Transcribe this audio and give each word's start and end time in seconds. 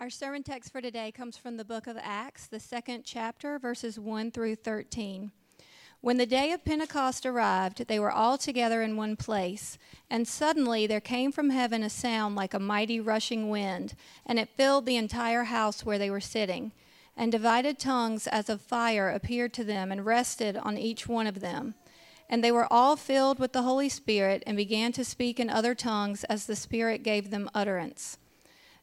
Our 0.00 0.10
sermon 0.10 0.44
text 0.44 0.70
for 0.70 0.80
today 0.80 1.10
comes 1.10 1.36
from 1.36 1.56
the 1.56 1.64
book 1.64 1.88
of 1.88 1.98
Acts, 2.00 2.46
the 2.46 2.60
second 2.60 3.02
chapter, 3.04 3.58
verses 3.58 3.98
1 3.98 4.30
through 4.30 4.54
13. 4.54 5.32
When 6.00 6.18
the 6.18 6.24
day 6.24 6.52
of 6.52 6.64
Pentecost 6.64 7.26
arrived, 7.26 7.88
they 7.88 7.98
were 7.98 8.12
all 8.12 8.38
together 8.38 8.80
in 8.80 8.96
one 8.96 9.16
place, 9.16 9.76
and 10.08 10.28
suddenly 10.28 10.86
there 10.86 11.00
came 11.00 11.32
from 11.32 11.50
heaven 11.50 11.82
a 11.82 11.90
sound 11.90 12.36
like 12.36 12.54
a 12.54 12.60
mighty 12.60 13.00
rushing 13.00 13.50
wind, 13.50 13.96
and 14.24 14.38
it 14.38 14.50
filled 14.56 14.86
the 14.86 14.94
entire 14.94 15.42
house 15.42 15.84
where 15.84 15.98
they 15.98 16.10
were 16.10 16.20
sitting. 16.20 16.70
And 17.16 17.32
divided 17.32 17.80
tongues 17.80 18.28
as 18.28 18.48
of 18.48 18.60
fire 18.60 19.10
appeared 19.10 19.52
to 19.54 19.64
them 19.64 19.90
and 19.90 20.06
rested 20.06 20.56
on 20.56 20.78
each 20.78 21.08
one 21.08 21.26
of 21.26 21.40
them. 21.40 21.74
And 22.30 22.44
they 22.44 22.52
were 22.52 22.72
all 22.72 22.94
filled 22.94 23.40
with 23.40 23.52
the 23.52 23.62
Holy 23.62 23.88
Spirit 23.88 24.44
and 24.46 24.56
began 24.56 24.92
to 24.92 25.04
speak 25.04 25.40
in 25.40 25.50
other 25.50 25.74
tongues 25.74 26.22
as 26.24 26.46
the 26.46 26.54
Spirit 26.54 27.02
gave 27.02 27.30
them 27.30 27.50
utterance. 27.52 28.16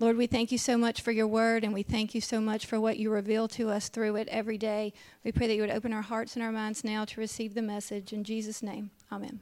Lord, 0.00 0.16
we 0.16 0.26
thank 0.26 0.50
you 0.50 0.56
so 0.56 0.78
much 0.78 1.02
for 1.02 1.10
your 1.10 1.26
word, 1.26 1.62
and 1.62 1.74
we 1.74 1.82
thank 1.82 2.14
you 2.14 2.22
so 2.22 2.40
much 2.40 2.64
for 2.64 2.80
what 2.80 2.96
you 2.96 3.10
reveal 3.10 3.46
to 3.48 3.68
us 3.68 3.90
through 3.90 4.16
it 4.16 4.28
every 4.28 4.56
day. 4.56 4.94
We 5.24 5.30
pray 5.30 5.46
that 5.46 5.54
you 5.54 5.60
would 5.60 5.70
open 5.70 5.92
our 5.92 6.00
hearts 6.00 6.36
and 6.36 6.42
our 6.42 6.50
minds 6.50 6.82
now 6.82 7.04
to 7.04 7.20
receive 7.20 7.52
the 7.52 7.60
message. 7.60 8.14
In 8.14 8.24
Jesus' 8.24 8.62
name, 8.62 8.92
amen. 9.12 9.40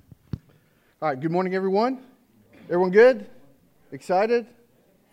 All 1.01 1.11
right, 1.11 1.21
good 1.21 1.31
morning, 1.31 1.55
everyone. 1.55 2.03
Everyone 2.65 2.91
good? 2.91 3.31
Excited? 3.93 4.49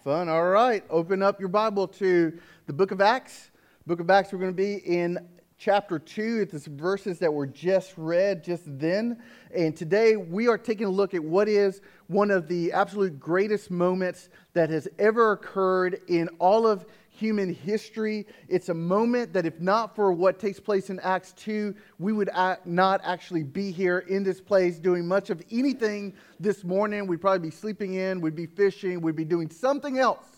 Fun? 0.03 0.29
All 0.29 0.45
right. 0.45 0.83
Open 0.89 1.21
up 1.21 1.39
your 1.39 1.49
Bible 1.49 1.87
to 1.89 2.35
the 2.65 2.73
book 2.73 2.89
of 2.89 2.99
Acts. 2.99 3.52
Book 3.85 3.99
of 3.99 4.09
Acts, 4.09 4.33
we're 4.33 4.39
going 4.39 4.49
to 4.49 4.57
be 4.57 4.77
in 4.77 5.19
chapter 5.58 6.00
2. 6.00 6.39
It's 6.42 6.66
the 6.66 6.70
verses 6.70 7.20
that 7.20 7.34
were 7.34 7.48
just 7.48 7.94
read 7.98 8.44
just 8.44 8.64
then. 8.66 9.22
And 9.56 9.75
today 9.75 10.16
we 10.16 10.48
are 10.48 10.58
taking 10.58 10.86
a 10.86 10.89
look 10.89 11.14
at 11.14 11.23
what 11.23 11.48
is 11.48 11.81
one 12.08 12.31
of 12.31 12.48
the 12.48 12.72
absolute 12.72 13.20
greatest 13.20 13.72
moments 13.72 14.30
that 14.53 14.70
has 14.70 14.88
ever 15.00 15.31
occurred 15.31 16.02
in 16.08 16.28
all 16.39 16.67
of 16.67 16.86
human 17.09 17.53
history. 17.53 18.28
It's 18.50 18.67
a 18.67 18.73
moment 18.73 19.31
that, 19.33 19.45
if 19.45 19.61
not 19.61 19.95
for 19.95 20.11
what 20.11 20.38
takes 20.38 20.59
place 20.59 20.89
in 20.89 21.00
Acts 21.00 21.31
2, 21.33 21.73
we 21.98 22.11
would 22.11 22.30
not 22.66 23.00
actually 23.06 23.44
be 23.44 23.72
here 23.72 24.00
in 24.00 24.23
this 24.23 24.42
place 24.42 24.80
doing 24.80 25.08
much 25.08 25.30
of 25.30 25.42
anything 25.50 26.14
this 26.39 26.66
morning. 26.66 27.08
We'd 27.08 27.22
probably 27.22 27.48
be 27.48 27.56
sleeping 27.56 27.94
in, 27.94 28.20
we'd 28.20 28.36
be 28.36 28.48
fishing, 28.48 29.00
we'd 29.00 29.16
be 29.16 29.23
doing 29.23 29.50
something 29.50 29.98
else 29.98 30.34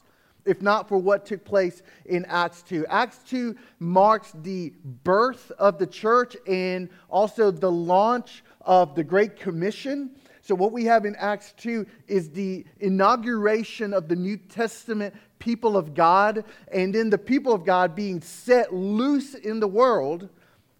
if 0.48 0.62
not 0.62 0.88
for 0.88 0.98
what 0.98 1.26
took 1.26 1.44
place 1.44 1.84
in 2.06 2.26
Acts 2.26 2.64
2. 2.64 2.86
Acts 2.88 3.20
2 3.28 3.56
marks 3.80 4.32
the 4.42 4.74
birth 5.04 5.52
of 5.60 5.78
the 5.78 5.88
church 5.88 6.36
and 6.48 6.90
also 7.10 7.52
the 7.52 7.72
launch 7.72 8.44
of 8.62 8.96
the 8.96 9.04
Great 9.04 9.40
Commission. 9.40 10.12
So, 10.42 10.56
what 10.56 10.72
we 10.72 10.86
have 10.86 11.06
in 11.06 11.16
Acts 11.18 11.54
2 11.58 11.86
is 12.08 12.30
the 12.30 12.66
inauguration 12.80 13.94
of 13.94 14.08
the 14.08 14.16
New 14.16 14.38
Testament 14.38 15.14
people 15.40 15.76
of 15.76 15.94
God, 15.94 16.46
and 16.72 16.96
then 16.96 17.10
the 17.10 17.18
people 17.18 17.54
of 17.54 17.66
God 17.66 17.96
being 17.96 18.22
set 18.22 18.74
loose 18.74 19.34
in 19.36 19.60
the 19.60 19.68
world 19.68 20.30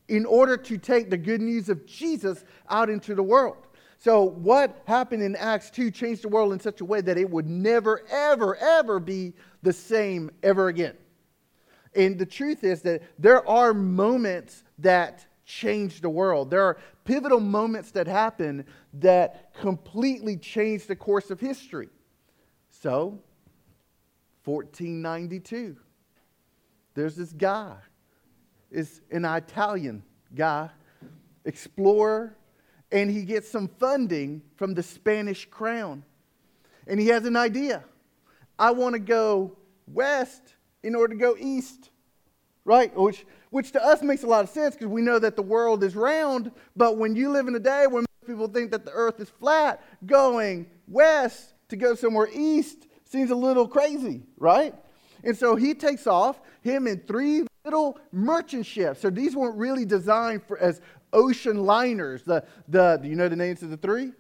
in 0.08 0.26
order 0.26 0.56
to 0.56 0.78
take 0.78 1.10
the 1.10 1.18
good 1.18 1.42
news 1.42 1.68
of 1.70 1.86
Jesus 1.86 2.46
out 2.70 2.90
into 2.90 3.14
the 3.14 3.24
world. 3.24 3.58
So, 4.00 4.24
what 4.24 4.84
happened 4.86 5.24
in 5.24 5.36
Acts 5.36 5.72
2 5.72 5.90
changed 5.90 6.22
the 6.22 6.30
world 6.30 6.54
in 6.54 6.60
such 6.60 6.82
a 6.82 6.86
way 6.86 7.02
that 7.02 7.18
it 7.18 7.30
would 7.30 7.48
never, 7.48 8.04
ever, 8.10 8.56
ever 8.56 9.00
be 9.00 9.34
the 9.68 9.74
same 9.74 10.32
ever 10.44 10.70
again. 10.70 10.96
And 11.94 12.18
the 12.18 12.26
truth 12.26 12.64
is 12.64 12.84
that 12.84 13.02
there 13.20 13.46
are 13.46 13.74
moments 13.74 14.64
that 14.78 15.28
change 15.46 16.00
the 16.00 16.10
world. 16.10 16.50
There 16.50 16.62
are 16.62 16.78
pivotal 17.04 17.42
moments 17.42 17.92
that 17.92 18.08
happen 18.08 18.64
that 18.94 19.54
completely 19.60 20.38
change 20.38 20.88
the 20.88 20.96
course 20.96 21.32
of 21.32 21.42
history. 21.42 21.90
So, 22.70 23.20
1492, 24.46 25.76
there's 26.94 27.18
this 27.18 27.34
guy, 27.34 27.76
is 28.72 29.02
an 29.12 29.26
Italian 29.26 30.02
guy, 30.34 30.70
explorer, 31.44 32.38
and 32.94 33.12
he 33.12 33.24
gets 33.24 33.50
some 33.50 33.68
funding 33.68 34.44
from 34.56 34.76
the 34.76 34.84
Spanish 34.84 35.46
crown. 35.50 36.06
And 36.88 37.02
he 37.02 37.08
has 37.08 37.26
an 37.26 37.36
idea. 37.36 37.84
I 38.60 38.72
want 38.72 38.94
to 38.94 39.00
go 39.00 39.57
west 39.88 40.56
in 40.84 40.96
order 40.96 41.14
to 41.14 41.20
go 41.20 41.36
east, 41.40 41.90
right? 42.66 42.96
Which, 42.96 43.26
which 43.50 43.72
to 43.72 43.84
us 43.84 44.02
makes 44.02 44.24
a 44.24 44.28
lot 44.28 44.44
of 44.44 44.50
sense 44.50 44.76
because 44.76 44.88
we 44.88 45.02
know 45.02 45.20
that 45.20 45.36
the 45.36 45.42
world 45.42 45.84
is 45.84 45.96
round. 45.96 46.52
But 46.76 46.98
when 46.98 47.16
you 47.16 47.30
live 47.30 47.48
in 47.48 47.56
a 47.56 47.60
day 47.60 47.88
when 47.88 48.06
people 48.26 48.48
think 48.48 48.72
that 48.72 48.86
the 48.86 48.92
earth 48.92 49.20
is 49.20 49.30
flat, 49.30 49.84
going 50.06 50.68
west 50.88 51.54
to 51.70 51.76
go 51.76 51.96
somewhere 51.96 52.30
east 52.34 52.88
seems 53.06 53.32
a 53.32 53.36
little 53.36 53.68
crazy, 53.68 54.24
right? 54.38 54.74
And 55.24 55.36
so 55.36 55.56
he 55.56 55.74
takes 55.74 56.08
off, 56.08 56.40
him 56.62 56.88
and 56.88 57.06
three 57.08 57.46
little 57.66 58.00
merchant 58.12 58.66
ships. 58.66 59.02
So 59.02 59.10
these 59.10 59.36
weren't 59.36 59.58
really 59.58 59.86
designed 59.86 60.44
for, 60.44 60.58
as 60.58 60.82
ocean 61.14 61.66
liners. 61.66 62.24
The, 62.24 62.44
the, 62.68 63.00
do 63.02 63.10
you 63.10 63.16
know 63.16 63.28
the 63.28 63.36
names 63.36 63.64
of 63.64 63.70
the 63.70 63.78
three? 63.78 64.12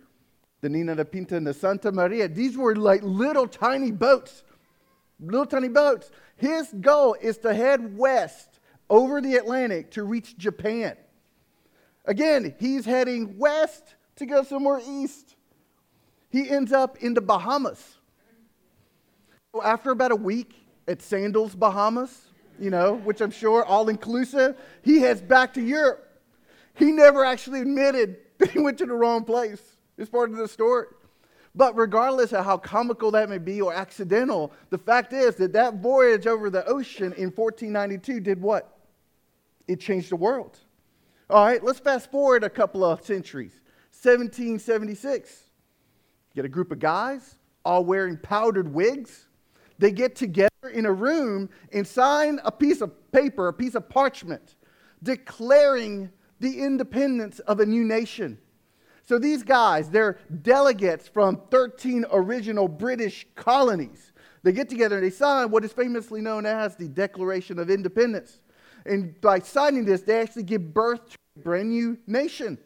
The 0.61 0.69
Nina, 0.69 0.95
the 0.95 1.06
Pinta, 1.06 1.35
and 1.35 1.45
the 1.45 1.53
Santa 1.53 1.91
Maria. 1.91 2.27
These 2.27 2.57
were 2.57 2.75
like 2.75 3.01
little 3.03 3.47
tiny 3.47 3.91
boats. 3.91 4.44
Little 5.19 5.45
tiny 5.45 5.69
boats. 5.69 6.11
His 6.35 6.73
goal 6.79 7.16
is 7.19 7.38
to 7.39 7.53
head 7.53 7.97
west 7.97 8.59
over 8.89 9.22
the 9.22 9.35
Atlantic 9.35 9.91
to 9.91 10.03
reach 10.03 10.38
Japan. 10.38 10.95
Again, 12.05 12.55
he's 12.59 12.85
heading 12.85 13.38
west 13.38 13.95
to 14.17 14.25
go 14.25 14.44
somewhere 14.44 14.79
east. 14.88 15.35
He 16.29 16.50
ends 16.50 16.72
up 16.72 16.97
in 16.97 17.13
the 17.13 17.22
Bahamas. 17.22 17.97
So 19.53 19.63
After 19.63 19.91
about 19.91 20.11
a 20.11 20.16
week 20.16 20.53
at 20.88 21.01
Sandals, 21.01 21.56
Bahamas, 21.56 22.27
you 22.59 22.69
know, 22.69 22.95
which 22.95 23.22
I'm 23.22 23.31
sure 23.31 23.66
all 23.66 23.89
inclusive, 23.89 24.57
he 24.83 25.00
heads 25.00 25.22
back 25.22 25.53
to 25.56 25.61
Europe. 25.61 26.03
He 26.75 26.91
never 26.91 27.25
actually 27.25 27.61
admitted 27.61 28.17
that 28.38 28.51
he 28.51 28.59
went 28.59 28.77
to 28.77 28.85
the 28.85 28.94
wrong 28.94 29.23
place. 29.23 29.61
It's 29.97 30.09
part 30.09 30.29
of 30.29 30.38
the 30.38 30.47
story. 30.47 30.88
But 31.57 31.75
regardless 31.75 32.34
of 32.34 32.45
how 32.45 32.57
comical 32.57 33.09
that 33.12 33.29
may 33.29 33.40
be 33.40 33.62
or 33.62 33.73
accidental, 33.73 34.53
the 34.69 34.78
fact 34.78 35.12
is 35.12 35.35
that 35.38 35.53
that 35.53 35.81
voyage 35.81 36.28
over 36.28 36.51
the 36.51 36.63
ocean 36.68 37.13
in 37.13 37.31
1492 37.31 38.19
did 38.19 38.40
what? 38.40 38.78
It 39.68 39.79
changed 39.79 40.12
the 40.12 40.18
world. 40.18 40.59
All 41.31 41.44
right, 41.44 41.62
let's 41.63 41.79
fast 41.79 42.12
forward 42.12 42.44
a 42.44 42.50
couple 42.50 42.86
of 42.86 43.04
centuries. 43.04 43.59
1776. 44.04 45.45
You 46.30 46.36
get 46.36 46.45
a 46.45 46.50
group 46.50 46.71
of 46.71 46.77
guys 46.77 47.39
all 47.65 47.83
wearing 47.83 48.18
powdered 48.18 48.71
wigs. 48.71 49.25
They 49.80 49.92
get 49.92 50.15
together 50.15 50.51
in 50.71 50.86
a 50.86 50.94
room 50.94 51.50
and 51.74 51.88
sign 51.88 52.39
a 52.45 52.51
piece 52.51 52.81
of 52.81 53.12
paper, 53.12 53.48
a 53.48 53.53
piece 53.53 53.74
of 53.74 53.89
parchment, 53.89 54.53
declaring 55.01 56.12
the 56.39 56.62
independence 56.62 57.39
of 57.39 57.60
a 57.60 57.65
new 57.65 57.83
nation. 57.83 58.38
So 59.07 59.18
these 59.18 59.42
guys, 59.42 59.89
they're 59.89 60.19
delegates 60.42 61.07
from 61.07 61.42
13 61.50 62.06
original 62.12 62.68
British 62.68 63.25
colonies. 63.36 64.12
They 64.44 64.51
get 64.51 64.68
together 64.68 64.98
and 64.98 65.06
they 65.06 65.12
sign 65.12 65.50
what 65.50 65.63
is 65.63 65.71
famously 65.71 66.19
known 66.19 66.45
as 66.45 66.75
the 66.75 66.89
Declaration 66.89 67.57
of 67.57 67.69
Independence. 67.69 68.42
And 68.86 69.19
by 69.21 69.39
signing 69.39 69.86
this, 69.86 70.01
they 70.01 70.19
actually 70.19 70.44
give 70.44 70.74
birth 70.74 71.09
to 71.09 71.15
a 71.38 71.39
brand 71.39 71.69
new 71.69 71.98
nation. 72.06 72.57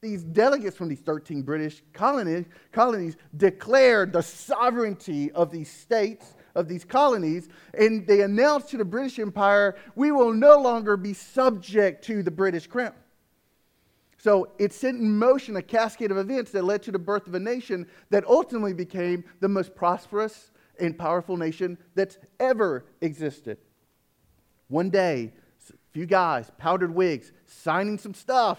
These 0.00 0.24
delegates 0.24 0.76
from 0.76 0.88
these 0.88 1.00
13 1.00 1.42
British 1.42 1.82
colonies, 1.92 2.46
colonies 2.72 3.16
declared 3.36 4.14
the 4.14 4.22
sovereignty 4.22 5.30
of 5.32 5.50
these 5.50 5.70
states 5.70 6.34
of 6.54 6.68
these 6.68 6.86
colonies, 6.86 7.50
and 7.74 8.06
they 8.06 8.22
announced 8.22 8.70
to 8.70 8.78
the 8.78 8.84
British 8.84 9.18
Empire, 9.18 9.76
we 9.94 10.10
will 10.10 10.32
no 10.32 10.58
longer 10.58 10.96
be 10.96 11.12
subject 11.12 12.02
to 12.04 12.22
the 12.22 12.30
British 12.30 12.66
crown. 12.66 12.94
So 14.26 14.48
it 14.58 14.72
set 14.72 14.96
in 14.96 15.16
motion 15.16 15.54
a 15.54 15.62
cascade 15.62 16.10
of 16.10 16.16
events 16.16 16.50
that 16.50 16.64
led 16.64 16.82
to 16.82 16.90
the 16.90 16.98
birth 16.98 17.28
of 17.28 17.36
a 17.36 17.38
nation 17.38 17.86
that 18.10 18.26
ultimately 18.26 18.74
became 18.74 19.22
the 19.38 19.46
most 19.46 19.72
prosperous 19.76 20.50
and 20.80 20.98
powerful 20.98 21.36
nation 21.36 21.78
that's 21.94 22.18
ever 22.40 22.86
existed. 23.00 23.56
One 24.66 24.90
day, 24.90 25.32
a 25.70 25.74
few 25.92 26.06
guys, 26.06 26.50
powdered 26.58 26.92
wigs, 26.92 27.30
signing 27.46 27.98
some 27.98 28.14
stuff, 28.14 28.58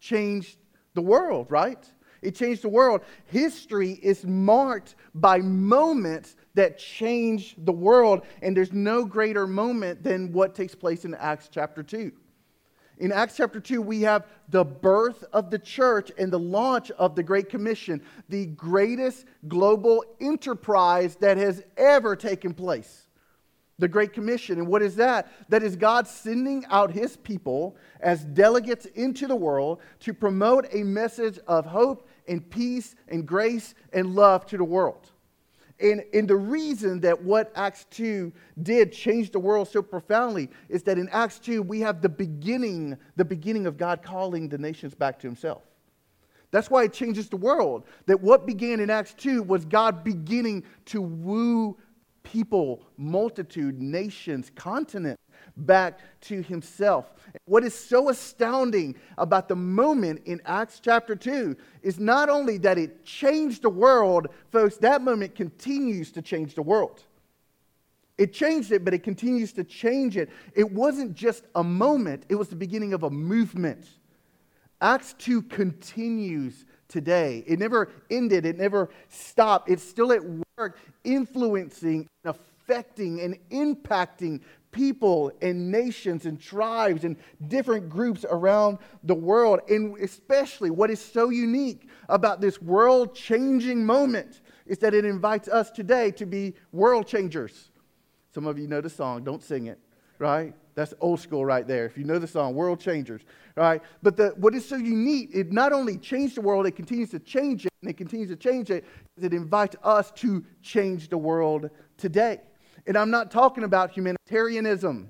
changed 0.00 0.58
the 0.94 1.02
world, 1.02 1.46
right? 1.48 1.86
It 2.20 2.34
changed 2.34 2.62
the 2.62 2.68
world. 2.68 3.02
History 3.26 3.92
is 4.02 4.24
marked 4.24 4.96
by 5.14 5.38
moments 5.38 6.34
that 6.54 6.76
change 6.76 7.54
the 7.56 7.70
world, 7.70 8.22
and 8.42 8.56
there's 8.56 8.72
no 8.72 9.04
greater 9.04 9.46
moment 9.46 10.02
than 10.02 10.32
what 10.32 10.56
takes 10.56 10.74
place 10.74 11.04
in 11.04 11.14
Acts 11.14 11.48
chapter 11.48 11.84
2. 11.84 12.10
In 12.98 13.12
Acts 13.12 13.36
chapter 13.36 13.60
2, 13.60 13.80
we 13.80 14.02
have 14.02 14.26
the 14.48 14.64
birth 14.64 15.22
of 15.32 15.50
the 15.50 15.58
church 15.58 16.10
and 16.18 16.32
the 16.32 16.38
launch 16.38 16.90
of 16.92 17.14
the 17.14 17.22
Great 17.22 17.48
Commission, 17.48 18.02
the 18.28 18.46
greatest 18.46 19.24
global 19.46 20.04
enterprise 20.20 21.14
that 21.16 21.36
has 21.36 21.62
ever 21.76 22.16
taken 22.16 22.52
place. 22.52 23.06
The 23.78 23.86
Great 23.86 24.12
Commission. 24.12 24.58
And 24.58 24.66
what 24.66 24.82
is 24.82 24.96
that? 24.96 25.30
That 25.48 25.62
is 25.62 25.76
God 25.76 26.08
sending 26.08 26.64
out 26.66 26.90
his 26.90 27.16
people 27.16 27.76
as 28.00 28.24
delegates 28.24 28.86
into 28.86 29.28
the 29.28 29.36
world 29.36 29.78
to 30.00 30.12
promote 30.12 30.66
a 30.72 30.82
message 30.82 31.38
of 31.46 31.66
hope 31.66 32.08
and 32.26 32.50
peace 32.50 32.96
and 33.06 33.24
grace 33.24 33.76
and 33.92 34.16
love 34.16 34.44
to 34.46 34.56
the 34.56 34.64
world. 34.64 35.12
And, 35.80 36.02
and 36.12 36.26
the 36.26 36.36
reason 36.36 37.00
that 37.00 37.22
what 37.22 37.52
Acts 37.54 37.86
2 37.90 38.32
did 38.62 38.92
change 38.92 39.30
the 39.30 39.38
world 39.38 39.68
so 39.68 39.80
profoundly 39.80 40.50
is 40.68 40.82
that 40.84 40.98
in 40.98 41.08
Acts 41.10 41.38
2, 41.38 41.62
we 41.62 41.80
have 41.80 42.02
the 42.02 42.08
beginning, 42.08 42.96
the 43.16 43.24
beginning 43.24 43.66
of 43.66 43.76
God 43.76 44.02
calling 44.02 44.48
the 44.48 44.58
nations 44.58 44.94
back 44.94 45.20
to 45.20 45.26
himself. 45.26 45.62
That's 46.50 46.70
why 46.70 46.84
it 46.84 46.92
changes 46.92 47.28
the 47.28 47.36
world. 47.36 47.84
That 48.06 48.20
what 48.20 48.46
began 48.46 48.80
in 48.80 48.90
Acts 48.90 49.14
2 49.14 49.42
was 49.42 49.64
God 49.64 50.02
beginning 50.02 50.64
to 50.86 51.00
woo 51.00 51.76
people, 52.32 52.82
multitude, 52.96 53.80
nations, 53.80 54.50
continents 54.54 55.22
back 55.56 55.98
to 56.20 56.42
himself. 56.42 57.12
What 57.46 57.64
is 57.64 57.74
so 57.74 58.10
astounding 58.10 58.96
about 59.16 59.48
the 59.48 59.56
moment 59.56 60.22
in 60.26 60.40
Acts 60.44 60.80
chapter 60.80 61.16
2 61.16 61.56
is 61.82 61.98
not 61.98 62.28
only 62.28 62.58
that 62.58 62.76
it 62.78 63.04
changed 63.04 63.62
the 63.62 63.70
world, 63.70 64.28
folks, 64.50 64.76
that 64.78 65.02
moment 65.02 65.34
continues 65.34 66.12
to 66.12 66.22
change 66.22 66.54
the 66.54 66.62
world. 66.62 67.02
It 68.18 68.32
changed 68.32 68.72
it, 68.72 68.84
but 68.84 68.92
it 68.92 69.02
continues 69.02 69.52
to 69.52 69.64
change 69.64 70.16
it. 70.16 70.28
It 70.54 70.70
wasn't 70.70 71.14
just 71.14 71.44
a 71.54 71.64
moment, 71.64 72.24
it 72.28 72.34
was 72.34 72.48
the 72.48 72.56
beginning 72.56 72.92
of 72.92 73.04
a 73.04 73.10
movement. 73.10 73.86
Acts 74.80 75.14
2 75.18 75.42
continues 75.42 76.66
today. 76.88 77.44
It 77.46 77.58
never 77.58 77.90
ended, 78.10 78.46
it 78.46 78.56
never 78.56 78.88
stopped. 79.08 79.68
It's 79.68 79.82
still 79.82 80.12
at 80.12 80.22
work, 80.56 80.78
influencing, 81.04 82.08
affecting, 82.24 83.20
and 83.20 83.38
impacting 83.50 84.40
people 84.70 85.32
and 85.40 85.70
nations 85.70 86.26
and 86.26 86.40
tribes 86.40 87.04
and 87.04 87.16
different 87.48 87.88
groups 87.88 88.24
around 88.28 88.78
the 89.04 89.14
world. 89.14 89.60
And 89.68 89.96
especially 89.98 90.70
what 90.70 90.90
is 90.90 91.00
so 91.00 91.30
unique 91.30 91.88
about 92.08 92.40
this 92.40 92.60
world 92.60 93.14
changing 93.14 93.84
moment 93.84 94.40
is 94.66 94.78
that 94.78 94.94
it 94.94 95.04
invites 95.04 95.48
us 95.48 95.70
today 95.70 96.10
to 96.12 96.26
be 96.26 96.54
world 96.72 97.06
changers. 97.06 97.70
Some 98.34 98.46
of 98.46 98.58
you 98.58 98.68
know 98.68 98.80
the 98.80 98.90
song, 98.90 99.24
don't 99.24 99.42
sing 99.42 99.66
it, 99.66 99.78
right? 100.18 100.54
That's 100.78 100.94
old 101.00 101.18
school 101.18 101.44
right 101.44 101.66
there. 101.66 101.86
If 101.86 101.98
you 101.98 102.04
know 102.04 102.20
the 102.20 102.28
song, 102.28 102.54
World 102.54 102.78
Changers, 102.78 103.22
right? 103.56 103.82
But 104.00 104.16
the, 104.16 104.28
what 104.36 104.54
is 104.54 104.64
so 104.64 104.76
unique, 104.76 105.30
it 105.34 105.50
not 105.50 105.72
only 105.72 105.96
changed 105.98 106.36
the 106.36 106.40
world, 106.40 106.68
it 106.68 106.76
continues 106.76 107.10
to 107.10 107.18
change 107.18 107.66
it, 107.66 107.72
and 107.82 107.90
it 107.90 107.96
continues 107.96 108.28
to 108.28 108.36
change 108.36 108.70
it, 108.70 108.84
it 109.20 109.34
invites 109.34 109.74
us 109.82 110.12
to 110.12 110.44
change 110.62 111.08
the 111.08 111.18
world 111.18 111.68
today. 111.96 112.42
And 112.86 112.96
I'm 112.96 113.10
not 113.10 113.32
talking 113.32 113.64
about 113.64 113.90
humanitarianism. 113.90 115.08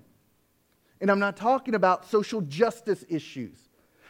And 1.02 1.10
I'm 1.10 1.18
not 1.18 1.36
talking 1.36 1.74
about 1.74 2.06
social 2.06 2.40
justice 2.40 3.04
issues, 3.10 3.67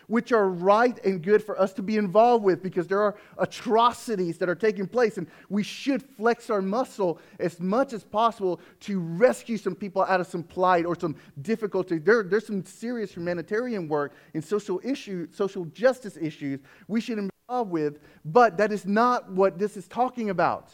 which 0.08 0.32
are 0.32 0.48
right 0.48 1.02
and 1.04 1.22
good 1.22 1.42
for 1.42 1.58
us 1.60 1.72
to 1.74 1.82
be 1.82 1.96
involved 1.96 2.44
with 2.44 2.62
because 2.62 2.88
there 2.88 3.00
are 3.00 3.16
atrocities 3.38 4.38
that 4.38 4.48
are 4.48 4.54
taking 4.54 4.86
place. 4.86 5.18
And 5.18 5.28
we 5.48 5.62
should 5.62 6.02
flex 6.02 6.50
our 6.50 6.60
muscle 6.60 7.20
as 7.38 7.60
much 7.60 7.92
as 7.92 8.02
possible 8.02 8.60
to 8.80 8.98
rescue 8.98 9.56
some 9.56 9.74
people 9.74 10.02
out 10.02 10.20
of 10.20 10.26
some 10.26 10.42
plight 10.42 10.84
or 10.84 10.98
some 10.98 11.14
difficulty. 11.42 11.98
There, 11.98 12.22
there's 12.22 12.46
some 12.46 12.64
serious 12.64 13.14
humanitarian 13.14 13.86
work 13.88 14.14
in 14.34 14.42
social 14.42 14.80
issue, 14.82 15.28
social 15.30 15.66
justice 15.66 16.16
issues 16.16 16.60
we 16.88 17.00
should 17.00 17.16
be 17.16 17.30
involved 17.48 17.70
with, 17.70 18.00
but 18.24 18.56
that 18.56 18.72
is 18.72 18.86
not 18.86 19.30
what 19.30 19.58
this 19.58 19.76
is 19.76 19.86
talking 19.86 20.30
about. 20.30 20.72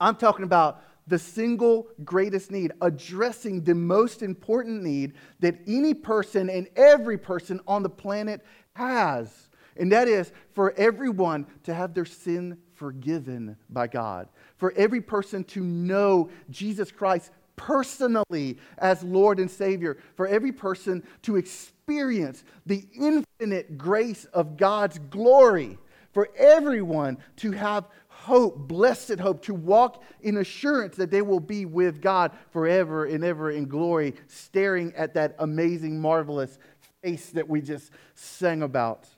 I'm 0.00 0.16
talking 0.16 0.44
about 0.44 0.82
the 1.06 1.18
single 1.18 1.88
greatest 2.04 2.50
need, 2.50 2.72
addressing 2.80 3.62
the 3.62 3.74
most 3.74 4.22
important 4.22 4.82
need 4.82 5.14
that 5.40 5.58
any 5.66 5.94
person 5.94 6.48
and 6.48 6.68
every 6.76 7.18
person 7.18 7.60
on 7.66 7.82
the 7.82 7.90
planet 7.90 8.44
has. 8.74 9.48
And 9.76 9.90
that 9.92 10.08
is 10.08 10.32
for 10.52 10.72
everyone 10.72 11.46
to 11.64 11.74
have 11.74 11.94
their 11.94 12.04
sin 12.04 12.58
forgiven 12.74 13.56
by 13.70 13.86
God, 13.86 14.28
for 14.56 14.72
every 14.72 15.00
person 15.00 15.44
to 15.44 15.60
know 15.62 16.30
Jesus 16.50 16.90
Christ 16.90 17.30
personally 17.56 18.58
as 18.78 19.02
Lord 19.02 19.38
and 19.38 19.50
Savior, 19.50 19.98
for 20.16 20.26
every 20.26 20.52
person 20.52 21.02
to 21.22 21.36
experience 21.36 22.44
the 22.66 22.86
infinite 22.94 23.78
grace 23.78 24.24
of 24.26 24.56
God's 24.56 24.98
glory, 24.98 25.78
for 26.12 26.28
everyone 26.36 27.18
to 27.36 27.52
have 27.52 27.86
hope, 28.22 28.56
blessed 28.68 29.18
hope, 29.18 29.42
to 29.42 29.54
walk 29.54 30.02
in 30.20 30.36
assurance 30.36 30.96
that 30.96 31.10
they 31.10 31.22
will 31.22 31.40
be 31.40 31.64
with 31.66 32.00
God 32.00 32.32
forever 32.50 33.04
and 33.04 33.24
ever 33.24 33.50
in 33.50 33.66
glory, 33.66 34.14
staring 34.28 34.92
at 34.94 35.14
that 35.14 35.34
amazing, 35.38 36.00
marvelous 36.00 36.58
face 37.02 37.30
that 37.30 37.48
we 37.48 37.60
just 37.60 37.90
sang 38.14 38.62
about. 38.62 39.08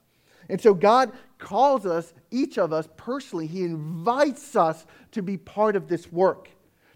And 0.48 0.60
so 0.60 0.74
God 0.74 1.12
calls 1.38 1.84
us, 1.86 2.14
each 2.30 2.58
of 2.58 2.72
us 2.72 2.88
personally, 2.96 3.46
He 3.46 3.62
invites 3.62 4.56
us 4.56 4.86
to 5.12 5.22
be 5.22 5.36
part 5.36 5.76
of 5.76 5.86
this 5.86 6.10
work, 6.10 6.48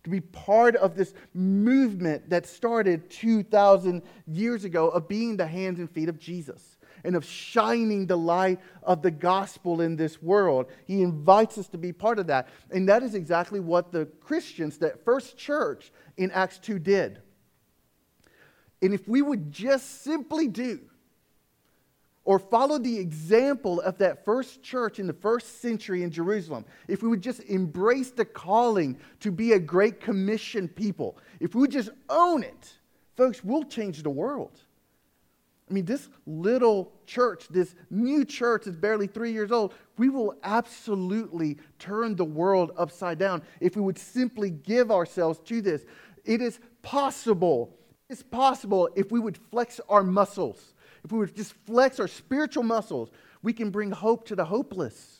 to 0.04 0.10
be 0.10 0.20
part 0.20 0.76
of 0.76 0.96
this 0.96 1.12
movement 1.34 2.30
that 2.30 2.46
started 2.46 3.10
2,000 3.10 4.02
years 4.26 4.64
ago 4.64 4.88
of 4.88 5.08
being 5.08 5.36
the 5.36 5.46
hands 5.46 5.78
and 5.78 5.90
feet 5.90 6.08
of 6.08 6.18
Jesus 6.18 6.77
and 7.04 7.16
of 7.16 7.24
shining 7.24 8.06
the 8.06 8.16
light 8.16 8.60
of 8.82 9.02
the 9.02 9.10
gospel 9.10 9.80
in 9.80 9.96
this 9.96 10.22
world. 10.22 10.66
He 10.86 11.02
invites 11.02 11.58
us 11.58 11.68
to 11.68 11.78
be 11.78 11.92
part 11.92 12.18
of 12.18 12.26
that. 12.28 12.48
And 12.70 12.88
that 12.88 13.02
is 13.02 13.14
exactly 13.14 13.60
what 13.60 13.92
the 13.92 14.06
Christians, 14.20 14.78
that 14.78 15.04
first 15.04 15.36
church 15.36 15.92
in 16.16 16.30
Acts 16.30 16.58
2 16.58 16.78
did. 16.78 17.20
And 18.82 18.94
if 18.94 19.08
we 19.08 19.22
would 19.22 19.50
just 19.50 20.02
simply 20.02 20.48
do 20.48 20.80
or 22.24 22.38
follow 22.38 22.78
the 22.78 22.98
example 22.98 23.80
of 23.80 23.96
that 23.98 24.24
first 24.24 24.62
church 24.62 24.98
in 24.98 25.06
the 25.06 25.14
first 25.14 25.62
century 25.62 26.02
in 26.02 26.10
Jerusalem, 26.10 26.64
if 26.86 27.02
we 27.02 27.08
would 27.08 27.22
just 27.22 27.40
embrace 27.44 28.10
the 28.10 28.24
calling 28.24 28.98
to 29.20 29.30
be 29.30 29.52
a 29.52 29.58
great 29.58 30.00
commission 30.00 30.68
people, 30.68 31.16
if 31.40 31.54
we 31.54 31.62
would 31.62 31.70
just 31.70 31.90
own 32.10 32.42
it, 32.42 32.74
folks, 33.16 33.42
we'll 33.42 33.64
change 33.64 34.02
the 34.02 34.10
world. 34.10 34.60
I 35.68 35.72
mean, 35.72 35.84
this 35.84 36.08
little 36.26 36.92
church, 37.06 37.48
this 37.48 37.74
new 37.90 38.24
church 38.24 38.66
is 38.66 38.76
barely 38.76 39.06
three 39.06 39.32
years 39.32 39.52
old. 39.52 39.74
We 39.98 40.08
will 40.08 40.34
absolutely 40.42 41.58
turn 41.78 42.16
the 42.16 42.24
world 42.24 42.72
upside 42.76 43.18
down 43.18 43.42
if 43.60 43.76
we 43.76 43.82
would 43.82 43.98
simply 43.98 44.50
give 44.50 44.90
ourselves 44.90 45.40
to 45.46 45.60
this. 45.60 45.84
It 46.24 46.40
is 46.40 46.58
possible. 46.82 47.76
It's 48.08 48.22
possible 48.22 48.88
if 48.96 49.12
we 49.12 49.20
would 49.20 49.36
flex 49.50 49.80
our 49.88 50.02
muscles, 50.02 50.74
if 51.04 51.12
we 51.12 51.18
would 51.18 51.36
just 51.36 51.52
flex 51.66 52.00
our 52.00 52.08
spiritual 52.08 52.62
muscles, 52.62 53.10
we 53.42 53.52
can 53.52 53.70
bring 53.70 53.90
hope 53.90 54.26
to 54.28 54.36
the 54.36 54.44
hopeless. 54.44 55.18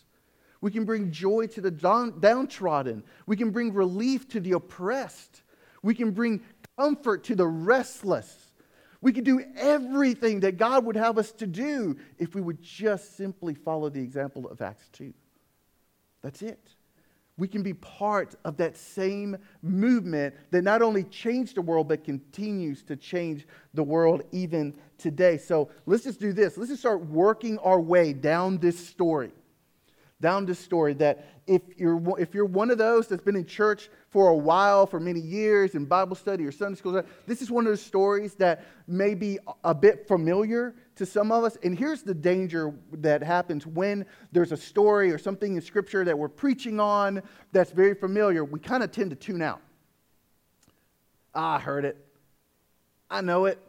We 0.61 0.71
can 0.71 0.85
bring 0.85 1.13
joy 1.13 1.47
to 1.49 1.61
the 1.61 1.71
downtrodden. 1.71 3.05
We 3.27 3.37
can 3.37 3.51
bring 3.51 3.73
relief 3.73 4.29
to 4.31 4.41
the 4.41 4.53
oppressed. 4.53 5.43
We 5.83 5.95
can 5.95 6.11
bring 6.11 6.43
comfort 6.77 7.25
to 7.25 7.37
the 7.37 7.47
restless. 7.47 8.48
We 9.01 9.13
could 9.13 9.25
do 9.25 9.43
everything 9.57 10.41
that 10.41 10.57
God 10.57 10.85
would 10.85 10.97
have 10.97 11.19
us 11.19 11.31
to 11.33 11.47
do 11.47 11.97
if 12.19 12.35
we 12.35 12.41
would 12.41 12.61
just 12.61 13.17
simply 13.17 13.55
follow 13.55 13.89
the 13.89 14.01
example 14.01 14.49
of 14.49 14.61
Acts 14.61 14.89
2. 14.93 15.15
That's 16.21 16.43
it. 16.43 16.59
We 17.37 17.47
can 17.47 17.63
be 17.63 17.75
part 17.75 18.35
of 18.45 18.57
that 18.57 18.77
same 18.77 19.37
movement 19.63 20.35
that 20.51 20.63
not 20.63 20.83
only 20.83 21.05
changed 21.05 21.55
the 21.55 21.63
world, 21.63 21.87
but 21.87 22.03
continues 22.03 22.83
to 22.83 22.97
change 22.97 23.47
the 23.75 23.85
world 23.85 24.23
even 24.33 24.75
today. 24.99 25.39
So 25.39 25.71
let's 25.87 26.03
just 26.03 26.19
do 26.19 26.33
this. 26.33 26.57
Let's 26.57 26.71
just 26.71 26.83
start 26.83 27.07
working 27.07 27.59
our 27.59 27.81
way 27.81 28.13
down 28.13 28.59
this 28.59 28.85
story. 28.85 29.31
down 30.21 30.47
this 30.47 30.59
story 30.59 30.95
that 30.95 31.27
if 31.47 31.63
you're, 31.77 32.19
if 32.19 32.35
you're 32.35 32.45
one 32.45 32.71
of 32.71 32.79
those 32.79 33.07
that's 33.09 33.23
been 33.23 33.37
in 33.37 33.47
church 33.47 33.89
for 34.11 34.29
a 34.29 34.35
while, 34.35 34.87
for 34.87 34.99
many 34.99 35.21
years, 35.21 35.75
in 35.75 35.85
Bible 35.85 36.17
study 36.17 36.45
or 36.47 36.53
Sunday 36.53 36.79
school, 36.79 37.03
this 37.27 37.43
is 37.43 37.51
one 37.51 37.67
of 37.67 37.73
those 37.73 37.83
stories 37.83 38.35
that 38.37 38.65
may 38.87 39.15
be 39.15 39.39
a 39.65 39.75
bit 39.75 40.09
familiar 40.09 40.75
to 40.97 41.05
some 41.05 41.31
of 41.31 41.45
us. 41.45 41.59
And 41.63 41.79
here's 41.79 42.03
the 42.03 42.15
danger 42.15 42.73
that 42.93 43.23
happens 43.23 43.67
when 43.67 44.07
there's 44.33 44.53
a 44.53 44.57
story 44.57 45.13
or 45.13 45.19
something 45.19 45.57
in 45.57 45.61
Scripture 45.61 46.05
that 46.05 46.19
we're 46.19 46.29
preaching 46.29 46.81
on 46.81 47.23
that's 47.53 47.71
very 47.71 47.95
familiar. 47.95 48.45
We 48.45 48.61
kind 48.61 48.83
of 48.83 48.93
tend 48.93 49.11
to 49.11 49.17
tune 49.17 49.43
out. 49.43 49.61
Ah, 51.35 51.57
I 51.57 51.59
heard 51.59 51.85
it. 51.85 52.03
I 53.11 53.21
know 53.21 53.45
it. 53.45 53.61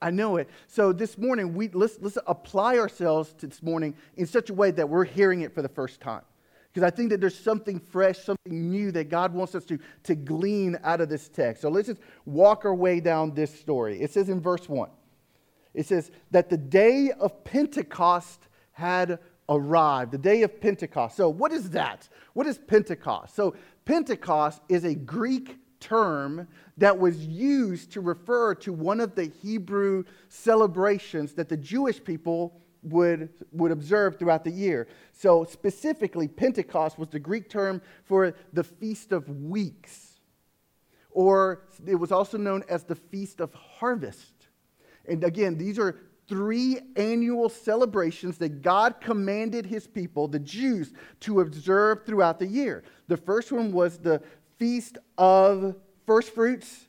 I 0.00 0.10
know 0.10 0.36
it. 0.36 0.50
So 0.66 0.92
this 0.92 1.16
morning, 1.16 1.54
we, 1.54 1.68
let's, 1.68 1.98
let's 2.02 2.18
apply 2.26 2.76
ourselves 2.78 3.32
to 3.38 3.46
this 3.46 3.62
morning 3.62 3.94
in 4.16 4.26
such 4.26 4.50
a 4.50 4.54
way 4.54 4.70
that 4.72 4.88
we're 4.88 5.04
hearing 5.04 5.40
it 5.40 5.54
for 5.54 5.62
the 5.62 5.70
first 5.70 6.02
time. 6.02 6.22
Because 6.76 6.92
I 6.92 6.94
think 6.94 7.08
that 7.08 7.22
there's 7.22 7.38
something 7.38 7.80
fresh, 7.80 8.18
something 8.18 8.70
new 8.70 8.92
that 8.92 9.08
God 9.08 9.32
wants 9.32 9.54
us 9.54 9.64
to, 9.64 9.78
to 10.02 10.14
glean 10.14 10.78
out 10.84 11.00
of 11.00 11.08
this 11.08 11.26
text. 11.26 11.62
So 11.62 11.70
let's 11.70 11.86
just 11.86 12.02
walk 12.26 12.66
our 12.66 12.74
way 12.74 13.00
down 13.00 13.32
this 13.32 13.58
story. 13.58 13.98
It 14.02 14.10
says 14.10 14.28
in 14.28 14.42
verse 14.42 14.68
1 14.68 14.90
it 15.72 15.86
says 15.86 16.10
that 16.32 16.50
the 16.50 16.58
day 16.58 17.12
of 17.18 17.44
Pentecost 17.44 18.48
had 18.72 19.20
arrived. 19.48 20.12
The 20.12 20.18
day 20.18 20.42
of 20.42 20.60
Pentecost. 20.60 21.16
So, 21.16 21.30
what 21.30 21.50
is 21.50 21.70
that? 21.70 22.10
What 22.34 22.46
is 22.46 22.58
Pentecost? 22.58 23.34
So, 23.34 23.56
Pentecost 23.86 24.60
is 24.68 24.84
a 24.84 24.94
Greek 24.94 25.56
term 25.80 26.46
that 26.76 26.98
was 26.98 27.26
used 27.26 27.90
to 27.92 28.02
refer 28.02 28.54
to 28.56 28.74
one 28.74 29.00
of 29.00 29.14
the 29.14 29.32
Hebrew 29.42 30.04
celebrations 30.28 31.32
that 31.32 31.48
the 31.48 31.56
Jewish 31.56 32.04
people 32.04 32.60
would, 32.86 33.30
would 33.52 33.70
observe 33.70 34.18
throughout 34.18 34.44
the 34.44 34.50
year. 34.50 34.88
So, 35.12 35.44
specifically, 35.44 36.28
Pentecost 36.28 36.98
was 36.98 37.08
the 37.08 37.18
Greek 37.18 37.48
term 37.48 37.82
for 38.04 38.34
the 38.52 38.64
Feast 38.64 39.12
of 39.12 39.28
Weeks, 39.28 40.20
or 41.10 41.62
it 41.86 41.96
was 41.96 42.12
also 42.12 42.38
known 42.38 42.62
as 42.68 42.84
the 42.84 42.94
Feast 42.94 43.40
of 43.40 43.52
Harvest. 43.54 44.48
And 45.08 45.24
again, 45.24 45.56
these 45.56 45.78
are 45.78 45.96
three 46.28 46.80
annual 46.96 47.48
celebrations 47.48 48.38
that 48.38 48.62
God 48.62 49.00
commanded 49.00 49.66
his 49.66 49.86
people, 49.86 50.26
the 50.28 50.38
Jews, 50.38 50.92
to 51.20 51.40
observe 51.40 52.04
throughout 52.04 52.38
the 52.38 52.46
year. 52.46 52.82
The 53.08 53.16
first 53.16 53.52
one 53.52 53.72
was 53.72 53.98
the 53.98 54.20
Feast 54.58 54.98
of 55.16 55.76
First 56.06 56.34
Fruits. 56.34 56.85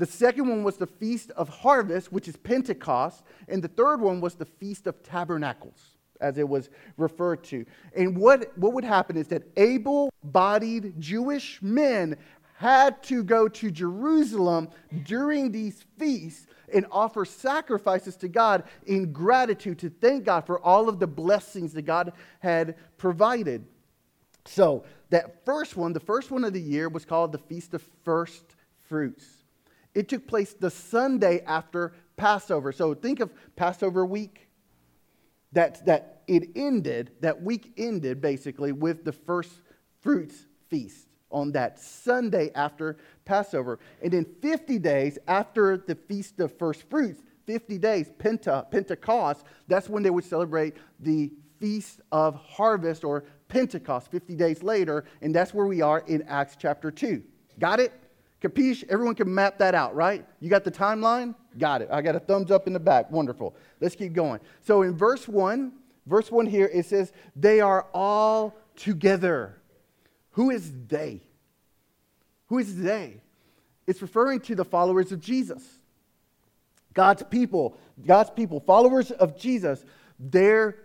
The 0.00 0.06
second 0.06 0.48
one 0.48 0.64
was 0.64 0.78
the 0.78 0.86
Feast 0.86 1.30
of 1.32 1.50
Harvest, 1.50 2.10
which 2.10 2.26
is 2.26 2.34
Pentecost. 2.34 3.22
And 3.48 3.62
the 3.62 3.68
third 3.68 4.00
one 4.00 4.22
was 4.22 4.34
the 4.34 4.46
Feast 4.46 4.86
of 4.86 5.02
Tabernacles, 5.02 5.78
as 6.22 6.38
it 6.38 6.48
was 6.48 6.70
referred 6.96 7.44
to. 7.44 7.66
And 7.94 8.16
what, 8.16 8.56
what 8.56 8.72
would 8.72 8.84
happen 8.84 9.18
is 9.18 9.28
that 9.28 9.42
able 9.58 10.10
bodied 10.24 10.98
Jewish 10.98 11.60
men 11.60 12.16
had 12.56 13.02
to 13.02 13.22
go 13.22 13.46
to 13.46 13.70
Jerusalem 13.70 14.70
during 15.04 15.52
these 15.52 15.84
feasts 15.98 16.46
and 16.72 16.86
offer 16.90 17.26
sacrifices 17.26 18.16
to 18.16 18.28
God 18.28 18.64
in 18.86 19.12
gratitude 19.12 19.80
to 19.80 19.90
thank 19.90 20.24
God 20.24 20.46
for 20.46 20.58
all 20.60 20.88
of 20.88 20.98
the 20.98 21.06
blessings 21.06 21.74
that 21.74 21.82
God 21.82 22.14
had 22.38 22.74
provided. 22.96 23.66
So, 24.46 24.84
that 25.10 25.44
first 25.44 25.76
one, 25.76 25.92
the 25.92 26.00
first 26.00 26.30
one 26.30 26.44
of 26.44 26.54
the 26.54 26.60
year, 26.60 26.88
was 26.88 27.04
called 27.04 27.32
the 27.32 27.38
Feast 27.38 27.74
of 27.74 27.82
First 28.02 28.56
Fruits. 28.88 29.39
It 29.94 30.08
took 30.08 30.26
place 30.26 30.52
the 30.52 30.70
Sunday 30.70 31.42
after 31.46 31.92
Passover. 32.16 32.72
So, 32.72 32.94
think 32.94 33.20
of 33.20 33.32
Passover 33.56 34.04
week. 34.06 34.48
That, 35.52 35.84
that 35.86 36.22
it 36.28 36.50
ended, 36.54 37.10
that 37.22 37.42
week 37.42 37.72
ended 37.76 38.20
basically 38.20 38.70
with 38.70 39.04
the 39.04 39.12
first 39.12 39.50
fruits 40.00 40.46
feast 40.68 41.08
on 41.30 41.52
that 41.52 41.78
Sunday 41.78 42.50
after 42.54 42.96
Passover. 43.24 43.78
And 44.02 44.12
then 44.12 44.26
50 44.40 44.78
days 44.78 45.18
after 45.26 45.76
the 45.76 45.94
Feast 45.94 46.38
of 46.40 46.56
First 46.56 46.88
Fruits, 46.88 47.22
50 47.46 47.78
days, 47.78 48.10
Penta, 48.18 48.70
Pentecost, 48.70 49.44
that's 49.66 49.88
when 49.88 50.02
they 50.02 50.10
would 50.10 50.24
celebrate 50.24 50.76
the 51.00 51.32
Feast 51.58 52.00
of 52.10 52.36
Harvest 52.36 53.04
or 53.04 53.24
Pentecost 53.48 54.10
50 54.10 54.34
days 54.34 54.62
later. 54.62 55.04
And 55.20 55.34
that's 55.34 55.52
where 55.52 55.66
we 55.66 55.82
are 55.82 56.00
in 56.06 56.22
Acts 56.22 56.56
chapter 56.58 56.90
2. 56.90 57.22
Got 57.58 57.80
it? 57.80 57.92
Capiche? 58.40 58.84
Everyone 58.88 59.14
can 59.14 59.32
map 59.32 59.58
that 59.58 59.74
out, 59.74 59.94
right? 59.94 60.24
You 60.40 60.48
got 60.48 60.64
the 60.64 60.70
timeline? 60.70 61.34
Got 61.58 61.82
it. 61.82 61.88
I 61.92 62.00
got 62.00 62.16
a 62.16 62.20
thumbs 62.20 62.50
up 62.50 62.66
in 62.66 62.72
the 62.72 62.80
back. 62.80 63.10
Wonderful. 63.10 63.54
Let's 63.80 63.94
keep 63.94 64.12
going. 64.12 64.40
So 64.62 64.82
in 64.82 64.96
verse 64.96 65.28
1, 65.28 65.72
verse 66.06 66.30
1 66.30 66.46
here, 66.46 66.70
it 66.72 66.86
says, 66.86 67.12
They 67.36 67.60
are 67.60 67.86
all 67.92 68.56
together. 68.76 69.60
Who 70.32 70.50
is 70.50 70.72
they? 70.88 71.22
Who 72.46 72.58
is 72.58 72.80
they? 72.80 73.20
It's 73.86 74.00
referring 74.00 74.40
to 74.40 74.54
the 74.54 74.64
followers 74.64 75.12
of 75.12 75.20
Jesus. 75.20 75.62
God's 76.94 77.22
people, 77.24 77.76
God's 78.04 78.30
people, 78.30 78.60
followers 78.60 79.10
of 79.10 79.38
Jesus, 79.38 79.84
they're 80.18 80.76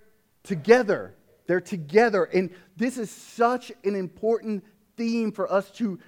together. 0.44 1.16
They're 1.48 1.62
together. 1.62 2.26
And 2.26 2.50
this 2.76 2.98
is 2.98 3.10
such 3.10 3.72
an 3.84 3.96
important 3.96 4.64
theme 4.98 5.32
for 5.32 5.52
us 5.52 5.70
to 5.72 6.00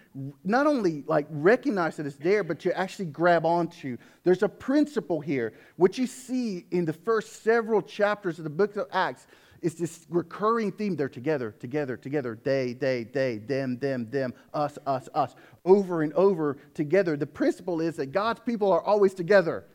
not 0.44 0.68
only 0.68 1.04
like 1.08 1.28
recognize 1.30 1.98
that 1.98 2.06
it's 2.06 2.16
there 2.18 2.44
but 2.44 2.60
to 2.60 2.78
actually 2.78 3.06
grab 3.06 3.46
onto 3.46 3.98
there's 4.24 4.44
a 4.44 4.50
principle 4.50 5.20
here 5.20 5.54
what 5.76 5.98
you 5.98 6.08
see 6.08 6.66
in 6.72 6.86
the 6.86 6.94
first 6.94 7.44
several 7.44 7.82
chapters 7.82 8.38
of 8.38 8.44
the 8.44 8.50
book 8.50 8.76
of 8.76 8.88
acts 8.92 9.28
is 9.62 9.76
this 9.76 10.06
recurring 10.10 10.72
theme. 10.72 10.96
They're 10.96 11.10
together, 11.10 11.52
together, 11.52 11.98
together. 11.98 12.40
They, 12.44 12.74
they, 12.74 13.04
they, 13.04 13.38
them, 13.38 13.78
them, 13.80 14.10
them, 14.10 14.34
us, 14.54 14.78
us, 14.86 15.10
us. 15.14 15.36
Over 15.66 16.04
and 16.04 16.14
over 16.14 16.58
together. 16.74 17.18
The 17.18 17.28
principle 17.28 17.82
is 17.82 17.96
that 17.98 18.08
God's 18.08 18.40
people 18.42 18.72
are 18.72 18.82
always 18.82 19.14
together. 19.14 19.66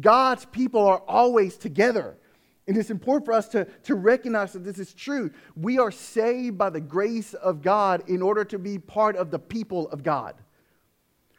God's 0.00 0.44
people 0.46 0.86
are 0.86 1.02
always 1.06 1.56
together. 1.56 2.16
And 2.68 2.76
it's 2.76 2.90
important 2.90 3.26
for 3.26 3.32
us 3.32 3.48
to, 3.48 3.64
to 3.64 3.94
recognize 3.94 4.52
that 4.52 4.64
this 4.64 4.78
is 4.78 4.94
true. 4.94 5.30
We 5.56 5.78
are 5.78 5.90
saved 5.90 6.56
by 6.56 6.70
the 6.70 6.80
grace 6.80 7.34
of 7.34 7.60
God 7.60 8.08
in 8.08 8.22
order 8.22 8.44
to 8.44 8.58
be 8.58 8.78
part 8.78 9.16
of 9.16 9.30
the 9.30 9.38
people 9.38 9.88
of 9.88 10.02
God. 10.02 10.36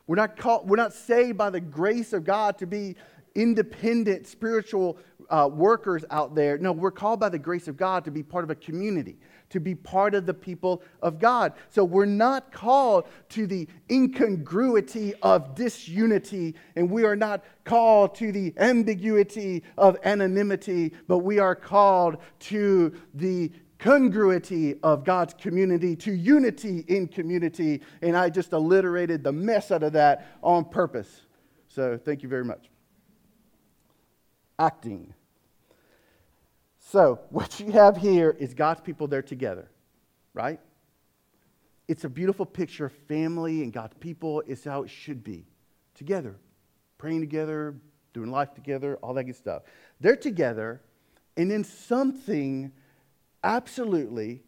We're 0.05 0.17
not, 0.17 0.35
called, 0.35 0.69
we're 0.69 0.75
not 0.75 0.93
saved 0.93 1.37
by 1.37 1.49
the 1.49 1.61
grace 1.61 2.11
of 2.11 2.25
God 2.25 2.57
to 2.57 2.67
be 2.67 2.97
independent 3.35 4.27
spiritual 4.27 4.97
uh, 5.29 5.49
workers 5.51 6.03
out 6.11 6.35
there. 6.35 6.57
No, 6.57 6.73
we're 6.73 6.91
called 6.91 7.19
by 7.19 7.29
the 7.29 7.39
grace 7.39 7.67
of 7.67 7.77
God 7.77 8.03
to 8.05 8.11
be 8.11 8.21
part 8.21 8.43
of 8.43 8.49
a 8.49 8.55
community, 8.55 9.17
to 9.53 9.59
be 9.59 9.75
part 9.75 10.15
of 10.15 10.25
the 10.25 10.33
people 10.33 10.81
of 11.01 11.19
God. 11.19 11.53
So 11.69 11.83
we're 11.83 12.05
not 12.05 12.51
called 12.51 13.05
to 13.29 13.47
the 13.47 13.67
incongruity 13.89 15.13
of 15.21 15.55
disunity, 15.55 16.55
and 16.75 16.89
we 16.89 17.05
are 17.05 17.15
not 17.15 17.43
called 17.63 18.15
to 18.15 18.31
the 18.31 18.53
ambiguity 18.57 19.63
of 19.77 19.97
anonymity, 20.03 20.91
but 21.07 21.19
we 21.19 21.37
are 21.37 21.55
called 21.55 22.17
to 22.39 22.93
the 23.13 23.51
congruity 23.77 24.79
of 24.81 25.03
God's 25.03 25.35
community 25.35 25.95
to 25.97 26.11
unity 26.11 26.83
in 26.87 27.07
community. 27.07 27.81
And 28.01 28.17
I 28.17 28.29
just 28.29 28.53
alliterated 28.53 29.23
the 29.23 29.31
mess 29.31 29.71
out 29.71 29.83
of 29.83 29.93
that 29.93 30.27
on 30.41 30.65
purpose. 30.65 31.21
So 31.67 31.97
thank 31.97 32.23
you 32.23 32.29
very 32.29 32.45
much 32.45 32.69
acting. 34.59 35.13
So, 36.93 37.19
what 37.31 37.59
you 37.59 37.71
have 37.71 37.97
here 37.97 38.35
is 38.37 38.53
God's 38.53 38.81
people 38.81 39.07
there 39.07 39.23
together, 39.23 39.67
right? 40.35 40.59
It's 41.87 42.03
a 42.03 42.09
beautiful 42.09 42.45
picture 42.45 42.85
of 42.85 42.93
family 43.07 43.63
and 43.63 43.73
God's 43.73 43.95
people 43.99 44.41
is 44.41 44.63
how 44.63 44.83
it 44.83 44.91
should 44.91 45.23
be 45.23 45.47
together, 45.95 46.35
praying 46.99 47.21
together, 47.21 47.73
doing 48.13 48.29
life 48.29 48.53
together, 48.53 48.99
all 49.01 49.15
that 49.15 49.23
good 49.23 49.35
stuff. 49.35 49.63
They're 50.01 50.15
together, 50.15 50.83
and 51.35 51.49
then 51.49 51.63
something 51.63 52.71
absolutely, 53.43 54.43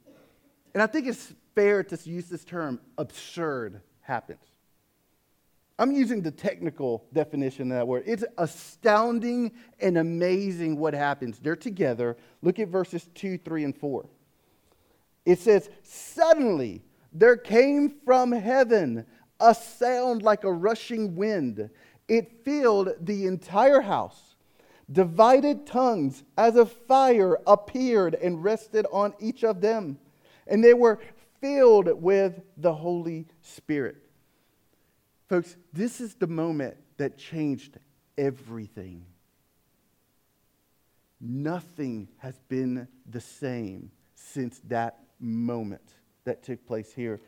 and 0.75 0.83
I 0.83 0.85
think 0.85 1.07
it's 1.07 1.33
fair 1.55 1.83
to 1.83 1.97
use 2.07 2.29
this 2.29 2.45
term, 2.45 2.79
absurd 2.99 3.81
happens. 4.01 4.54
I'm 5.77 5.91
using 5.91 6.21
the 6.21 6.31
technical 6.31 7.05
definition 7.11 7.71
of 7.71 7.77
that 7.77 7.87
word. 7.87 8.03
It's 8.05 8.23
astounding 8.37 9.51
and 9.81 9.97
amazing 9.97 10.77
what 10.77 10.93
happens. 10.93 11.39
They're 11.39 11.55
together. 11.57 12.15
Look 12.41 12.59
at 12.59 12.69
verses 12.69 13.09
2, 13.15 13.39
3, 13.39 13.65
and 13.65 13.77
4. 13.77 14.05
It 15.25 15.39
says, 15.39 15.69
Suddenly 15.83 16.81
there 17.11 17.35
came 17.35 17.95
from 18.05 18.31
heaven 18.31 19.05
a 19.39 19.53
sound 19.53 20.23
like 20.23 20.45
a 20.45 20.51
rushing 20.51 21.15
wind. 21.15 21.69
It 22.07 22.45
filled 22.45 22.93
the 23.01 23.25
entire 23.25 23.81
house. 23.81 24.35
Divided 24.89 25.65
tongues 25.65 26.23
as 26.37 26.55
of 26.55 26.71
fire 26.71 27.39
appeared 27.47 28.15
and 28.15 28.43
rested 28.43 28.85
on 28.93 29.13
each 29.19 29.43
of 29.43 29.59
them. 29.59 29.97
And 30.47 30.63
they 30.63 30.75
were 30.75 30.99
filled 31.41 32.01
with 32.01 32.39
the 32.55 32.73
Holy 32.73 33.27
Spirit. 33.41 34.04
Folks, 35.35 35.57
this 35.73 35.99
is 35.99 36.15
the 36.15 36.27
moment 36.27 36.77
that 36.95 37.17
changed 37.17 37.77
everything. 38.17 39.03
Nothing 41.19 42.07
has 42.19 42.39
been 42.47 42.87
the 43.09 43.19
same 43.19 43.91
since 44.15 44.61
that 44.69 44.97
moment 45.19 45.81
that 46.23 46.41
took 46.41 46.65
place 46.65 46.93
here. 46.93 47.19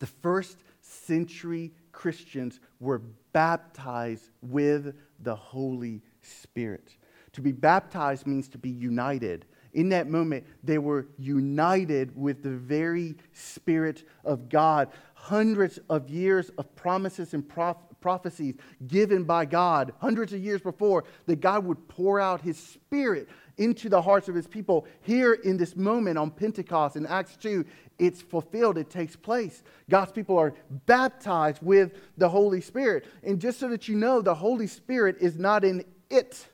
The 0.00 0.06
first 0.06 0.58
century 0.82 1.72
Christians 1.92 2.60
were 2.78 3.00
baptized 3.32 4.28
with 4.42 4.94
the 5.20 5.34
Holy 5.34 6.02
Spirit. 6.20 6.94
To 7.32 7.40
be 7.40 7.52
baptized 7.52 8.26
means 8.26 8.48
to 8.48 8.58
be 8.58 8.68
united. 8.68 9.46
In 9.76 9.90
that 9.90 10.08
moment, 10.08 10.46
they 10.64 10.78
were 10.78 11.06
united 11.18 12.16
with 12.16 12.42
the 12.42 12.48
very 12.48 13.14
Spirit 13.34 14.04
of 14.24 14.48
God. 14.48 14.88
Hundreds 15.12 15.78
of 15.90 16.08
years 16.08 16.50
of 16.56 16.74
promises 16.74 17.34
and 17.34 17.46
proph- 17.46 17.76
prophecies 18.00 18.54
given 18.86 19.24
by 19.24 19.44
God, 19.44 19.92
hundreds 19.98 20.32
of 20.32 20.40
years 20.40 20.62
before, 20.62 21.04
that 21.26 21.42
God 21.42 21.66
would 21.66 21.88
pour 21.88 22.18
out 22.18 22.40
His 22.40 22.56
Spirit 22.56 23.28
into 23.58 23.90
the 23.90 24.00
hearts 24.00 24.30
of 24.30 24.34
His 24.34 24.46
people. 24.46 24.86
Here 25.02 25.34
in 25.34 25.58
this 25.58 25.76
moment 25.76 26.16
on 26.16 26.30
Pentecost 26.30 26.96
in 26.96 27.04
Acts 27.04 27.36
2, 27.36 27.62
it's 27.98 28.22
fulfilled, 28.22 28.78
it 28.78 28.88
takes 28.88 29.14
place. 29.14 29.62
God's 29.90 30.12
people 30.12 30.38
are 30.38 30.54
baptized 30.86 31.60
with 31.60 31.92
the 32.16 32.30
Holy 32.30 32.62
Spirit. 32.62 33.04
And 33.22 33.38
just 33.38 33.60
so 33.60 33.68
that 33.68 33.88
you 33.88 33.96
know, 33.96 34.22
the 34.22 34.34
Holy 34.34 34.68
Spirit 34.68 35.16
is 35.20 35.38
not 35.38 35.66
an 35.66 35.84
it 36.08 36.46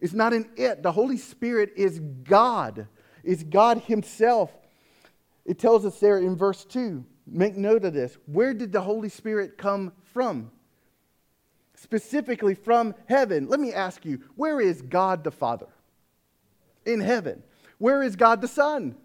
it's 0.00 0.14
not 0.14 0.32
an 0.32 0.48
it. 0.56 0.82
The 0.82 0.92
Holy 0.92 1.16
Spirit 1.16 1.72
is 1.76 2.00
God, 2.00 2.86
it's 3.22 3.42
God 3.42 3.78
Himself. 3.82 4.50
It 5.44 5.58
tells 5.58 5.84
us 5.84 5.98
there 5.98 6.18
in 6.18 6.36
verse 6.36 6.64
2. 6.64 7.04
Make 7.26 7.56
note 7.56 7.84
of 7.84 7.94
this. 7.94 8.16
Where 8.26 8.54
did 8.54 8.72
the 8.72 8.82
Holy 8.82 9.08
Spirit 9.08 9.56
come 9.56 9.92
from? 10.12 10.50
Specifically 11.74 12.54
from 12.54 12.94
heaven. 13.08 13.48
Let 13.48 13.58
me 13.58 13.72
ask 13.72 14.04
you, 14.04 14.20
where 14.36 14.60
is 14.60 14.82
God 14.82 15.24
the 15.24 15.30
Father? 15.30 15.66
In 16.84 17.00
heaven. 17.00 17.42
Where 17.78 18.02
is 18.02 18.16
God 18.16 18.42
the 18.42 18.48
Son? 18.48 18.96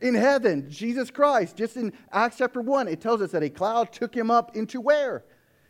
In 0.00 0.14
heaven. 0.14 0.70
Jesus 0.70 1.10
Christ. 1.10 1.56
Just 1.56 1.76
in 1.76 1.92
Acts 2.12 2.36
chapter 2.38 2.60
1, 2.60 2.86
it 2.86 3.00
tells 3.00 3.22
us 3.22 3.30
that 3.30 3.42
a 3.42 3.50
cloud 3.50 3.92
took 3.92 4.14
him 4.14 4.30
up 4.30 4.54
into 4.54 4.80
where? 4.80 5.24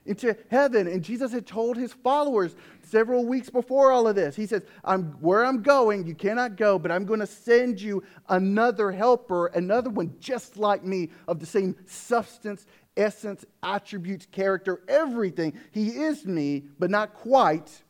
into 0.06 0.36
heaven. 0.50 0.86
And 0.86 1.02
Jesus 1.02 1.32
had 1.32 1.46
told 1.46 1.76
his 1.76 1.92
followers 1.92 2.54
several 2.92 3.24
weeks 3.24 3.48
before 3.48 3.90
all 3.90 4.06
of 4.06 4.14
this. 4.14 4.36
He 4.36 4.46
says, 4.46 4.62
I'm 4.84 5.04
where 5.20 5.44
I'm 5.44 5.62
going, 5.62 6.06
you 6.06 6.14
cannot 6.14 6.56
go, 6.56 6.78
but 6.78 6.92
I'm 6.92 7.06
going 7.06 7.20
to 7.20 7.26
send 7.26 7.80
you 7.80 8.04
another 8.28 8.92
helper, 8.92 9.46
another 9.46 9.88
one 9.88 10.14
just 10.20 10.58
like 10.58 10.84
me, 10.84 11.08
of 11.26 11.40
the 11.40 11.46
same 11.46 11.74
substance, 11.86 12.66
essence, 12.96 13.46
attributes, 13.62 14.26
character, 14.30 14.82
everything. 14.86 15.58
He 15.72 15.88
is 15.88 16.26
me, 16.26 16.64
but 16.78 16.90
not 16.90 17.14
quite. 17.14 17.82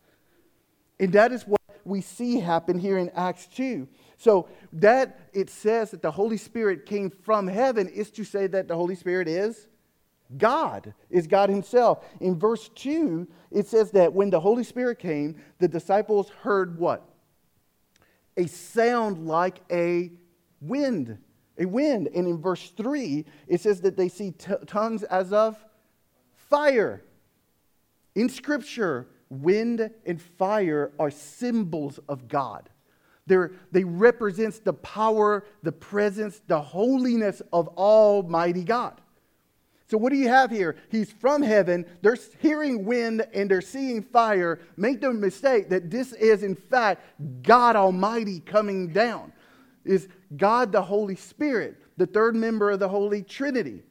And 1.01 1.13
that 1.15 1.33
is 1.33 1.47
what 1.49 1.61
we 1.85 2.01
see 2.01 2.39
happen 2.39 2.79
here 2.79 2.97
in 2.97 3.11
Acts 3.11 3.47
2. 3.57 3.89
So 4.19 4.49
that 4.75 5.19
it 5.33 5.51
says 5.51 5.91
that 5.91 6.03
the 6.03 6.13
Holy 6.13 6.37
Spirit 6.37 6.87
came 6.87 7.11
from 7.11 7.49
heaven 7.49 7.89
is 7.89 8.13
to 8.13 8.23
say 8.23 8.47
that 8.47 8.69
the 8.69 8.77
Holy 8.77 8.95
Spirit 8.95 9.27
is 9.27 9.67
God 10.39 10.95
is 11.11 11.27
God 11.27 11.51
Himself. 11.51 12.05
In 12.21 12.39
verse 12.39 12.71
2, 12.75 13.27
it 13.51 13.67
says 13.67 13.91
that 13.93 14.13
when 14.13 14.31
the 14.31 14.41
Holy 14.41 14.65
Spirit 14.65 14.99
came, 14.99 15.37
the 15.59 15.69
disciples 15.69 16.31
heard 16.43 16.79
what? 16.79 17.09
A 18.37 18.47
sound 18.47 19.27
like 19.27 19.61
a 19.71 20.13
wind. 20.61 21.19
A 21.59 21.67
wind. 21.67 22.09
And 22.15 22.27
in 22.27 22.41
verse 22.41 22.71
3, 22.71 23.25
it 23.47 23.61
says 23.61 23.81
that 23.83 23.97
they 23.97 24.09
see 24.09 24.31
t- 24.31 24.55
tongues 24.67 25.03
as 25.03 25.33
of 25.33 25.63
fire. 26.35 27.03
In 28.15 28.29
Scripture, 28.29 29.09
wind 29.29 29.91
and 30.07 30.21
fire 30.21 30.93
are 30.99 31.11
symbols 31.11 31.99
of 32.09 32.29
God. 32.29 32.69
They're, 33.27 33.53
they 33.71 33.85
represent 33.85 34.65
the 34.65 34.73
power, 34.73 35.45
the 35.63 35.73
presence, 35.73 36.41
the 36.47 36.61
holiness 36.61 37.41
of 37.53 37.69
Almighty 37.69 38.65
God. 38.65 39.01
So, 39.93 39.99
what 39.99 40.11
do 40.11 40.17
you 40.17 40.31
have 40.31 40.51
here? 40.51 40.77
He's 40.89 41.13
from 41.13 41.43
heaven. 41.43 41.85
They're 42.01 42.17
hearing 42.39 42.87
wind 42.87 43.27
and 43.35 43.51
they're 43.51 43.61
seeing 43.61 44.03
fire. 44.03 44.61
Make 44.79 45.03
no 45.03 45.13
mistake 45.13 45.69
that 45.69 45.91
this 45.91 46.15
is, 46.15 46.43
in 46.43 46.55
fact, 46.55 47.05
God 47.43 47.77
Almighty 47.77 48.41
coming 48.41 48.89
down. 48.89 49.35
Is 49.85 50.09
God 50.35 50.73
the 50.73 50.81
Holy 50.81 51.15
Spirit, 51.15 51.77
the 51.99 52.07
third 52.07 52.35
member 52.35 52.71
of 52.71 52.79
the 52.81 52.89
Holy 52.89 53.23
Trinity. 53.23 53.83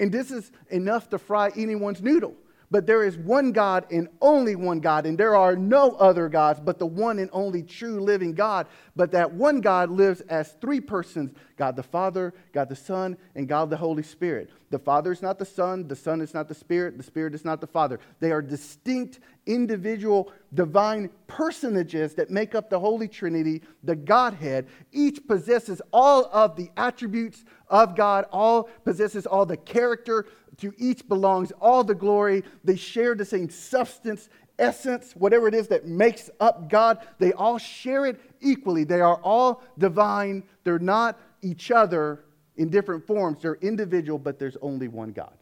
And 0.00 0.10
this 0.10 0.32
is 0.32 0.50
enough 0.70 1.08
to 1.10 1.18
fry 1.18 1.52
anyone's 1.54 2.02
noodle. 2.02 2.34
But 2.68 2.88
there 2.88 3.04
is 3.04 3.16
one 3.16 3.52
God 3.52 3.86
and 3.92 4.08
only 4.20 4.56
one 4.56 4.80
God, 4.80 5.06
and 5.06 5.16
there 5.16 5.36
are 5.36 5.54
no 5.54 5.92
other 5.92 6.28
gods 6.28 6.58
but 6.58 6.80
the 6.80 6.86
one 6.86 7.20
and 7.20 7.30
only 7.32 7.62
true 7.62 8.00
living 8.00 8.34
God. 8.34 8.66
But 8.96 9.12
that 9.12 9.32
one 9.32 9.60
God 9.60 9.90
lives 9.90 10.22
as 10.22 10.56
three 10.60 10.80
persons 10.80 11.30
God 11.56 11.76
the 11.76 11.82
Father, 11.82 12.34
God 12.52 12.68
the 12.68 12.76
Son, 12.76 13.16
and 13.34 13.48
God 13.48 13.70
the 13.70 13.76
Holy 13.76 14.02
Spirit. 14.02 14.50
The 14.70 14.78
Father 14.78 15.12
is 15.12 15.22
not 15.22 15.38
the 15.38 15.44
Son, 15.44 15.88
the 15.88 15.96
Son 15.96 16.20
is 16.20 16.34
not 16.34 16.48
the 16.48 16.54
Spirit, 16.54 16.96
the 16.98 17.02
Spirit 17.02 17.34
is 17.34 17.44
not 17.44 17.60
the 17.60 17.66
Father. 17.66 17.98
They 18.20 18.30
are 18.30 18.42
distinct, 18.42 19.20
individual, 19.46 20.32
divine 20.52 21.08
personages 21.26 22.14
that 22.14 22.30
make 22.30 22.54
up 22.54 22.68
the 22.68 22.80
Holy 22.80 23.08
Trinity, 23.08 23.62
the 23.82 23.96
Godhead. 23.96 24.66
Each 24.92 25.26
possesses 25.26 25.80
all 25.92 26.26
of 26.32 26.56
the 26.56 26.70
attributes 26.76 27.44
of 27.68 27.96
God, 27.96 28.26
all 28.30 28.64
possesses 28.84 29.26
all 29.26 29.46
the 29.46 29.56
character 29.56 30.26
to 30.58 30.72
each 30.78 31.06
belongs 31.08 31.52
all 31.60 31.84
the 31.84 31.94
glory. 31.94 32.44
They 32.64 32.76
share 32.76 33.14
the 33.14 33.24
same 33.24 33.50
substance, 33.50 34.28
essence, 34.58 35.12
whatever 35.12 35.48
it 35.48 35.54
is 35.54 35.68
that 35.68 35.86
makes 35.86 36.30
up 36.40 36.70
God. 36.70 36.98
They 37.18 37.32
all 37.32 37.58
share 37.58 38.06
it 38.06 38.20
equally. 38.40 38.84
They 38.84 39.00
are 39.00 39.20
all 39.22 39.62
divine. 39.78 40.44
They're 40.64 40.78
not 40.78 41.18
each 41.46 41.70
other 41.70 42.24
in 42.56 42.68
different 42.68 43.06
forms. 43.06 43.42
They're 43.42 43.54
individual, 43.54 44.18
but 44.18 44.38
there's 44.38 44.56
only 44.60 44.88
one 44.88 45.12
God. 45.12 45.36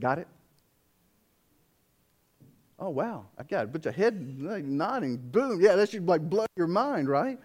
Got 0.00 0.18
it? 0.18 0.28
Oh, 2.78 2.90
wow. 2.90 3.26
I 3.38 3.44
got 3.44 3.64
a 3.64 3.66
bunch 3.68 3.86
of 3.86 3.94
head 3.94 4.20
nodding. 4.38 5.16
Boom. 5.16 5.60
Yeah, 5.60 5.76
that 5.76 5.90
should 5.90 6.08
like 6.08 6.28
blow 6.28 6.46
your 6.56 6.66
mind, 6.66 7.08
right? 7.08 7.38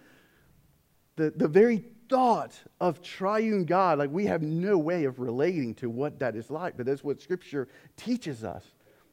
The, 1.16 1.30
the 1.30 1.46
very 1.46 1.84
thought 2.08 2.58
of 2.80 3.02
triune 3.02 3.64
God, 3.64 3.98
like 3.98 4.10
we 4.10 4.26
have 4.26 4.42
no 4.42 4.78
way 4.78 5.04
of 5.04 5.18
relating 5.18 5.74
to 5.76 5.90
what 5.90 6.18
that 6.20 6.34
is 6.34 6.50
like, 6.50 6.76
but 6.76 6.86
that's 6.86 7.04
what 7.04 7.20
Scripture 7.20 7.68
teaches 7.96 8.42
us 8.44 8.64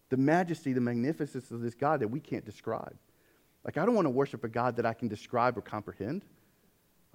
the 0.09 0.17
majesty, 0.17 0.71
the 0.71 0.81
magnificence 0.81 1.51
of 1.51 1.61
this 1.61 1.73
God 1.73 1.99
that 1.99 2.07
we 2.07 2.19
can't 2.19 2.45
describe. 2.45 2.95
Like, 3.63 3.77
I 3.77 3.85
don't 3.85 3.95
want 3.95 4.05
to 4.05 4.11
worship 4.11 4.43
a 4.43 4.47
God 4.47 4.75
that 4.75 4.85
I 4.85 4.93
can 4.93 5.07
describe 5.07 5.57
or 5.57 5.61
comprehend. 5.61 6.23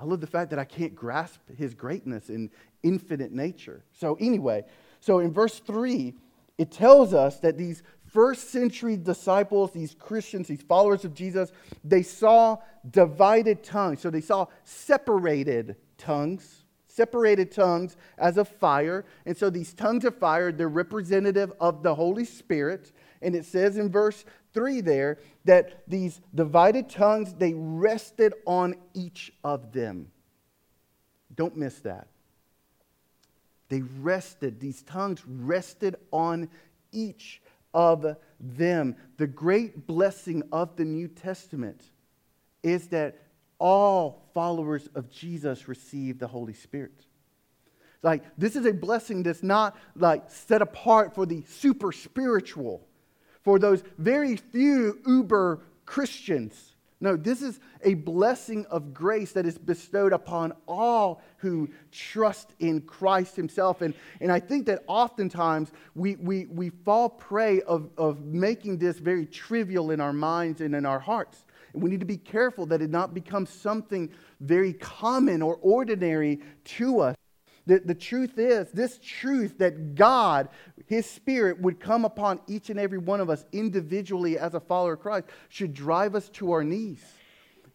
I 0.00 0.04
love 0.04 0.20
the 0.20 0.26
fact 0.26 0.50
that 0.50 0.58
I 0.58 0.64
can't 0.64 0.94
grasp 0.94 1.40
his 1.56 1.74
greatness 1.74 2.30
and 2.30 2.48
infinite 2.82 3.32
nature. 3.32 3.84
So, 3.92 4.16
anyway, 4.18 4.64
so 5.00 5.18
in 5.18 5.30
verse 5.30 5.58
3, 5.58 6.14
it 6.56 6.70
tells 6.70 7.12
us 7.12 7.38
that 7.40 7.58
these 7.58 7.82
first 8.06 8.50
century 8.50 8.96
disciples, 8.96 9.72
these 9.72 9.94
Christians, 9.94 10.48
these 10.48 10.62
followers 10.62 11.04
of 11.04 11.14
Jesus, 11.14 11.52
they 11.84 12.02
saw 12.02 12.58
divided 12.90 13.62
tongues. 13.62 14.00
So 14.00 14.10
they 14.10 14.20
saw 14.20 14.46
separated 14.64 15.76
tongues, 15.96 16.64
separated 16.86 17.52
tongues 17.52 17.96
as 18.18 18.36
a 18.36 18.44
fire. 18.44 19.04
And 19.26 19.36
so 19.36 19.48
these 19.48 19.74
tongues 19.74 20.04
of 20.04 20.16
fire, 20.16 20.50
they're 20.50 20.68
representative 20.68 21.52
of 21.60 21.82
the 21.82 21.94
Holy 21.94 22.24
Spirit. 22.24 22.92
And 23.22 23.34
it 23.34 23.44
says 23.44 23.76
in 23.76 23.90
verse 23.90 24.24
3 24.54 24.80
there 24.80 25.18
that 25.44 25.82
these 25.86 26.20
divided 26.34 26.88
tongues, 26.88 27.34
they 27.34 27.54
rested 27.54 28.34
on 28.46 28.76
each 28.94 29.32
of 29.44 29.72
them. 29.72 30.10
Don't 31.34 31.56
miss 31.56 31.80
that. 31.80 32.08
They 33.68 33.82
rested, 33.82 34.58
these 34.58 34.82
tongues 34.82 35.22
rested 35.26 35.96
on 36.10 36.48
each 36.92 37.40
of 37.72 38.16
them. 38.40 38.96
The 39.16 39.28
great 39.28 39.86
blessing 39.86 40.42
of 40.50 40.76
the 40.76 40.84
New 40.84 41.06
Testament 41.06 41.82
is 42.62 42.88
that 42.88 43.16
all 43.58 44.28
followers 44.34 44.88
of 44.94 45.10
Jesus 45.10 45.68
receive 45.68 46.18
the 46.18 46.26
Holy 46.26 46.54
Spirit. 46.54 47.04
Like, 48.02 48.24
this 48.38 48.56
is 48.56 48.64
a 48.66 48.72
blessing 48.72 49.22
that's 49.22 49.42
not 49.42 49.76
like 49.94 50.30
set 50.30 50.62
apart 50.62 51.14
for 51.14 51.26
the 51.26 51.42
super 51.42 51.92
spiritual, 51.92 52.86
for 53.42 53.58
those 53.58 53.82
very 53.98 54.36
few 54.36 54.98
uber 55.06 55.60
Christians 55.86 56.70
no, 57.02 57.16
this 57.16 57.40
is 57.40 57.60
a 57.82 57.94
blessing 57.94 58.66
of 58.66 58.92
grace 58.92 59.32
that 59.32 59.46
is 59.46 59.56
bestowed 59.56 60.12
upon 60.12 60.52
all 60.68 61.22
who 61.38 61.70
trust 61.90 62.52
in 62.58 62.82
Christ 62.82 63.36
Himself. 63.36 63.80
And, 63.80 63.94
and 64.20 64.30
I 64.30 64.38
think 64.38 64.66
that 64.66 64.84
oftentimes 64.86 65.72
we, 65.94 66.16
we, 66.16 66.44
we 66.46 66.68
fall 66.68 67.08
prey 67.08 67.62
of, 67.62 67.88
of 67.96 68.20
making 68.20 68.76
this 68.76 68.98
very 68.98 69.24
trivial 69.24 69.92
in 69.92 70.00
our 70.00 70.12
minds 70.12 70.60
and 70.60 70.74
in 70.74 70.84
our 70.84 70.98
hearts. 70.98 71.46
And 71.72 71.82
we 71.82 71.88
need 71.88 72.00
to 72.00 72.06
be 72.06 72.18
careful 72.18 72.66
that 72.66 72.82
it 72.82 72.90
not 72.90 73.14
becomes 73.14 73.48
something 73.48 74.10
very 74.40 74.74
common 74.74 75.40
or 75.40 75.58
ordinary 75.62 76.40
to 76.64 77.00
us. 77.00 77.16
The, 77.66 77.80
the 77.80 77.94
truth 77.94 78.38
is, 78.38 78.70
this 78.72 78.98
truth 79.02 79.58
that 79.58 79.94
God, 79.94 80.48
His 80.86 81.08
Spirit, 81.08 81.60
would 81.60 81.78
come 81.78 82.04
upon 82.04 82.40
each 82.46 82.70
and 82.70 82.80
every 82.80 82.98
one 82.98 83.20
of 83.20 83.30
us 83.30 83.44
individually 83.52 84.38
as 84.38 84.54
a 84.54 84.60
follower 84.60 84.94
of 84.94 85.00
Christ 85.00 85.26
should 85.48 85.74
drive 85.74 86.14
us 86.14 86.28
to 86.30 86.52
our 86.52 86.64
knees 86.64 87.04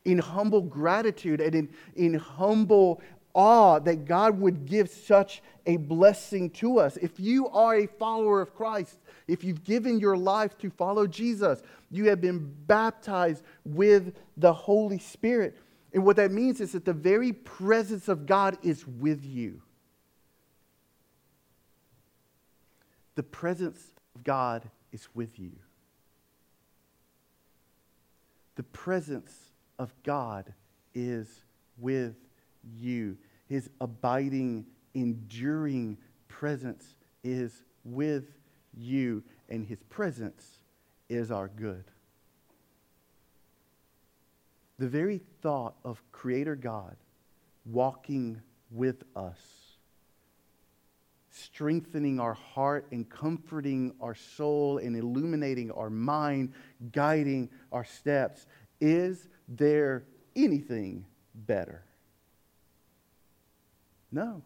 in 0.05 0.19
humble 0.19 0.61
gratitude 0.61 1.41
and 1.41 1.55
in, 1.55 1.69
in 1.95 2.13
humble 2.13 3.01
awe 3.33 3.79
that 3.79 4.05
God 4.05 4.39
would 4.39 4.65
give 4.65 4.89
such 4.89 5.41
a 5.65 5.77
blessing 5.77 6.49
to 6.51 6.79
us. 6.79 6.97
If 6.97 7.19
you 7.19 7.49
are 7.49 7.75
a 7.75 7.87
follower 7.87 8.41
of 8.41 8.55
Christ, 8.55 8.97
if 9.27 9.43
you've 9.43 9.63
given 9.63 9.99
your 9.99 10.15
life 10.15 10.57
to 10.59 10.69
follow 10.69 11.05
Jesus, 11.05 11.61
you 11.91 12.09
have 12.09 12.21
been 12.21 12.53
baptized 12.67 13.43
with 13.65 14.13
the 14.37 14.53
Holy 14.53 14.99
Spirit. 14.99 15.57
And 15.93 16.05
what 16.05 16.15
that 16.17 16.31
means 16.31 16.61
is 16.61 16.71
that 16.73 16.85
the 16.85 16.93
very 16.93 17.33
presence 17.33 18.07
of 18.07 18.25
God 18.25 18.57
is 18.63 18.87
with 18.87 19.23
you. 19.25 19.61
The 23.15 23.23
presence 23.23 23.81
of 24.15 24.23
God 24.23 24.69
is 24.91 25.07
with 25.13 25.39
you. 25.39 25.51
The 28.55 28.63
presence 28.63 29.33
of 29.79 29.93
God 30.03 30.53
is 30.93 31.27
with 31.77 32.15
you. 32.77 33.17
His 33.47 33.69
abiding, 33.81 34.65
enduring 34.93 35.97
presence 36.27 36.95
is 37.23 37.63
with 37.83 38.25
you, 38.77 39.23
and 39.49 39.65
His 39.65 39.81
presence 39.83 40.59
is 41.09 41.31
our 41.31 41.47
good. 41.47 41.83
The 44.77 44.87
very 44.87 45.21
thought 45.41 45.75
of 45.83 46.01
Creator 46.11 46.55
God 46.55 46.95
walking 47.65 48.41
with 48.71 49.03
us, 49.15 49.39
strengthening 51.35 52.19
our 52.19 52.33
heart 52.33 52.87
and 52.91 53.09
comforting 53.09 53.93
our 54.01 54.15
soul 54.15 54.77
and 54.77 54.95
illuminating 54.95 55.71
our 55.71 55.89
mind, 55.89 56.53
guiding 56.91 57.49
our 57.71 57.83
steps, 57.83 58.47
is 58.79 59.27
there 59.47 60.05
anything 60.35 61.05
better? 61.33 61.83
No. 64.11 64.41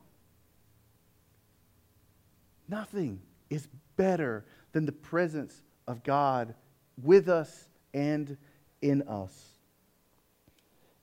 Nothing 2.68 3.22
is 3.50 3.68
better 3.96 4.46
than 4.72 4.86
the 4.86 4.92
presence 4.92 5.62
of 5.88 6.04
God 6.04 6.54
with 7.02 7.30
us 7.30 7.70
and 7.94 8.38
in 8.82 9.02
us. 9.04 9.50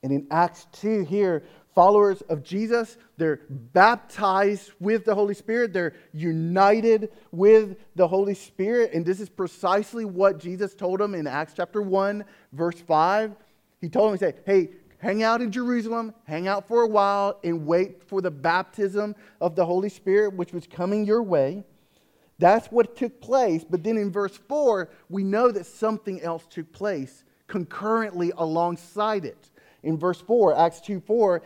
And 0.03 0.11
in 0.11 0.27
Acts 0.31 0.67
2, 0.73 1.03
here, 1.03 1.43
followers 1.77 2.21
of 2.21 2.43
Jesus, 2.43 2.97
they're 3.17 3.41
baptized 3.51 4.71
with 4.79 5.05
the 5.05 5.13
Holy 5.13 5.35
Spirit, 5.35 5.73
they're 5.73 5.93
united 6.11 7.11
with 7.31 7.77
the 7.95 8.07
Holy 8.07 8.33
Spirit. 8.33 8.93
And 8.93 9.05
this 9.05 9.19
is 9.19 9.29
precisely 9.29 10.03
what 10.03 10.39
Jesus 10.39 10.73
told 10.73 10.99
them 10.99 11.13
in 11.13 11.27
Acts 11.27 11.53
chapter 11.55 11.83
1, 11.83 12.25
verse 12.51 12.79
5. 12.79 13.35
He 13.79 13.89
told 13.89 14.07
them, 14.07 14.15
He 14.15 14.17
said, 14.17 14.41
Hey, 14.43 14.71
hang 14.97 15.21
out 15.21 15.39
in 15.39 15.51
Jerusalem, 15.51 16.15
hang 16.23 16.47
out 16.47 16.67
for 16.67 16.81
a 16.81 16.87
while, 16.87 17.39
and 17.43 17.67
wait 17.67 18.03
for 18.03 18.21
the 18.21 18.31
baptism 18.31 19.15
of 19.39 19.55
the 19.55 19.63
Holy 19.63 19.89
Spirit, 19.89 20.33
which 20.33 20.53
was 20.53 20.65
coming 20.65 21.05
your 21.05 21.21
way. 21.21 21.63
That's 22.39 22.71
what 22.71 22.95
took 22.95 23.21
place. 23.21 23.63
But 23.63 23.83
then 23.83 23.97
in 23.97 24.11
verse 24.11 24.35
4, 24.35 24.89
we 25.09 25.23
know 25.23 25.51
that 25.51 25.67
something 25.67 26.23
else 26.23 26.47
took 26.49 26.71
place 26.71 27.23
concurrently 27.45 28.31
alongside 28.35 29.25
it. 29.25 29.51
In 29.87 29.97
verse 29.97 30.19
4, 30.19 30.59
Acts 30.59 30.81
2 30.81 30.99
4, 30.99 31.41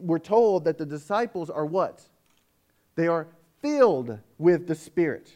we're 0.00 0.18
told 0.18 0.66
that 0.66 0.76
the 0.76 0.84
disciples 0.84 1.48
are 1.48 1.64
what? 1.64 2.02
They 2.94 3.06
are 3.06 3.26
filled 3.62 4.18
with 4.36 4.66
the 4.66 4.74
Spirit. 4.74 5.32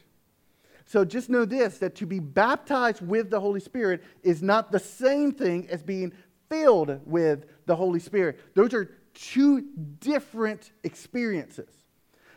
So 0.84 1.06
just 1.06 1.30
know 1.30 1.46
this 1.46 1.78
that 1.78 1.94
to 1.96 2.06
be 2.06 2.18
baptized 2.18 3.00
with 3.00 3.30
the 3.30 3.40
Holy 3.40 3.60
Spirit 3.60 4.04
is 4.22 4.42
not 4.42 4.72
the 4.72 4.78
same 4.78 5.32
thing 5.32 5.68
as 5.70 5.82
being 5.82 6.12
filled 6.50 7.00
with 7.06 7.46
the 7.64 7.74
Holy 7.74 7.98
Spirit. 7.98 8.38
Those 8.54 8.74
are 8.74 8.90
two 9.14 9.62
different 9.98 10.72
experiences. 10.84 11.72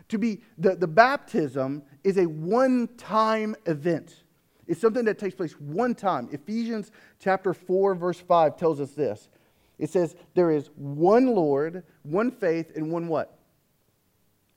To 0.07 0.17
be 0.17 0.41
the, 0.57 0.77
the 0.77 0.87
baptism 0.87 1.83
is 2.05 2.17
a 2.17 2.27
one-time 2.27 3.57
event. 3.65 4.23
It's 4.67 4.79
something 4.79 5.03
that 5.03 5.19
takes 5.19 5.35
place 5.35 5.59
one 5.59 5.95
time. 5.95 6.29
Ephesians 6.31 6.91
chapter 7.19 7.53
4, 7.53 7.95
verse 7.95 8.21
5 8.21 8.55
tells 8.55 8.79
us 8.79 8.91
this. 8.91 9.27
It 9.83 9.89
says, 9.89 10.15
There 10.33 10.49
is 10.49 10.69
one 10.75 11.27
Lord, 11.27 11.83
one 12.03 12.31
faith, 12.31 12.71
and 12.75 12.89
one 12.89 13.07
what? 13.07 13.37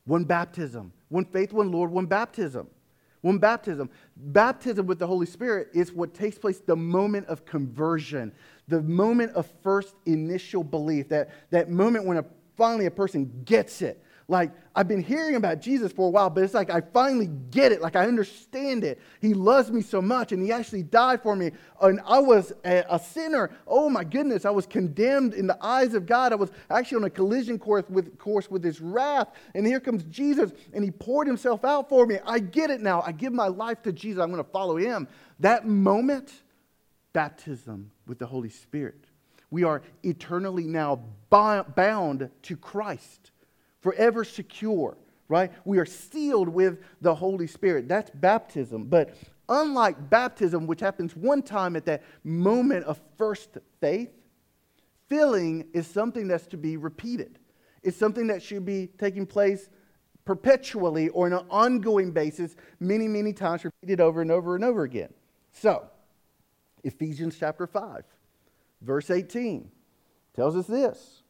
One 0.05 0.25
baptism. 0.25 0.93
One 1.09 1.25
faith, 1.25 1.53
one 1.53 1.73
Lord, 1.73 1.91
one 1.91 2.07
baptism. 2.07 2.69
One 3.23 3.39
baptism. 3.39 3.91
Baptism 4.17 4.87
with 4.87 5.01
the 5.01 5.07
Holy 5.07 5.27
Spirit 5.27 5.71
is 5.75 5.93
what 5.93 6.15
takes 6.15 6.39
place 6.39 6.61
the 6.61 6.77
moment 6.77 7.27
of 7.27 7.45
conversion 7.45 8.33
the 8.69 8.83
moment 8.83 9.33
of 9.33 9.49
first 9.63 9.95
initial 10.07 10.65
belief, 10.65 11.09
that, 11.09 11.31
that 11.51 11.71
moment 11.71 12.05
when 12.05 12.19
a, 12.19 12.25
finally 12.57 12.87
a 12.87 12.91
person 12.91 13.43
gets 13.45 13.83
it. 13.83 14.03
Like, 14.29 14.51
I've 14.75 14.89
been 14.89 15.03
hearing 15.03 15.37
about 15.37 15.61
Jesus 15.61 15.93
for 15.93 16.09
a 16.09 16.11
while, 16.11 16.31
but 16.31 16.43
it's 16.43 16.53
like 16.53 16.69
I 16.69 16.81
finally 16.81 17.29
get 17.53 17.71
it. 17.71 17.81
Like, 17.81 17.95
I 17.95 18.07
understand 18.07 18.83
it. 18.83 19.01
He 19.21 19.35
loves 19.35 19.71
me 19.71 19.83
so 19.83 20.03
much, 20.03 20.33
and 20.33 20.43
He 20.43 20.51
actually 20.51 20.83
died 20.83 21.23
for 21.23 21.37
me. 21.37 21.53
And 21.81 22.01
I 22.05 22.19
was 22.19 22.53
a, 22.65 22.85
a, 22.91 22.99
sinner. 22.99 23.51
Oh, 23.69 23.89
my 23.89 24.03
goodness. 24.03 24.45
I 24.45 24.51
was 24.51 24.67
condemned 24.67 25.35
in 25.35 25.47
the 25.47 25.57
eyes 25.65 25.95
of 25.95 26.07
God. 26.07 26.33
I 26.33 26.37
was 26.37 26.51
actually 26.71 26.97
on 26.97 27.05
a 27.05 27.11
collision 27.11 27.57
course 27.57 27.85
with, 27.89 28.19
course 28.19 28.51
with 28.51 28.65
His 28.65 28.81
wrath. 28.81 29.29
And 29.55 29.65
here 29.65 29.79
comes 29.79 30.03
Jesus, 30.05 30.51
and 30.73 30.83
He 30.83 30.91
poured 30.91 31.29
Himself 31.29 31.65
out 31.65 31.89
for 31.89 32.05
me. 32.05 32.19
I 32.27 32.41
get 32.41 32.71
it 32.71 32.81
now. 32.81 33.03
I 33.03 33.13
give 33.13 33.33
my 33.33 33.49
life 33.49 33.81
to 33.83 33.93
Jesus. 33.93 34.21
I'm 34.21 34.33
going 34.33 34.43
to 34.43 34.51
follow 34.51 34.77
Him. 34.77 35.07
That 35.39 35.69
moment, 35.69 36.33
baptism 37.13 37.93
with 38.09 38.19
the 38.19 38.27
Holy 38.27 38.51
Spirit. 38.51 39.05
We 39.51 39.65
are 39.65 39.83
eternally 40.03 40.65
now 40.65 41.01
bound 41.31 42.31
to 42.43 42.57
Christ, 42.57 43.31
forever 43.87 44.25
secure, 44.25 44.99
right? 45.29 45.53
We 45.65 45.79
are 45.79 45.87
sealed 45.87 46.49
with 46.49 46.81
the 47.01 47.15
Holy 47.15 47.47
Spirit. 47.47 47.87
That's 47.87 48.11
baptism. 48.11 48.87
But 48.87 49.17
unlike 49.49 50.11
baptism, 50.11 50.67
which 50.67 50.81
happens 50.81 51.15
one 51.15 51.41
time 51.41 51.77
at 51.77 51.87
that 51.87 52.03
moment 52.25 52.85
of 52.87 53.01
first 53.17 53.59
faith, 53.81 54.11
filling 55.09 55.69
is 55.73 55.87
something 55.87 56.27
that's 56.27 56.49
to 56.49 56.57
be 56.57 56.77
repeated. 56.77 57.39
It's 57.85 57.97
something 57.97 58.27
that 58.27 58.43
should 58.43 58.65
be 58.65 58.89
taking 58.99 59.25
place 59.25 59.69
perpetually 60.25 61.09
or 61.11 61.27
on 61.27 61.35
an 61.35 61.47
ongoing 61.49 62.11
basis, 62.11 62.57
many, 62.81 63.07
many 63.07 63.33
times, 63.33 63.65
repeated 63.65 64.01
over 64.01 64.21
and 64.21 64.33
over 64.33 64.57
and 64.57 64.65
over 64.65 64.83
again. 64.83 65.15
So, 65.53 65.89
Ephesians 66.83 67.37
chapter 67.39 67.69
5, 67.69 68.03
verse 68.81 69.11
18 69.11 69.71
tells 70.35 70.57
us 70.57 70.67
this. 70.67 71.23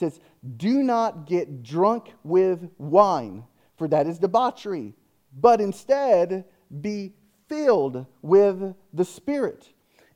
Says, 0.00 0.18
Do 0.56 0.82
not 0.82 1.26
get 1.26 1.62
drunk 1.62 2.14
with 2.24 2.70
wine, 2.78 3.44
for 3.76 3.86
that 3.88 4.06
is 4.06 4.18
debauchery, 4.18 4.94
but 5.38 5.60
instead 5.60 6.46
be 6.80 7.12
filled 7.50 8.06
with 8.22 8.74
the 8.94 9.04
Spirit. 9.04 9.68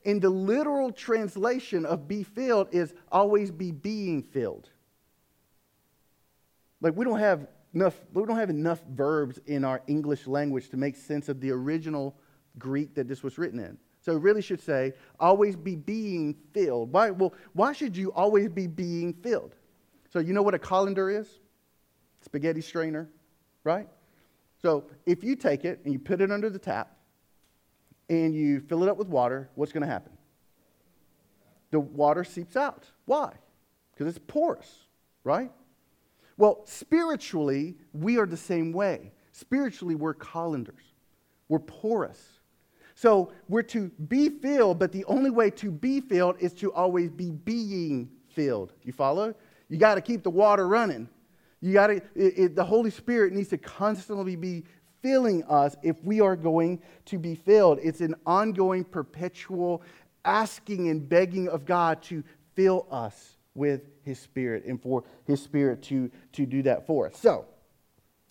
In 0.04 0.20
the 0.20 0.30
literal 0.30 0.90
translation 0.90 1.84
of 1.84 2.08
be 2.08 2.22
filled 2.22 2.68
is 2.72 2.94
always 3.12 3.50
be 3.50 3.72
being 3.72 4.22
filled. 4.22 4.70
Like 6.80 6.96
we 6.96 7.04
don't 7.04 7.18
have 7.18 7.46
enough, 7.74 8.00
we 8.14 8.24
don't 8.24 8.36
have 8.38 8.50
enough 8.50 8.82
verbs 8.90 9.38
in 9.46 9.66
our 9.66 9.82
English 9.86 10.26
language 10.26 10.70
to 10.70 10.78
make 10.78 10.96
sense 10.96 11.28
of 11.28 11.40
the 11.40 11.50
original 11.50 12.16
Greek 12.58 12.94
that 12.94 13.06
this 13.06 13.22
was 13.22 13.36
written 13.36 13.60
in. 13.60 13.76
So 14.00 14.16
it 14.16 14.20
really 14.20 14.42
should 14.42 14.62
say, 14.62 14.94
always 15.20 15.56
be 15.56 15.76
being 15.76 16.36
filled. 16.54 16.90
Why? 16.90 17.10
Well, 17.10 17.34
why 17.52 17.74
should 17.74 17.94
you 17.94 18.12
always 18.12 18.48
be 18.48 18.66
being 18.66 19.12
filled? 19.12 19.54
So 20.14 20.20
you 20.20 20.32
know 20.32 20.42
what 20.42 20.54
a 20.54 20.60
colander 20.60 21.10
is? 21.10 21.28
Spaghetti 22.20 22.60
strainer, 22.60 23.10
right? 23.64 23.88
So 24.62 24.84
if 25.06 25.24
you 25.24 25.34
take 25.34 25.64
it 25.64 25.80
and 25.82 25.92
you 25.92 25.98
put 25.98 26.20
it 26.20 26.30
under 26.30 26.48
the 26.48 26.58
tap 26.58 26.96
and 28.08 28.32
you 28.32 28.60
fill 28.60 28.84
it 28.84 28.88
up 28.88 28.96
with 28.96 29.08
water, 29.08 29.50
what's 29.56 29.72
going 29.72 29.80
to 29.82 29.88
happen? 29.88 30.12
The 31.72 31.80
water 31.80 32.22
seeps 32.22 32.54
out. 32.54 32.86
Why? 33.06 33.32
Because 33.92 34.06
it's 34.06 34.24
porous, 34.24 34.84
right? 35.24 35.50
Well, 36.36 36.62
spiritually, 36.64 37.74
we 37.92 38.16
are 38.18 38.26
the 38.26 38.36
same 38.36 38.70
way. 38.70 39.10
Spiritually, 39.32 39.96
we're 39.96 40.14
colanders. 40.14 40.84
We're 41.48 41.58
porous. 41.58 42.38
So 42.94 43.32
we're 43.48 43.62
to 43.62 43.88
be 43.88 44.28
filled, 44.28 44.78
but 44.78 44.92
the 44.92 45.04
only 45.06 45.30
way 45.30 45.50
to 45.50 45.72
be 45.72 46.00
filled 46.00 46.36
is 46.38 46.54
to 46.54 46.72
always 46.72 47.10
be 47.10 47.32
being 47.32 48.10
filled. 48.28 48.74
You 48.84 48.92
follow? 48.92 49.34
You 49.68 49.78
got 49.78 49.94
to 49.96 50.00
keep 50.00 50.22
the 50.22 50.30
water 50.30 50.66
running. 50.66 51.08
You 51.60 51.72
got 51.72 51.86
to, 51.88 52.48
the 52.48 52.64
Holy 52.64 52.90
Spirit 52.90 53.32
needs 53.32 53.48
to 53.48 53.58
constantly 53.58 54.36
be 54.36 54.64
filling 55.02 55.44
us 55.44 55.76
if 55.82 55.96
we 56.02 56.20
are 56.20 56.36
going 56.36 56.80
to 57.06 57.18
be 57.18 57.34
filled. 57.34 57.78
It's 57.82 58.00
an 58.00 58.14
ongoing, 58.26 58.84
perpetual 58.84 59.82
asking 60.24 60.88
and 60.88 61.06
begging 61.08 61.48
of 61.48 61.64
God 61.64 62.02
to 62.04 62.24
fill 62.54 62.86
us 62.90 63.36
with 63.54 63.82
His 64.02 64.18
Spirit 64.18 64.64
and 64.64 64.80
for 64.80 65.04
His 65.26 65.42
Spirit 65.42 65.82
to, 65.84 66.10
to 66.32 66.46
do 66.46 66.62
that 66.62 66.86
for 66.86 67.06
us. 67.06 67.18
So, 67.18 67.46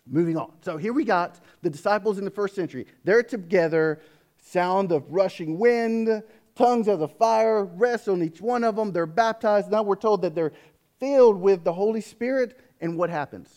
moving 0.07 0.37
on. 0.37 0.51
So, 0.61 0.77
here 0.77 0.93
we 0.93 1.03
got 1.05 1.39
the 1.61 1.69
disciples 1.69 2.17
in 2.17 2.25
the 2.25 2.31
first 2.31 2.55
century. 2.55 2.87
They're 3.03 3.23
together 3.23 4.01
sound 4.41 4.91
of 4.91 5.03
rushing 5.09 5.57
wind, 5.57 6.23
tongues 6.55 6.87
a 6.87 7.07
fire 7.07 7.63
rest 7.63 8.07
on 8.07 8.21
each 8.21 8.41
one 8.41 8.63
of 8.63 8.75
them. 8.75 8.91
They're 8.91 9.05
baptized. 9.05 9.71
Now 9.71 9.83
we're 9.83 9.95
told 9.95 10.21
that 10.23 10.35
they're 10.35 10.53
filled 10.99 11.39
with 11.39 11.63
the 11.63 11.73
Holy 11.73 12.01
Spirit. 12.01 12.59
And 12.81 12.97
what 12.97 13.09
happens? 13.09 13.49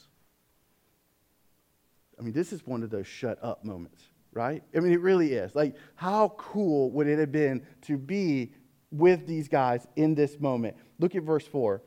I 2.19 2.23
mean, 2.23 2.33
this 2.33 2.53
is 2.53 2.67
one 2.67 2.83
of 2.83 2.91
those 2.91 3.07
shut 3.07 3.39
up 3.43 3.65
moments, 3.65 4.03
right? 4.33 4.63
I 4.75 4.81
mean, 4.81 4.93
it 4.93 5.01
really 5.01 5.33
is. 5.33 5.55
Like, 5.55 5.77
how 5.95 6.35
cool 6.39 6.91
would 6.93 7.07
it 7.07 7.19
have 7.19 7.33
been 7.33 7.67
to 7.83 7.99
be 7.99 8.53
with 8.91 9.27
these 9.27 9.49
guys 9.49 9.87
in 9.97 10.15
this 10.15 10.41
moment? 10.41 10.77
Look 10.99 11.15
at 11.15 11.23
verse 11.23 11.47
4. 11.47 11.83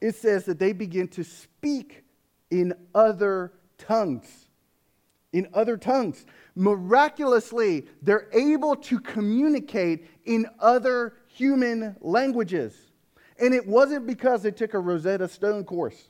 It 0.00 0.14
says 0.14 0.44
that 0.44 0.58
they 0.58 0.72
begin 0.72 1.08
to 1.08 1.24
speak 1.24 2.04
in 2.50 2.72
other 2.94 3.52
tongues. 3.78 4.46
In 5.32 5.48
other 5.52 5.76
tongues. 5.76 6.24
Miraculously, 6.54 7.86
they're 8.00 8.28
able 8.32 8.76
to 8.76 9.00
communicate 9.00 10.06
in 10.24 10.46
other 10.60 11.14
human 11.26 11.96
languages. 12.00 12.74
And 13.38 13.54
it 13.54 13.66
wasn't 13.66 14.06
because 14.06 14.42
they 14.42 14.50
took 14.50 14.74
a 14.74 14.78
Rosetta 14.78 15.28
Stone 15.28 15.64
course. 15.64 16.08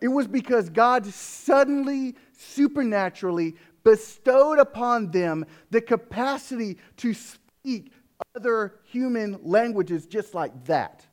It 0.00 0.08
was 0.08 0.26
because 0.26 0.70
God 0.70 1.06
suddenly, 1.06 2.16
supernaturally 2.38 3.56
bestowed 3.84 4.58
upon 4.58 5.10
them 5.10 5.44
the 5.70 5.80
capacity 5.80 6.78
to 6.98 7.14
speak 7.14 7.92
other 8.36 8.74
human 8.84 9.38
languages 9.42 10.06
just 10.06 10.34
like 10.34 10.64
that. 10.64 11.04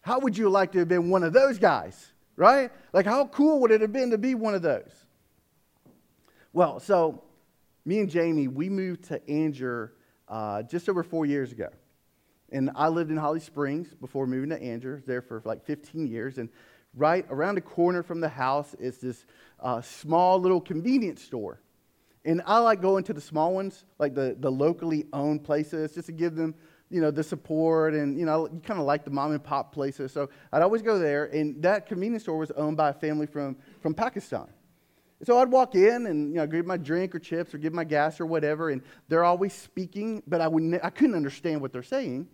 How 0.00 0.20
would 0.20 0.36
you 0.36 0.48
like 0.48 0.72
to 0.72 0.78
have 0.80 0.88
been 0.88 1.10
one 1.10 1.22
of 1.22 1.32
those 1.32 1.58
guys, 1.58 2.12
right? 2.36 2.70
Like, 2.92 3.06
how 3.06 3.26
cool 3.26 3.60
would 3.60 3.70
it 3.70 3.80
have 3.80 3.92
been 3.92 4.10
to 4.10 4.18
be 4.18 4.34
one 4.34 4.54
of 4.54 4.62
those? 4.62 4.92
Well, 6.52 6.80
so 6.80 7.22
me 7.84 8.00
and 8.00 8.08
Jamie, 8.08 8.48
we 8.48 8.68
moved 8.68 9.04
to 9.04 9.20
Angier 9.28 9.92
uh, 10.28 10.62
just 10.62 10.88
over 10.88 11.02
four 11.02 11.26
years 11.26 11.52
ago. 11.52 11.68
And 12.52 12.70
I 12.74 12.88
lived 12.88 13.10
in 13.10 13.16
Holly 13.16 13.40
Springs 13.40 13.94
before 13.94 14.26
moving 14.26 14.50
to 14.50 14.62
Andrews, 14.62 15.04
there 15.04 15.22
for 15.22 15.42
like 15.44 15.64
15 15.64 16.06
years. 16.06 16.38
And 16.38 16.48
right 16.94 17.26
around 17.30 17.56
the 17.56 17.60
corner 17.60 18.02
from 18.02 18.20
the 18.20 18.28
house 18.28 18.74
is 18.74 18.98
this 18.98 19.26
uh, 19.60 19.80
small 19.80 20.40
little 20.40 20.60
convenience 20.60 21.22
store. 21.22 21.60
And 22.24 22.42
I 22.44 22.58
like 22.58 22.82
going 22.82 23.04
to 23.04 23.12
the 23.12 23.20
small 23.20 23.54
ones, 23.54 23.84
like 23.98 24.14
the, 24.14 24.36
the 24.38 24.50
locally 24.50 25.06
owned 25.12 25.44
places, 25.44 25.94
just 25.94 26.06
to 26.06 26.12
give 26.12 26.34
them, 26.34 26.54
you 26.90 27.00
know, 27.00 27.12
the 27.12 27.22
support. 27.22 27.94
And, 27.94 28.18
you 28.18 28.26
know, 28.26 28.48
you 28.52 28.60
kind 28.60 28.80
of 28.80 28.86
like 28.86 29.04
the 29.04 29.10
mom 29.10 29.32
and 29.32 29.42
pop 29.42 29.72
places. 29.72 30.12
So 30.12 30.28
I'd 30.52 30.62
always 30.62 30.82
go 30.82 30.98
there. 30.98 31.26
And 31.26 31.62
that 31.62 31.86
convenience 31.86 32.24
store 32.24 32.38
was 32.38 32.50
owned 32.52 32.76
by 32.76 32.90
a 32.90 32.94
family 32.94 33.26
from, 33.26 33.56
from 33.80 33.94
Pakistan. 33.94 34.48
So 35.22 35.38
I'd 35.38 35.50
walk 35.50 35.74
in 35.74 36.06
and, 36.06 36.30
you 36.30 36.36
know, 36.36 36.46
give 36.46 36.66
my 36.66 36.76
drink 36.76 37.14
or 37.14 37.18
chips 37.18 37.54
or 37.54 37.58
give 37.58 37.72
my 37.72 37.84
gas 37.84 38.20
or 38.20 38.26
whatever. 38.26 38.70
And 38.70 38.82
they're 39.08 39.24
always 39.24 39.52
speaking, 39.52 40.22
but 40.26 40.40
I, 40.40 40.48
would 40.48 40.78
I 40.82 40.90
couldn't 40.90 41.14
understand 41.14 41.60
what 41.60 41.72
they're 41.72 41.82
saying. 41.82 42.28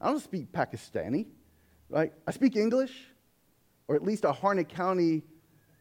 I 0.00 0.08
don't 0.08 0.22
speak 0.22 0.50
Pakistani, 0.52 1.26
right? 1.88 2.12
I 2.26 2.32
speak 2.32 2.56
English 2.56 2.92
or 3.86 3.94
at 3.94 4.02
least 4.02 4.24
a 4.24 4.32
Harnett 4.32 4.68
County 4.68 5.22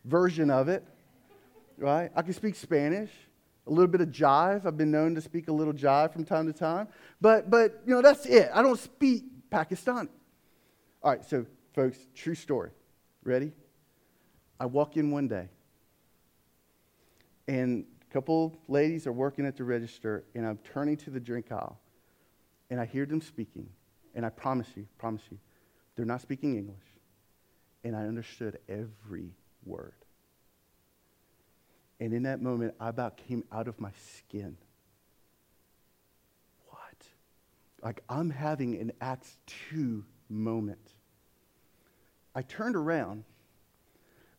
version 0.06 0.52
of 0.52 0.70
it, 0.70 0.86
right? 1.78 2.12
I 2.16 2.22
can 2.22 2.34
speak 2.34 2.56
Spanish, 2.56 3.10
a 3.68 3.72
little 3.72 3.88
bit 3.88 4.02
of 4.02 4.10
jive. 4.10 4.66
I've 4.66 4.78
been 4.78 4.92
known 4.92 5.16
to 5.16 5.22
speak 5.22 5.48
a 5.48 5.52
little 5.52 5.74
jive 5.74 6.14
from 6.14 6.26
time 6.26 6.46
to 6.48 6.54
time. 6.54 6.88
But, 7.20 7.50
but 7.50 7.82
you 7.86 7.96
know, 7.96 8.02
that's 8.02 8.26
it. 8.26 8.50
I 8.54 8.62
don't 8.62 8.80
speak 8.80 9.24
Pakistani. 9.50 10.10
All 11.04 11.12
right, 11.12 11.26
so, 11.26 11.46
folks, 11.74 11.98
true 12.14 12.36
story. 12.36 12.72
Ready? 13.24 13.54
I 14.60 14.66
walk 14.66 14.98
in 14.98 15.10
one 15.10 15.28
day, 15.28 15.50
and 17.52 17.86
a 18.10 18.14
couple 18.14 18.58
ladies 18.68 19.06
are 19.08 19.12
working 19.12 19.46
at 19.46 19.58
the 19.58 19.64
register, 19.64 20.24
and 20.36 20.46
I'm 20.46 20.58
turning 20.58 20.98
to 20.98 21.10
the 21.10 21.20
drink 21.20 21.52
aisle, 21.52 21.80
and 22.70 22.80
I 22.80 22.86
hear 22.86 23.06
them 23.06 23.22
speaking. 23.22 23.70
And 24.14 24.26
I 24.26 24.30
promise 24.30 24.68
you, 24.76 24.86
promise 24.98 25.22
you, 25.32 25.38
they're 25.96 26.06
not 26.06 26.22
speaking 26.22 26.58
English 26.58 26.84
and 27.84 27.96
I 27.96 28.02
understood 28.02 28.60
every 28.70 29.32
word. 29.66 29.94
And 32.00 32.14
in 32.14 32.24
that 32.24 32.42
moment, 32.42 32.74
I 32.80 32.90
about 32.90 33.18
came 33.18 33.44
out 33.52 33.68
of 33.68 33.80
my 33.80 33.92
skin. 34.16 34.58
What? 36.68 37.08
Like 37.84 38.04
I'm 38.10 38.30
having 38.30 38.76
an 38.80 38.92
Acts 39.02 39.38
2 39.72 40.04
moment. 40.30 40.94
I 42.34 42.42
turned 42.42 42.76
around. 42.76 43.24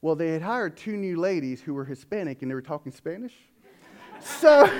Well, 0.02 0.16
they 0.16 0.32
had 0.32 0.42
hired 0.42 0.76
two 0.76 0.96
new 0.96 1.20
ladies 1.20 1.62
who 1.62 1.74
were 1.74 1.84
Hispanic 1.84 2.42
and 2.42 2.50
they 2.50 2.56
were 2.56 2.60
talking 2.60 2.90
Spanish. 2.90 3.34
so, 4.20 4.68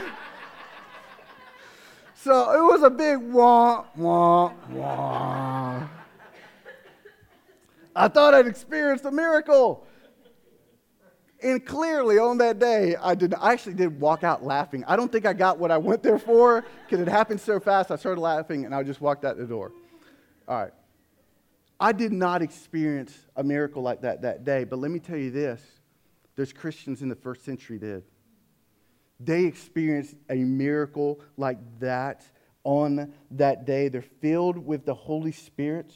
so 2.17 2.53
it 2.53 2.73
was 2.73 2.83
a 2.83 2.91
big 2.91 3.19
wah, 3.19 3.85
wah, 3.95 4.53
wah. 4.69 5.87
I 7.95 8.09
thought 8.09 8.35
I'd 8.35 8.49
experienced 8.49 9.05
a 9.05 9.13
miracle. 9.13 9.87
And 11.41 11.65
clearly 11.65 12.19
on 12.19 12.39
that 12.39 12.59
day, 12.59 12.97
I 12.97 13.15
did 13.15 13.35
I 13.35 13.53
actually 13.53 13.75
did 13.75 14.01
walk 14.01 14.25
out 14.25 14.45
laughing. 14.45 14.83
I 14.89 14.97
don't 14.97 15.11
think 15.11 15.25
I 15.25 15.33
got 15.33 15.57
what 15.57 15.71
I 15.71 15.79
went 15.79 16.03
there 16.03 16.19
for 16.19 16.65
because 16.85 17.01
it 17.01 17.09
happened 17.09 17.41
so 17.41 17.61
fast. 17.61 17.93
I 17.93 17.97
started 17.97 18.21
laughing 18.21 18.65
and 18.65 18.75
I 18.75 18.83
just 18.83 19.01
walked 19.01 19.25
out 19.25 19.37
the 19.37 19.47
door. 19.47 19.71
All 20.49 20.63
right. 20.63 20.73
I 21.83 21.91
did 21.91 22.13
not 22.13 22.43
experience 22.43 23.13
a 23.35 23.43
miracle 23.43 23.83
like 23.83 24.03
that 24.03 24.23
that 24.23 24.45
day, 24.45 24.63
but 24.63 24.79
let 24.79 24.93
me 24.93 25.01
tell 25.01 25.17
you 25.17 25.33
this 25.33 25.61
those 26.37 26.53
Christians 26.53 27.03
in 27.03 27.09
the 27.09 27.17
first 27.17 27.45
century 27.45 27.77
did. 27.77 28.05
They 29.19 29.47
experienced 29.47 30.15
a 30.31 30.37
miracle 30.37 31.21
like 31.37 31.59
that 31.81 32.25
on 32.63 33.13
that 33.33 33.67
day. 33.67 33.89
They're 33.89 34.01
filled 34.01 34.59
with 34.59 34.87
the 34.87 34.95
Holy 34.95 35.33
Spirit. 35.33 35.93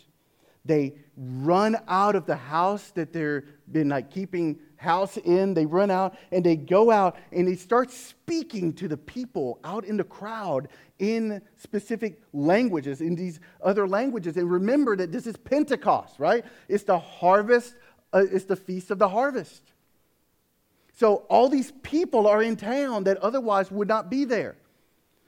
They 0.66 0.94
run 1.16 1.76
out 1.88 2.14
of 2.16 2.26
the 2.26 2.36
house 2.36 2.90
that 2.90 3.12
they've 3.12 3.42
been 3.70 3.88
like 3.88 4.10
keeping 4.10 4.58
house 4.76 5.16
in. 5.16 5.54
They 5.54 5.66
run 5.66 5.90
out 5.90 6.16
and 6.30 6.44
they 6.44 6.56
go 6.56 6.90
out 6.90 7.16
and 7.32 7.48
they 7.48 7.56
start 7.56 7.90
speaking 7.90 8.72
to 8.74 8.88
the 8.88 8.96
people 8.96 9.58
out 9.64 9.84
in 9.84 9.96
the 9.96 10.04
crowd 10.04 10.68
in 10.98 11.40
specific 11.56 12.20
languages, 12.32 13.00
in 13.00 13.14
these 13.14 13.40
other 13.62 13.86
languages. 13.88 14.36
And 14.36 14.50
remember 14.50 14.96
that 14.96 15.12
this 15.12 15.26
is 15.26 15.36
Pentecost, 15.36 16.18
right? 16.18 16.44
It's 16.68 16.84
the 16.84 16.98
harvest, 16.98 17.74
uh, 18.12 18.24
it's 18.30 18.44
the 18.44 18.56
feast 18.56 18.90
of 18.90 18.98
the 18.98 19.08
harvest. 19.08 19.62
So 20.98 21.26
all 21.28 21.48
these 21.48 21.72
people 21.82 22.26
are 22.26 22.42
in 22.42 22.56
town 22.56 23.04
that 23.04 23.18
otherwise 23.18 23.70
would 23.70 23.88
not 23.88 24.10
be 24.10 24.24
there. 24.24 24.56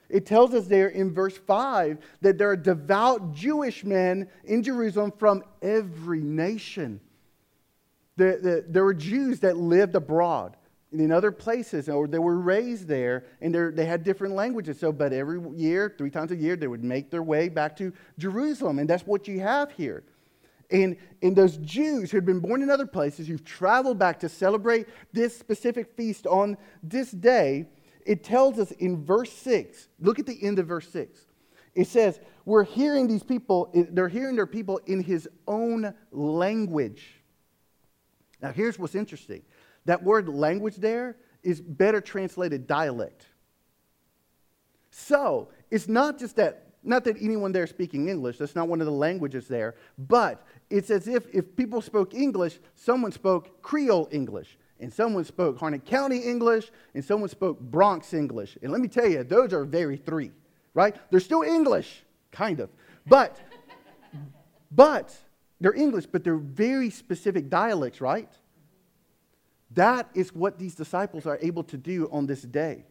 It 0.09 0.25
tells 0.25 0.55
us 0.55 0.67
there 0.67 0.89
in 0.89 1.13
verse 1.13 1.37
5 1.37 1.99
that 2.23 2.39
there 2.39 2.51
are 2.51 2.57
devout 2.57 3.35
Jewish 3.35 3.85
men 3.85 4.29
in 4.45 4.63
Jerusalem 4.63 5.13
from 5.19 5.43
every 5.61 6.23
nation. 6.23 7.01
The, 8.17 8.39
the, 8.43 8.65
there 8.69 8.85
were 8.85 8.95
Jews 8.95 9.41
that 9.41 9.57
lived 9.57 9.95
abroad 9.95 10.57
in 10.93 11.13
other 11.13 11.31
places, 11.31 11.89
or 11.89 12.09
they 12.09 12.19
were 12.19 12.39
raised 12.39 12.89
there, 12.89 13.27
and 13.43 13.55
they 13.55 13.85
had 13.85 14.03
different 14.03 14.35
languages. 14.35 14.81
So, 14.81 14.91
but 14.91 15.13
every 15.13 15.41
year, 15.55 15.95
three 15.97 16.11
times 16.11 16.33
a 16.33 16.37
year, 16.37 16.57
they 16.57 16.67
would 16.67 16.83
make 16.83 17.11
their 17.11 17.23
way 17.23 17.51
back 17.51 17.77
to 17.77 17.93
Jerusalem, 18.19 18.79
and 18.79 18.89
that's 18.89 19.07
what 19.07 19.29
you 19.29 19.41
have 19.41 19.71
here. 19.73 20.05
And, 20.71 20.97
and 21.23 21.37
those 21.37 21.59
Jews 21.59 22.11
who 22.11 22.17
had 22.17 22.27
been 22.27 22.41
born 22.41 22.63
in 22.63 22.71
other 22.71 22.87
places, 22.87 23.27
who've 23.27 23.45
traveled 23.45 23.99
back 23.99 24.21
to 24.21 24.29
celebrate 24.29 24.87
this 25.13 25.39
specific 25.39 25.95
feast 25.97 26.27
on 26.27 26.57
this 26.83 27.11
day, 27.11 27.67
it 28.09 28.25
tells 28.25 28.59
us 28.59 28.71
in 28.71 29.05
verse 29.05 29.31
6, 29.31 29.87
look 30.01 30.19
at 30.19 30.25
the 30.25 30.43
end 30.43 30.59
of 30.59 30.67
verse 30.67 30.89
6. 30.89 31.21
It 31.75 31.89
says, 31.89 32.19
We're 32.47 32.65
hearing 32.65 33.07
these 33.07 33.23
people, 33.23 33.71
they're 33.75 34.09
hearing 34.09 34.35
their 34.35 34.47
people 34.47 34.81
in 34.87 35.03
his 35.03 35.29
own 35.47 35.93
language. 36.11 37.21
Now, 38.41 38.51
here's 38.51 38.79
what's 38.79 38.95
interesting 38.95 39.43
that 39.85 40.03
word 40.03 40.27
language 40.27 40.77
there 40.77 41.19
is 41.43 41.61
better 41.61 42.01
translated 42.01 42.67
dialect. 42.67 43.27
So, 44.91 45.51
it's 45.71 45.87
not 45.87 46.19
just 46.19 46.37
that, 46.37 46.69
not 46.83 47.05
that 47.05 47.17
anyone 47.21 47.53
there 47.53 47.67
speaking 47.67 48.09
English, 48.09 48.39
that's 48.39 48.57
not 48.57 48.69
one 48.69 48.81
of 48.81 48.87
the 48.87 48.93
languages 48.93 49.49
there, 49.49 49.75
but 49.99 50.47
it's 50.71 50.89
as 50.89 51.09
if 51.09 51.27
if 51.35 51.55
people 51.57 51.83
spoke 51.83 52.15
English, 52.15 52.59
someone 52.75 53.13
spoke 53.13 53.61
Creole 53.61 54.09
English 54.11 54.57
and 54.81 54.93
someone 54.93 55.25
spoke 55.25 55.59
Harnett 55.59 55.85
County 55.85 56.19
English, 56.19 56.71
and 56.95 57.05
someone 57.05 57.29
spoke 57.29 57.61
Bronx 57.61 58.15
English. 58.15 58.57
And 58.63 58.73
let 58.73 58.81
me 58.81 58.89
tell 58.89 59.07
you, 59.07 59.25
those 59.25 59.53
are 59.53 59.65
very 59.65 59.97
three, 59.97 60.31
right? 60.75 60.97
They're 61.11 61.21
still 61.21 61.43
English, 61.43 62.03
kind 62.31 62.61
of. 62.61 62.71
But, 63.07 63.41
but, 64.71 65.17
they're 65.61 65.75
English, 65.75 66.07
but 66.07 66.23
they're 66.25 66.37
very 66.37 66.91
specific 66.91 67.49
dialects, 67.51 68.01
right? 68.01 68.31
That 69.73 70.09
is 70.15 70.35
what 70.35 70.59
these 70.59 70.75
disciples 70.75 71.27
are 71.27 71.39
able 71.43 71.65
to 71.65 71.77
do 71.77 72.09
on 72.11 72.27
this 72.27 72.43
day. 72.43 72.85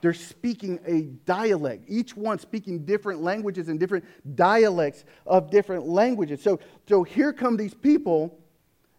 They're 0.00 0.12
speaking 0.12 0.78
a 0.86 1.02
dialect, 1.02 1.84
each 1.88 2.16
one 2.16 2.38
speaking 2.38 2.84
different 2.84 3.22
languages 3.22 3.68
and 3.68 3.80
different 3.80 4.04
dialects 4.36 5.04
of 5.26 5.50
different 5.50 5.86
languages. 5.86 6.42
So, 6.42 6.60
so 6.88 7.02
here 7.02 7.32
come 7.32 7.56
these 7.56 7.74
people. 7.74 8.38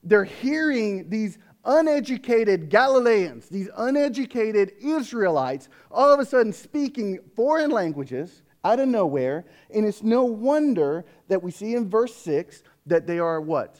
They're 0.03 0.23
hearing 0.23 1.09
these 1.09 1.37
uneducated 1.67 2.69
Galileans, 2.69 3.49
these 3.49 3.69
uneducated 3.75 4.71
Israelites, 4.79 5.69
all 5.91 6.11
of 6.11 6.19
a 6.19 6.25
sudden 6.25 6.53
speaking 6.53 7.19
foreign 7.35 7.69
languages 7.69 8.41
out 8.63 8.79
of 8.79 8.87
nowhere. 8.87 9.45
And 9.73 9.85
it's 9.85 10.01
no 10.01 10.23
wonder 10.23 11.05
that 11.27 11.43
we 11.43 11.51
see 11.51 11.75
in 11.75 11.89
verse 11.89 12.15
6 12.15 12.63
that 12.87 13.05
they 13.05 13.19
are 13.19 13.39
what? 13.39 13.79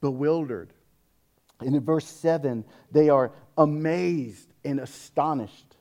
Bewildered. 0.00 0.72
And 1.60 1.74
in 1.74 1.82
verse 1.82 2.06
7, 2.06 2.64
they 2.90 3.08
are 3.08 3.32
amazed 3.56 4.52
and 4.64 4.80
astonished. 4.80 5.76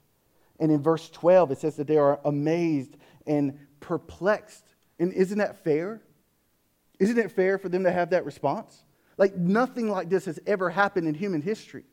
And 0.59 0.71
in 0.71 0.81
verse 0.81 1.09
12, 1.09 1.51
it 1.51 1.57
says 1.59 1.75
that 1.75 1.88
they 1.88 1.97
are 1.97 2.19
amazed 2.23 2.95
and 3.27 3.59
perplexed. 3.81 4.63
And 4.99 5.11
isn't 5.11 5.39
that 5.39 5.63
fair? 5.63 6.01
Isn't 6.99 7.17
it 7.17 7.31
fair 7.31 7.57
for 7.57 7.67
them 7.67 7.83
to 7.83 7.91
have 7.91 8.11
that 8.11 8.25
response? 8.25 8.83
Like 9.17 9.36
nothing 9.36 9.89
like 9.89 10.10
this 10.10 10.25
has 10.25 10.39
ever 10.45 10.69
happened 10.69 11.08
in 11.08 11.13
human 11.13 11.41
history. 11.41 11.86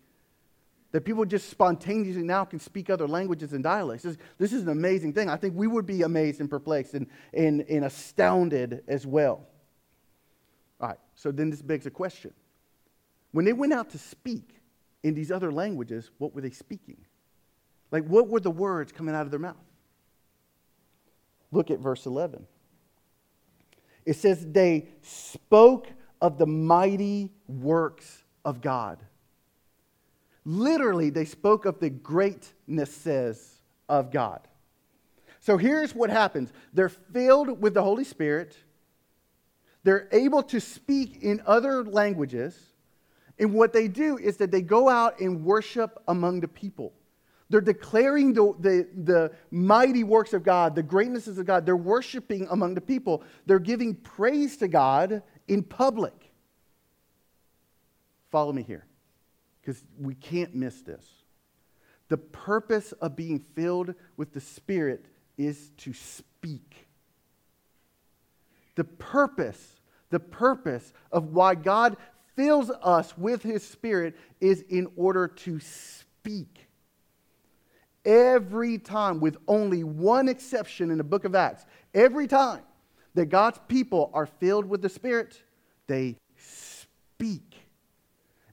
That 0.91 1.07
people 1.07 1.25
just 1.25 1.49
spontaneously 1.49 2.23
now 2.23 2.45
can 2.45 2.61
speak 2.61 2.91
other 2.91 3.09
languages 3.09 3.55
and 3.55 3.65
dialects. 3.65 4.05
This, 4.05 4.19
this 4.37 4.53
is 4.53 4.63
an 4.63 4.69
amazing 4.69 5.15
thing. 5.15 5.31
I 5.31 5.37
think 5.37 5.55
we 5.57 5.67
would 5.67 5.87
be 5.87 6.03
amazed 6.03 6.41
and 6.41 6.51
perplexed 6.51 6.93
and, 6.95 7.07
and, 7.33 7.63
and 7.63 7.87
astounded 7.87 8.83
as 8.87 9.07
well. 9.07 9.47
All 10.81 10.89
right, 10.89 10.99
so 11.15 11.33
then 11.33 11.49
this 11.49 11.63
begs 11.63 11.87
a 11.87 11.91
question. 11.91 12.35
When 13.31 13.47
they 13.47 13.55
went 13.55 13.73
out 13.73 13.89
to 13.91 13.99
speak 13.99 14.61
in 15.03 15.15
these 15.15 15.33
other 15.33 15.51
languages, 15.51 16.11
what 16.19 16.35
were 16.35 16.43
they 16.43 16.51
speaking? 16.51 16.99
Like, 17.91 18.05
what 18.05 18.29
were 18.29 18.41
the 18.41 18.51
words 18.51 18.93
coming 18.93 19.15
out 19.15 19.23
of 19.23 19.31
their 19.31 19.41
mouth? 19.41 19.57
Look 21.51 21.71
at 21.71 21.79
verse 21.79 22.05
11. 22.05 22.47
It 24.05 24.15
says, 24.15 24.45
They 24.47 24.89
spoke 25.03 25.89
of 26.23 26.39
the 26.39 26.47
mighty 26.47 27.31
works 27.49 28.23
of 28.45 28.63
God. 28.63 29.03
Literally, 30.45 31.11
they 31.11 31.25
spoke 31.25 31.67
of 31.67 31.81
the 31.81 31.91
greatnesses 31.91 33.61
of 33.89 34.11
God. 34.11 34.41
So 35.41 35.59
here's 35.59 35.95
what 35.95 36.09
happens 36.09 36.53
they're 36.73 36.89
filled 36.89 37.61
with 37.61 37.75
the 37.75 37.83
Holy 37.83 38.05
Spirit, 38.05 38.57
they're 39.83 40.09
able 40.13 40.45
to 40.45 40.61
speak 40.61 41.19
in 41.23 41.43
other 41.45 41.85
languages, 41.85 42.57
and 43.39 43.53
what 43.53 43.73
they 43.73 43.89
do 43.89 44.17
is 44.17 44.37
that 44.37 44.53
they 44.53 44.63
go 44.63 44.89
out 44.89 45.19
and 45.19 45.45
worship 45.45 46.01
among 46.07 46.41
the 46.41 46.49
people. 46.49 46.93
They're 47.51 47.61
declaring 47.61 48.33
the, 48.33 48.55
the, 48.61 48.89
the, 49.03 49.33
mighty 49.51 50.05
works 50.05 50.33
of 50.33 50.43
God, 50.43 50.75
the 50.75 50.83
greatnesses 50.83 51.37
of 51.37 51.45
God. 51.45 51.67
They're 51.67 51.77
worshiping 51.77 52.47
among 52.51 52.75
the 52.75 52.81
people. 52.81 53.23
They're 53.45 53.59
giving 53.59 53.95
praise 53.95 54.57
to 54.59 54.69
God 54.69 55.23
in 55.53 55.63
public. 55.63 56.15
Follow 58.31 58.53
me 58.53 58.63
here, 58.63 58.87
because 59.61 59.85
we 60.01 60.15
can't 60.15 60.55
miss 60.55 60.81
this. 60.81 61.05
The 62.09 62.17
purpose 62.17 62.93
of 62.93 63.17
being 63.17 63.39
filled 63.39 63.95
with 64.17 64.33
the 64.33 64.41
Spirit 64.41 65.05
is 65.37 65.71
to 65.79 65.93
speak. 65.93 66.87
The 68.77 68.85
purpose, 68.85 69.81
the 70.09 70.21
purpose 70.21 70.95
of 71.11 71.35
why 71.35 71.55
God 71.55 71.99
fills 72.35 72.71
us 72.83 73.17
with 73.19 73.43
His 73.43 73.63
Spirit 73.63 74.17
is 74.41 74.63
in 74.71 74.91
order 74.97 75.29
to 75.29 75.61
speak. 75.61 76.67
Every 78.07 78.79
time, 78.79 79.21
with 79.21 79.37
only 79.47 79.85
one 79.85 80.29
exception 80.29 80.91
in 80.91 80.97
the 80.97 81.05
book 81.05 81.27
of 81.27 81.35
Acts, 81.35 81.67
every 81.93 82.27
time 82.27 82.63
that 83.15 83.27
God's 83.27 83.61
people 83.69 84.11
are 84.15 84.27
filled 84.27 84.67
with 84.67 84.83
the 84.83 84.89
Spirit, 84.89 85.43
they 85.87 86.17
speak. 86.37 87.59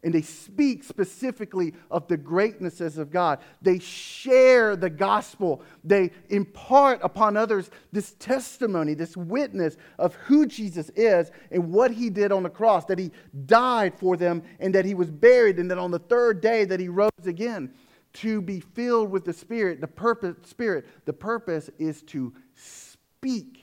And 0.01 0.13
they 0.13 0.21
speak 0.21 0.85
specifically 0.85 1.73
of 1.91 2.07
the 2.07 2.15
greatnesses 2.15 2.97
of 2.97 3.11
God. 3.11 3.39
They 3.61 3.79
share 3.79 4.77
the 4.77 4.89
gospel. 4.89 5.61
They 5.83 6.11
impart 6.29 7.01
upon 7.03 7.35
others 7.35 7.69
this 7.91 8.13
testimony, 8.17 8.93
this 8.93 9.17
witness 9.17 9.75
of 9.97 10.15
who 10.15 10.45
Jesus 10.45 10.89
is 10.95 11.31
and 11.51 11.73
what 11.73 11.91
he 11.91 12.09
did 12.09 12.31
on 12.31 12.43
the 12.43 12.49
cross, 12.49 12.85
that 12.85 12.97
he 12.97 13.11
died 13.45 13.93
for 13.93 14.15
them 14.15 14.41
and 14.61 14.73
that 14.73 14.85
he 14.85 14.93
was 14.93 15.11
buried, 15.11 15.59
and 15.59 15.69
that 15.69 15.77
on 15.77 15.91
the 15.91 15.99
third 15.99 16.39
day 16.39 16.63
that 16.63 16.79
he 16.79 16.87
rose 16.87 17.09
again 17.25 17.73
to 18.13 18.41
be 18.41 18.61
filled 18.61 19.11
with 19.11 19.25
the 19.25 19.33
Spirit, 19.33 19.81
the 19.81 19.87
purpose, 19.87 20.35
Spirit, 20.43 20.87
the 21.03 21.13
purpose 21.13 21.69
is 21.77 22.03
to 22.03 22.33
speak, 22.55 23.58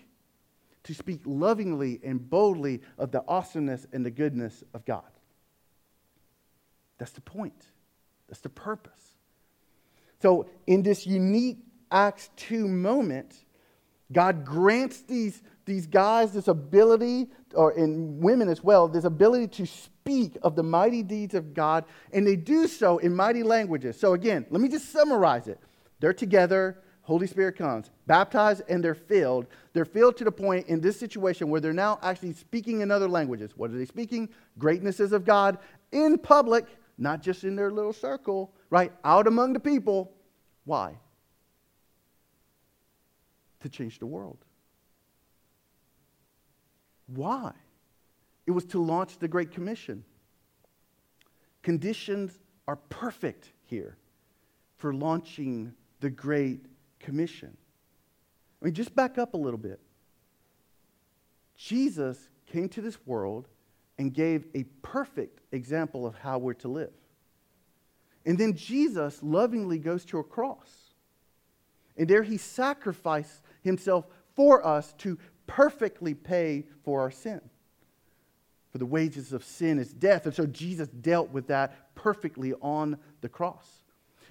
to 0.86 0.94
speak 0.94 1.20
lovingly 1.24 2.00
and 2.04 2.30
boldly 2.30 2.80
of 2.96 3.10
the 3.10 3.22
awesomeness 3.26 3.86
and 3.92 4.06
the 4.06 4.10
goodness 4.10 4.62
of 4.72 4.84
God. 4.84 5.02
That's 6.98 7.12
the 7.12 7.20
point. 7.20 7.66
That's 8.28 8.40
the 8.40 8.48
purpose. 8.48 8.92
So, 10.22 10.48
in 10.66 10.82
this 10.82 11.06
unique 11.06 11.58
Acts 11.90 12.30
2 12.36 12.66
moment, 12.66 13.34
God 14.12 14.44
grants 14.44 15.02
these, 15.02 15.42
these 15.64 15.86
guys 15.86 16.32
this 16.32 16.48
ability, 16.48 17.28
or 17.54 17.72
in 17.72 18.20
women 18.20 18.48
as 18.48 18.62
well, 18.62 18.88
this 18.88 19.04
ability 19.04 19.48
to 19.48 19.66
speak 19.66 20.38
of 20.42 20.56
the 20.56 20.62
mighty 20.62 21.02
deeds 21.02 21.34
of 21.34 21.52
God, 21.52 21.84
and 22.12 22.26
they 22.26 22.36
do 22.36 22.68
so 22.68 22.98
in 22.98 23.14
mighty 23.14 23.42
languages. 23.42 23.98
So, 23.98 24.14
again, 24.14 24.46
let 24.50 24.60
me 24.60 24.68
just 24.68 24.90
summarize 24.90 25.48
it. 25.48 25.60
They're 25.98 26.14
together, 26.14 26.78
Holy 27.06 27.28
Spirit 27.28 27.56
comes, 27.56 27.92
baptized, 28.08 28.62
and 28.68 28.82
they're 28.82 28.92
filled. 28.92 29.46
They're 29.72 29.84
filled 29.84 30.16
to 30.16 30.24
the 30.24 30.32
point 30.32 30.66
in 30.66 30.80
this 30.80 30.98
situation 30.98 31.48
where 31.48 31.60
they're 31.60 31.72
now 31.72 32.00
actually 32.02 32.32
speaking 32.32 32.80
in 32.80 32.90
other 32.90 33.06
languages. 33.08 33.52
What 33.56 33.70
are 33.70 33.78
they 33.78 33.84
speaking? 33.84 34.28
Greatnesses 34.58 35.12
of 35.12 35.24
God 35.24 35.58
in 35.92 36.18
public, 36.18 36.66
not 36.98 37.22
just 37.22 37.44
in 37.44 37.54
their 37.54 37.70
little 37.70 37.92
circle, 37.92 38.52
right? 38.70 38.92
Out 39.04 39.28
among 39.28 39.52
the 39.52 39.60
people. 39.60 40.14
Why? 40.64 40.98
To 43.60 43.68
change 43.68 44.00
the 44.00 44.06
world. 44.06 44.38
Why? 47.06 47.52
It 48.48 48.50
was 48.50 48.64
to 48.64 48.82
launch 48.82 49.20
the 49.20 49.28
Great 49.28 49.52
Commission. 49.52 50.02
Conditions 51.62 52.36
are 52.66 52.76
perfect 52.88 53.52
here 53.62 53.96
for 54.76 54.92
launching 54.92 55.72
the 56.00 56.10
Great 56.10 56.66
Commission. 57.06 57.56
I 58.60 58.64
mean, 58.64 58.74
just 58.74 58.96
back 58.96 59.16
up 59.16 59.34
a 59.34 59.36
little 59.36 59.58
bit. 59.58 59.78
Jesus 61.56 62.18
came 62.46 62.68
to 62.70 62.82
this 62.82 62.98
world 63.06 63.46
and 63.96 64.12
gave 64.12 64.44
a 64.56 64.64
perfect 64.82 65.40
example 65.52 66.04
of 66.04 66.16
how 66.16 66.38
we're 66.38 66.54
to 66.54 66.68
live. 66.68 66.92
And 68.26 68.36
then 68.36 68.56
Jesus 68.56 69.22
lovingly 69.22 69.78
goes 69.78 70.04
to 70.06 70.18
a 70.18 70.24
cross. 70.24 70.68
And 71.96 72.08
there 72.08 72.24
he 72.24 72.38
sacrificed 72.38 73.40
himself 73.62 74.04
for 74.34 74.66
us 74.66 74.92
to 74.98 75.16
perfectly 75.46 76.12
pay 76.12 76.64
for 76.84 77.00
our 77.02 77.12
sin. 77.12 77.40
For 78.72 78.78
the 78.78 78.86
wages 78.86 79.32
of 79.32 79.44
sin 79.44 79.78
is 79.78 79.92
death. 79.92 80.26
And 80.26 80.34
so 80.34 80.44
Jesus 80.44 80.88
dealt 80.88 81.30
with 81.30 81.46
that 81.46 81.94
perfectly 81.94 82.52
on 82.60 82.98
the 83.20 83.28
cross. 83.28 83.84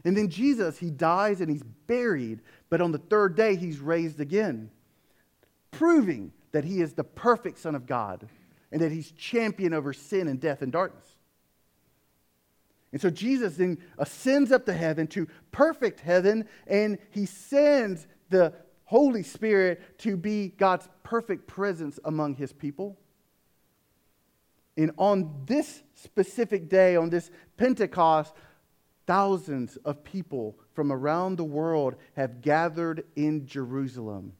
And 0.05 0.15
then 0.15 0.29
Jesus, 0.29 0.77
he 0.77 0.91
dies 0.91 1.41
and 1.41 1.49
he's 1.49 1.63
buried, 1.63 2.41
but 2.69 2.79
on 2.79 2.91
the 2.91 2.99
third 2.99 3.35
day, 3.35 3.55
he's 3.55 3.79
raised 3.79 4.19
again, 4.19 4.69
proving 5.71 6.31
that 6.51 6.63
he 6.63 6.79
is 6.79 6.93
the 6.93 7.03
perfect 7.03 7.57
Son 7.57 7.75
of 7.75 7.87
God 7.87 8.29
and 8.71 8.79
that 8.81 8.91
he's 8.91 9.11
champion 9.11 9.73
over 9.73 9.93
sin 9.93 10.27
and 10.27 10.39
death 10.39 10.61
and 10.61 10.71
darkness. 10.71 11.05
And 12.91 13.01
so 13.01 13.09
Jesus 13.09 13.57
then 13.57 13.79
ascends 13.97 14.51
up 14.51 14.65
to 14.67 14.73
heaven 14.73 15.07
to 15.07 15.27
perfect 15.51 15.99
heaven, 15.99 16.47
and 16.65 16.97
he 17.09 17.25
sends 17.25 18.07
the 18.29 18.53
Holy 18.85 19.23
Spirit 19.23 19.97
to 19.99 20.15
be 20.15 20.49
God's 20.49 20.87
perfect 21.03 21.47
presence 21.47 21.99
among 22.05 22.35
his 22.35 22.53
people. 22.53 22.97
And 24.77 24.91
on 24.97 25.43
this 25.45 25.83
specific 25.95 26.69
day, 26.69 26.95
on 26.95 27.09
this 27.09 27.31
Pentecost, 27.57 28.33
thousands 29.05 29.77
of 29.77 30.03
people 30.03 30.57
from 30.73 30.91
around 30.91 31.37
the 31.37 31.43
world 31.43 31.95
have 32.15 32.41
gathered 32.41 33.03
in 33.15 33.45
Jerusalem. 33.45 34.33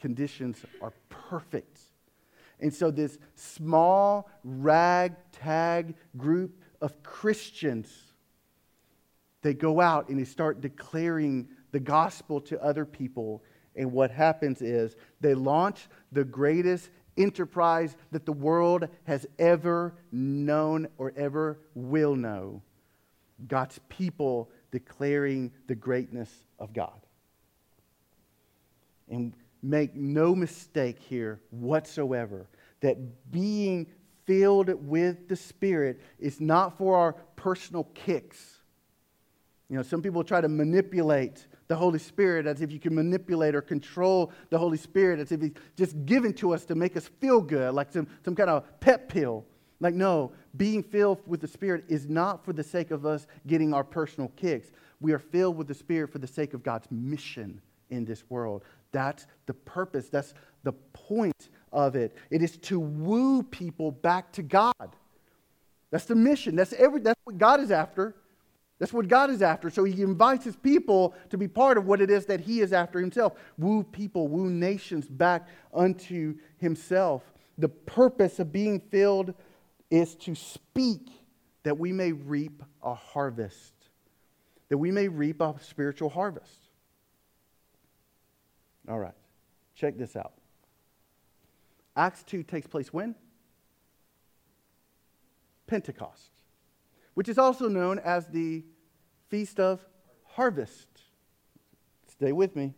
Conditions 0.00 0.58
are 0.80 0.92
perfect. 1.08 1.80
And 2.60 2.72
so, 2.72 2.90
this 2.90 3.18
small, 3.34 4.28
ragtag 4.42 5.94
group 6.16 6.60
of 6.80 7.02
Christians, 7.02 7.88
they 9.42 9.54
go 9.54 9.80
out 9.80 10.08
and 10.08 10.18
they 10.18 10.24
start 10.24 10.60
declaring 10.60 11.48
the 11.70 11.80
gospel 11.80 12.40
to 12.42 12.62
other 12.62 12.84
people. 12.84 13.42
And 13.76 13.92
what 13.92 14.10
happens 14.10 14.60
is 14.60 14.96
they 15.20 15.34
launch 15.34 15.88
the 16.10 16.24
greatest 16.24 16.90
enterprise 17.16 17.96
that 18.10 18.26
the 18.26 18.32
world 18.32 18.88
has 19.04 19.26
ever 19.38 19.94
known 20.10 20.88
or 20.98 21.12
ever 21.16 21.60
will 21.74 22.16
know 22.16 22.62
God's 23.46 23.78
people 23.88 24.50
declaring 24.70 25.52
the 25.66 25.74
greatness 25.74 26.30
of 26.58 26.72
God. 26.72 27.00
And 29.08 29.32
make 29.62 29.94
no 29.94 30.34
mistake 30.34 30.98
here 30.98 31.40
whatsoever 31.50 32.46
that 32.80 33.30
being 33.30 33.86
filled 34.26 34.68
with 34.86 35.28
the 35.28 35.36
Spirit 35.36 36.00
is 36.18 36.40
not 36.40 36.76
for 36.76 36.96
our 36.96 37.12
personal 37.36 37.84
kicks. 37.94 38.58
You 39.68 39.76
know, 39.76 39.82
some 39.82 40.02
people 40.02 40.22
try 40.24 40.40
to 40.40 40.48
manipulate 40.48 41.46
the 41.66 41.76
Holy 41.76 41.98
Spirit 41.98 42.46
as 42.46 42.62
if 42.62 42.72
you 42.72 42.78
can 42.78 42.94
manipulate 42.94 43.54
or 43.54 43.60
control 43.60 44.32
the 44.50 44.58
Holy 44.58 44.78
Spirit 44.78 45.20
as 45.20 45.32
if 45.32 45.40
He's 45.40 45.52
just 45.76 46.06
given 46.06 46.32
to 46.34 46.54
us 46.54 46.64
to 46.66 46.74
make 46.74 46.96
us 46.96 47.08
feel 47.20 47.40
good, 47.40 47.74
like 47.74 47.92
some, 47.92 48.06
some 48.24 48.34
kind 48.34 48.50
of 48.50 48.80
pep 48.80 49.08
pill. 49.08 49.44
Like, 49.80 49.94
no, 49.94 50.32
being 50.56 50.82
filled 50.82 51.20
with 51.26 51.40
the 51.40 51.48
Spirit 51.48 51.84
is 51.88 52.08
not 52.08 52.44
for 52.44 52.52
the 52.52 52.64
sake 52.64 52.90
of 52.90 53.06
us 53.06 53.26
getting 53.46 53.72
our 53.72 53.84
personal 53.84 54.32
kicks. 54.36 54.72
We 55.00 55.12
are 55.12 55.18
filled 55.18 55.56
with 55.56 55.68
the 55.68 55.74
Spirit 55.74 56.10
for 56.10 56.18
the 56.18 56.26
sake 56.26 56.52
of 56.54 56.62
God's 56.62 56.88
mission 56.90 57.60
in 57.90 58.04
this 58.04 58.24
world. 58.28 58.64
That's 58.90 59.26
the 59.46 59.54
purpose, 59.54 60.08
that's 60.08 60.34
the 60.64 60.72
point 60.72 61.50
of 61.72 61.94
it. 61.94 62.16
It 62.30 62.42
is 62.42 62.56
to 62.58 62.80
woo 62.80 63.42
people 63.44 63.92
back 63.92 64.32
to 64.32 64.42
God. 64.42 64.96
That's 65.90 66.04
the 66.04 66.16
mission. 66.16 66.56
That's, 66.56 66.72
every, 66.72 67.00
that's 67.00 67.20
what 67.24 67.38
God 67.38 67.60
is 67.60 67.70
after. 67.70 68.16
That's 68.78 68.92
what 68.92 69.08
God 69.08 69.30
is 69.30 69.42
after. 69.42 69.70
So 69.70 69.84
he 69.84 70.02
invites 70.02 70.44
his 70.44 70.56
people 70.56 71.14
to 71.30 71.38
be 71.38 71.48
part 71.48 71.78
of 71.78 71.86
what 71.86 72.00
it 72.00 72.10
is 72.10 72.26
that 72.26 72.40
he 72.40 72.60
is 72.60 72.72
after 72.72 73.00
himself. 73.00 73.34
Woo 73.56 73.82
people, 73.82 74.28
woo 74.28 74.50
nations 74.50 75.08
back 75.08 75.48
unto 75.74 76.36
himself. 76.58 77.22
The 77.56 77.68
purpose 77.68 78.38
of 78.38 78.52
being 78.52 78.78
filled 78.78 79.34
is 79.90 80.14
to 80.16 80.34
speak 80.34 81.08
that 81.62 81.78
we 81.78 81.92
may 81.92 82.12
reap 82.12 82.62
a 82.82 82.94
harvest, 82.94 83.74
that 84.68 84.78
we 84.78 84.90
may 84.90 85.08
reap 85.08 85.40
a 85.40 85.54
spiritual 85.60 86.08
harvest. 86.08 86.68
All 88.88 88.98
right, 88.98 89.14
check 89.74 89.98
this 89.98 90.16
out. 90.16 90.32
Acts 91.96 92.22
2 92.22 92.42
takes 92.42 92.66
place 92.66 92.92
when? 92.92 93.14
Pentecost, 95.66 96.30
which 97.14 97.28
is 97.28 97.38
also 97.38 97.68
known 97.68 97.98
as 97.98 98.26
the 98.28 98.64
Feast 99.28 99.60
of 99.60 99.84
Harvest. 100.24 100.88
Stay 102.06 102.32
with 102.32 102.56
me. 102.56 102.72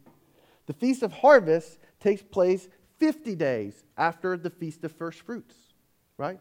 The 0.67 0.73
Feast 0.73 1.03
of 1.03 1.13
Harvest 1.13 1.79
takes 2.01 2.23
place 2.23 2.69
50 2.99 3.37
days 3.37 3.85
after 3.97 4.37
the 4.37 4.51
Feast 4.51 4.83
of 4.85 4.93
First 4.93 5.21
Fruits, 5.21 5.55
right? 6.17 6.41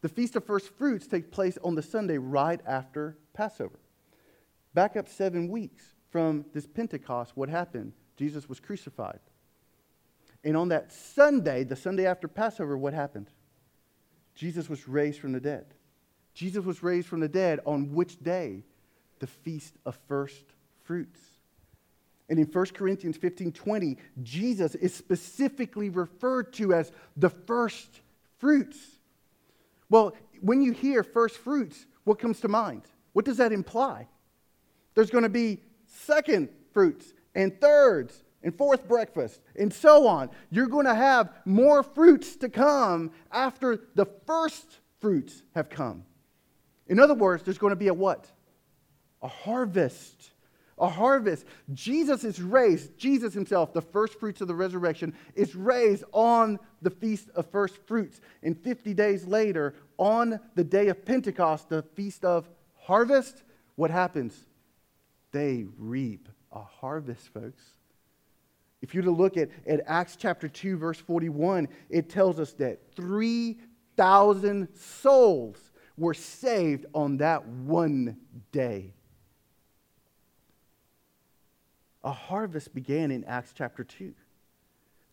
The 0.00 0.08
Feast 0.08 0.36
of 0.36 0.44
First 0.44 0.70
Fruits 0.76 1.06
takes 1.06 1.26
place 1.28 1.58
on 1.62 1.74
the 1.74 1.82
Sunday 1.82 2.18
right 2.18 2.60
after 2.66 3.16
Passover. 3.34 3.80
Back 4.74 4.96
up 4.96 5.08
seven 5.08 5.48
weeks 5.48 5.82
from 6.10 6.44
this 6.54 6.66
Pentecost, 6.66 7.32
what 7.36 7.48
happened? 7.48 7.92
Jesus 8.16 8.48
was 8.48 8.60
crucified. 8.60 9.20
And 10.44 10.56
on 10.56 10.68
that 10.68 10.92
Sunday, 10.92 11.64
the 11.64 11.76
Sunday 11.76 12.06
after 12.06 12.28
Passover, 12.28 12.78
what 12.78 12.94
happened? 12.94 13.30
Jesus 14.34 14.68
was 14.68 14.86
raised 14.86 15.18
from 15.18 15.32
the 15.32 15.40
dead. 15.40 15.66
Jesus 16.32 16.64
was 16.64 16.82
raised 16.82 17.08
from 17.08 17.20
the 17.20 17.28
dead 17.28 17.58
on 17.66 17.92
which 17.92 18.22
day? 18.22 18.62
The 19.18 19.26
feast 19.26 19.74
of 19.84 19.98
first 20.06 20.44
fruits. 20.84 21.18
And 22.28 22.38
in 22.38 22.46
1 22.46 22.66
Corinthians 22.66 23.16
15 23.16 23.50
20, 23.50 23.96
Jesus 24.22 24.76
is 24.76 24.94
specifically 24.94 25.90
referred 25.90 26.52
to 26.54 26.72
as 26.72 26.92
the 27.16 27.30
first 27.30 28.00
fruits. 28.38 28.78
Well, 29.90 30.14
when 30.40 30.62
you 30.62 30.72
hear 30.72 31.02
first 31.02 31.36
fruits, 31.36 31.86
what 32.04 32.18
comes 32.18 32.40
to 32.40 32.48
mind? 32.48 32.82
What 33.12 33.24
does 33.24 33.38
that 33.38 33.52
imply? 33.52 34.08
There's 34.94 35.10
going 35.10 35.24
to 35.24 35.28
be 35.28 35.62
second 35.86 36.48
fruits 36.72 37.12
and 37.34 37.58
thirds 37.60 38.24
and 38.42 38.56
fourth 38.56 38.86
breakfast 38.86 39.40
and 39.56 39.72
so 39.72 40.06
on. 40.06 40.30
You're 40.50 40.66
going 40.66 40.86
to 40.86 40.94
have 40.94 41.30
more 41.44 41.82
fruits 41.82 42.36
to 42.36 42.48
come 42.48 43.10
after 43.32 43.80
the 43.94 44.06
first 44.26 44.78
fruits 45.00 45.42
have 45.54 45.68
come. 45.68 46.04
In 46.86 46.98
other 46.98 47.14
words, 47.14 47.42
there's 47.42 47.58
going 47.58 47.72
to 47.72 47.76
be 47.76 47.88
a 47.88 47.94
what? 47.94 48.30
A 49.22 49.28
harvest. 49.28 50.30
A 50.80 50.88
harvest. 50.88 51.44
Jesus 51.74 52.24
is 52.24 52.40
raised, 52.40 52.96
Jesus 52.96 53.34
himself, 53.34 53.72
the 53.72 53.82
first 53.82 54.18
fruits 54.18 54.40
of 54.40 54.48
the 54.48 54.54
resurrection, 54.54 55.14
is 55.34 55.54
raised 55.54 56.04
on 56.12 56.58
the 56.82 56.90
feast 56.90 57.28
of 57.34 57.50
first 57.50 57.76
fruits. 57.86 58.20
And 58.42 58.56
50 58.56 58.94
days 58.94 59.26
later, 59.26 59.74
on 59.96 60.40
the 60.54 60.64
day 60.64 60.88
of 60.88 61.04
Pentecost, 61.04 61.68
the 61.68 61.82
feast 61.82 62.24
of 62.24 62.48
harvest, 62.76 63.42
what 63.74 63.90
happens? 63.90 64.34
They 65.32 65.66
reap 65.76 66.28
a 66.52 66.60
harvest, 66.60 67.28
folks. 67.32 67.62
If 68.80 68.94
you 68.94 69.00
were 69.00 69.06
to 69.06 69.10
look 69.10 69.36
at, 69.36 69.50
at 69.66 69.80
Acts 69.86 70.16
chapter 70.16 70.48
2, 70.48 70.76
verse 70.76 70.98
41, 70.98 71.68
it 71.90 72.08
tells 72.08 72.38
us 72.38 72.52
that 72.54 72.94
3,000 72.94 74.68
souls 74.74 75.56
were 75.96 76.14
saved 76.14 76.86
on 76.94 77.16
that 77.18 77.46
one 77.46 78.16
day. 78.52 78.94
A 82.04 82.12
harvest 82.12 82.74
began 82.74 83.10
in 83.10 83.24
Acts 83.24 83.52
chapter 83.54 83.84
2. 83.84 84.14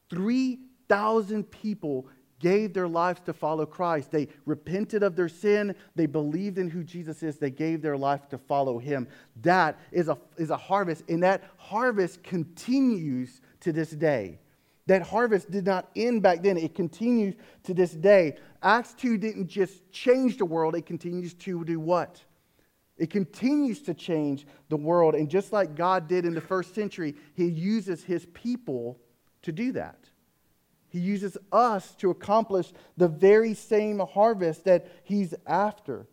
3,000 0.10 1.44
people 1.52 2.08
gave 2.40 2.74
their 2.74 2.88
lives 2.88 3.22
to 3.26 3.34
follow 3.34 3.66
Christ. 3.66 4.12
They 4.12 4.28
repented 4.46 5.04
of 5.04 5.16
their 5.16 5.30
sin. 5.30 5.76
They 5.96 6.06
believed 6.06 6.58
in 6.58 6.70
who 6.70 6.84
Jesus 6.84 7.24
is. 7.24 7.38
They 7.38 7.50
gave 7.50 7.82
their 7.82 7.98
life 7.98 8.28
to 8.30 8.38
follow 8.38 8.78
him. 8.78 9.08
That 9.42 9.80
is 9.92 10.10
a, 10.10 10.18
is 10.38 10.50
a 10.50 10.58
harvest, 10.58 11.04
and 11.10 11.24
that 11.24 11.44
harvest 11.58 12.24
continues 12.24 13.42
to 13.62 13.72
this 13.72 13.92
day. 13.92 14.40
That 14.88 15.02
harvest 15.02 15.50
did 15.50 15.66
not 15.66 15.90
end 15.96 16.22
back 16.22 16.44
then, 16.44 16.58
it 16.58 16.76
continues 16.76 17.36
to 17.64 17.74
this 17.74 17.92
day. 17.92 18.38
Acts 18.62 18.94
2 18.94 19.18
didn't 19.18 19.48
just 19.48 19.90
change 19.92 20.38
the 20.38 20.46
world, 20.46 20.76
it 20.76 20.86
continues 20.86 21.34
to 21.36 21.64
do 21.66 21.80
what? 21.80 22.24
It 22.98 23.10
continues 23.10 23.82
to 23.84 23.93
change 23.93 24.48
the 24.70 24.78
world. 24.78 25.16
And 25.16 25.30
just 25.30 25.52
like 25.52 25.76
God 25.76 26.08
did 26.08 26.26
in 26.26 26.34
the 26.34 26.41
first 26.41 26.74
century, 26.74 27.16
He 27.34 27.46
uses 27.46 28.04
His 28.04 28.26
people 28.28 29.00
to 29.41 29.52
do 29.52 29.74
that. 29.74 30.10
He 30.89 31.00
uses 31.00 31.38
us 31.52 31.93
to 31.96 32.10
accomplish 32.10 32.72
the 32.96 33.10
very 33.10 33.54
same 33.54 34.00
harvest 34.00 34.64
that 34.64 34.88
He's 35.04 35.34
after. 35.46 36.08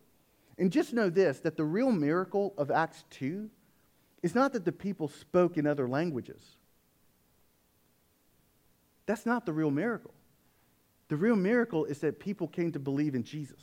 And 0.57 0.71
just 0.71 0.93
know 0.93 1.09
this 1.09 1.39
that 1.39 1.55
the 1.55 1.63
real 1.63 1.91
miracle 1.91 2.53
of 2.57 2.69
Acts 2.69 3.05
2 3.11 3.49
is 4.21 4.35
not 4.35 4.53
that 4.53 4.65
the 4.65 4.71
people 4.71 5.07
spoke 5.07 5.57
in 5.57 5.65
other 5.65 5.87
languages. 5.87 6.41
That's 9.05 9.25
not 9.25 9.45
the 9.45 9.53
real 9.53 9.71
miracle. 9.71 10.13
The 11.09 11.17
real 11.17 11.35
miracle 11.35 11.85
is 11.85 11.99
that 11.99 12.19
people 12.19 12.47
came 12.47 12.71
to 12.71 12.79
believe 12.79 13.15
in 13.15 13.23
Jesus. 13.23 13.61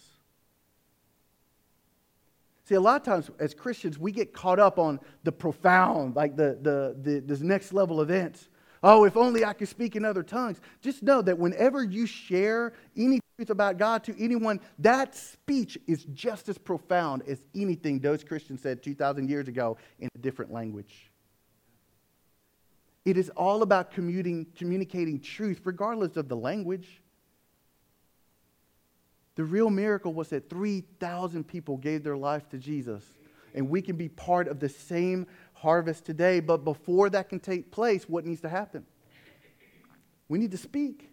See, 2.70 2.76
a 2.76 2.80
lot 2.80 3.00
of 3.00 3.02
times 3.04 3.32
as 3.40 3.52
Christians, 3.52 3.98
we 3.98 4.12
get 4.12 4.32
caught 4.32 4.60
up 4.60 4.78
on 4.78 5.00
the 5.24 5.32
profound, 5.32 6.14
like 6.14 6.36
the, 6.36 6.56
the, 6.62 7.20
the 7.20 7.44
next 7.44 7.72
level 7.72 8.00
events. 8.00 8.48
Oh, 8.80 9.02
if 9.02 9.16
only 9.16 9.44
I 9.44 9.54
could 9.54 9.66
speak 9.66 9.96
in 9.96 10.04
other 10.04 10.22
tongues. 10.22 10.60
Just 10.80 11.02
know 11.02 11.20
that 11.20 11.36
whenever 11.36 11.82
you 11.82 12.06
share 12.06 12.74
any 12.96 13.18
truth 13.36 13.50
about 13.50 13.76
God 13.76 14.04
to 14.04 14.14
anyone, 14.22 14.60
that 14.78 15.16
speech 15.16 15.78
is 15.88 16.04
just 16.14 16.48
as 16.48 16.58
profound 16.58 17.24
as 17.26 17.40
anything 17.56 17.98
those 17.98 18.22
Christians 18.22 18.62
said 18.62 18.84
2,000 18.84 19.28
years 19.28 19.48
ago 19.48 19.76
in 19.98 20.08
a 20.14 20.18
different 20.18 20.52
language. 20.52 21.10
It 23.04 23.16
is 23.16 23.30
all 23.30 23.62
about 23.62 23.90
commuting, 23.90 24.46
communicating 24.54 25.18
truth, 25.18 25.62
regardless 25.64 26.16
of 26.16 26.28
the 26.28 26.36
language. 26.36 27.02
The 29.36 29.44
real 29.44 29.70
miracle 29.70 30.12
was 30.12 30.28
that 30.28 30.50
3,000 30.50 31.46
people 31.46 31.76
gave 31.76 32.02
their 32.02 32.16
life 32.16 32.48
to 32.50 32.58
Jesus. 32.58 33.04
And 33.54 33.68
we 33.68 33.82
can 33.82 33.96
be 33.96 34.08
part 34.08 34.48
of 34.48 34.60
the 34.60 34.68
same 34.68 35.26
harvest 35.54 36.04
today. 36.04 36.40
But 36.40 36.64
before 36.64 37.10
that 37.10 37.28
can 37.28 37.40
take 37.40 37.70
place, 37.70 38.08
what 38.08 38.24
needs 38.24 38.40
to 38.42 38.48
happen? 38.48 38.84
We 40.28 40.38
need 40.38 40.52
to 40.52 40.58
speak. 40.58 41.09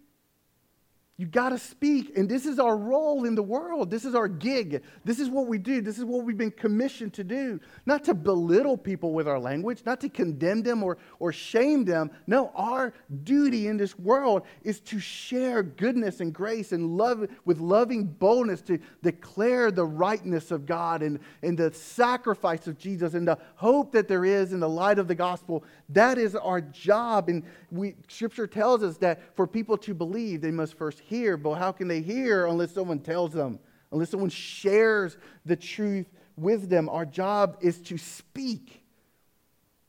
You 1.20 1.26
got 1.26 1.50
to 1.50 1.58
speak. 1.58 2.16
And 2.16 2.30
this 2.30 2.46
is 2.46 2.60
our 2.60 2.78
role 2.78 3.26
in 3.26 3.34
the 3.34 3.42
world. 3.42 3.90
This 3.90 4.06
is 4.06 4.14
our 4.14 4.28
gig. 4.28 4.84
This 5.04 5.20
is 5.20 5.30
what 5.30 5.48
we 5.48 5.58
do. 5.58 5.82
This 5.82 5.98
is 5.98 6.06
what 6.06 6.24
we've 6.24 6.38
been 6.38 6.52
commissioned 6.52 7.16
to 7.16 7.24
do. 7.24 7.60
Not 7.88 8.04
to 8.04 8.14
belittle 8.14 8.78
people 8.78 9.14
with 9.14 9.28
our 9.28 9.40
language, 9.40 9.82
not 9.84 10.00
to 10.02 10.10
condemn 10.10 10.62
them 10.62 10.84
or, 10.84 11.00
or 11.18 11.32
shame 11.32 11.86
them. 11.86 12.12
No, 12.28 12.52
our 12.54 12.94
duty 13.24 13.68
in 13.68 13.78
this 13.78 13.98
world 13.98 14.44
is 14.62 14.80
to 14.82 15.00
share 15.00 15.64
goodness 15.64 16.20
and 16.20 16.32
grace 16.32 16.72
and 16.72 16.96
love 16.96 17.28
with 17.46 17.60
loving 17.60 18.06
boldness 18.06 18.62
to 18.62 18.78
declare 19.02 19.72
the 19.72 19.86
rightness 19.86 20.52
of 20.52 20.68
God 20.68 21.02
and, 21.02 21.20
and 21.42 21.58
the 21.58 21.74
sacrifice 21.74 22.68
of 22.68 22.78
Jesus 22.78 23.16
and 23.16 23.28
the 23.28 23.40
hope 23.56 23.92
that 23.94 24.08
there 24.08 24.24
is 24.24 24.54
in 24.54 24.60
the 24.60 24.70
light 24.70 25.00
of 25.00 25.08
the 25.08 25.16
gospel. 25.16 25.64
That 25.90 26.20
is 26.20 26.36
our 26.36 26.62
job. 26.62 27.28
And 27.28 27.42
we, 27.72 27.96
Scripture 28.08 28.46
tells 28.46 28.84
us 28.84 28.98
that 28.98 29.36
for 29.36 29.48
people 29.48 29.80
to 29.80 29.96
believe, 29.96 30.42
they 30.42 30.52
must 30.52 30.78
first 30.78 31.02
hear, 31.08 31.38
but 31.38 31.56
how 31.56 31.72
can 31.72 31.88
they 31.88 32.02
hear 32.02 32.46
unless 32.46 32.74
someone 32.74 33.00
tells 33.00 33.34
them, 33.34 33.60
unless 33.92 34.10
someone 34.10 34.30
shares 34.30 35.18
the 35.46 35.56
truth 35.56 36.08
with 36.36 36.70
them? 36.70 36.90
Our 36.90 37.06
job 37.06 37.58
is 37.62 37.80
to 37.84 37.98
speak, 37.98 38.84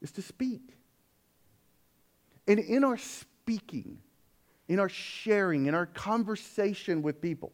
is 0.01 0.13
to 0.13 0.23
speak. 0.23 0.77
And 2.47 2.59
in 2.59 2.85
our 2.85 2.97
speaking, 2.97 3.99
in 4.69 4.79
our 4.79 4.89
sharing, 4.89 5.67
in 5.67 5.75
our 5.75 5.87
conversation 5.87 7.03
with 7.03 7.21
people, 7.21 7.53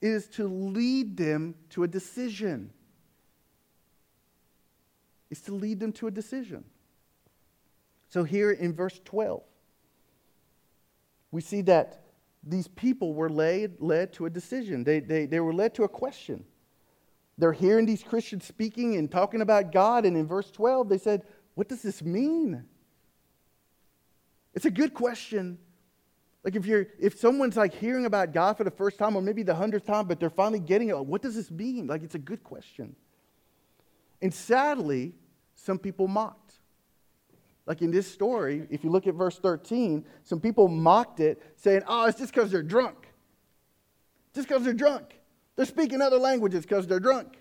is 0.00 0.26
to 0.28 0.48
lead 0.48 1.16
them 1.16 1.54
to 1.70 1.84
a 1.84 1.88
decision. 1.88 2.70
Is 5.30 5.40
to 5.42 5.54
lead 5.54 5.78
them 5.78 5.92
to 5.92 6.06
a 6.06 6.10
decision. 6.10 6.64
So 8.08 8.24
here 8.24 8.50
in 8.50 8.74
verse 8.74 9.00
12, 9.04 9.42
we 11.30 11.40
see 11.40 11.60
that 11.62 11.99
these 12.42 12.68
people 12.68 13.14
were 13.14 13.28
led, 13.28 13.76
led 13.80 14.12
to 14.14 14.26
a 14.26 14.30
decision. 14.30 14.84
They, 14.84 15.00
they, 15.00 15.26
they 15.26 15.40
were 15.40 15.52
led 15.52 15.74
to 15.74 15.84
a 15.84 15.88
question. 15.88 16.44
They're 17.36 17.52
hearing 17.52 17.86
these 17.86 18.02
Christians 18.02 18.44
speaking 18.44 18.96
and 18.96 19.10
talking 19.10 19.40
about 19.40 19.72
God, 19.72 20.04
and 20.04 20.16
in 20.16 20.26
verse 20.26 20.50
12, 20.50 20.88
they 20.88 20.98
said, 20.98 21.22
What 21.54 21.68
does 21.68 21.82
this 21.82 22.02
mean? 22.02 22.64
It's 24.54 24.66
a 24.66 24.70
good 24.70 24.94
question. 24.94 25.58
Like 26.42 26.56
if 26.56 26.64
you're 26.64 26.86
if 26.98 27.18
someone's 27.18 27.56
like 27.56 27.74
hearing 27.74 28.06
about 28.06 28.32
God 28.32 28.56
for 28.56 28.64
the 28.64 28.70
first 28.70 28.98
time 28.98 29.14
or 29.14 29.22
maybe 29.22 29.42
the 29.42 29.54
hundredth 29.54 29.86
time, 29.86 30.06
but 30.06 30.18
they're 30.18 30.30
finally 30.30 30.58
getting 30.60 30.88
it, 30.88 30.96
like, 30.96 31.06
what 31.06 31.22
does 31.22 31.34
this 31.34 31.50
mean? 31.50 31.86
Like 31.86 32.02
it's 32.02 32.14
a 32.14 32.20
good 32.20 32.42
question. 32.42 32.96
And 34.22 34.32
sadly, 34.32 35.14
some 35.54 35.78
people 35.78 36.08
mocked. 36.08 36.49
Like 37.66 37.82
in 37.82 37.90
this 37.90 38.10
story, 38.10 38.66
if 38.70 38.82
you 38.82 38.90
look 38.90 39.06
at 39.06 39.14
verse 39.14 39.38
13, 39.38 40.04
some 40.24 40.40
people 40.40 40.68
mocked 40.68 41.20
it, 41.20 41.42
saying, 41.56 41.82
Oh, 41.86 42.06
it's 42.06 42.18
just 42.18 42.34
because 42.34 42.50
they're 42.50 42.62
drunk. 42.62 43.08
Just 44.34 44.48
because 44.48 44.64
they're 44.64 44.72
drunk. 44.72 45.18
They're 45.56 45.66
speaking 45.66 46.00
other 46.00 46.18
languages 46.18 46.62
because 46.62 46.86
they're 46.86 47.00
drunk. 47.00 47.38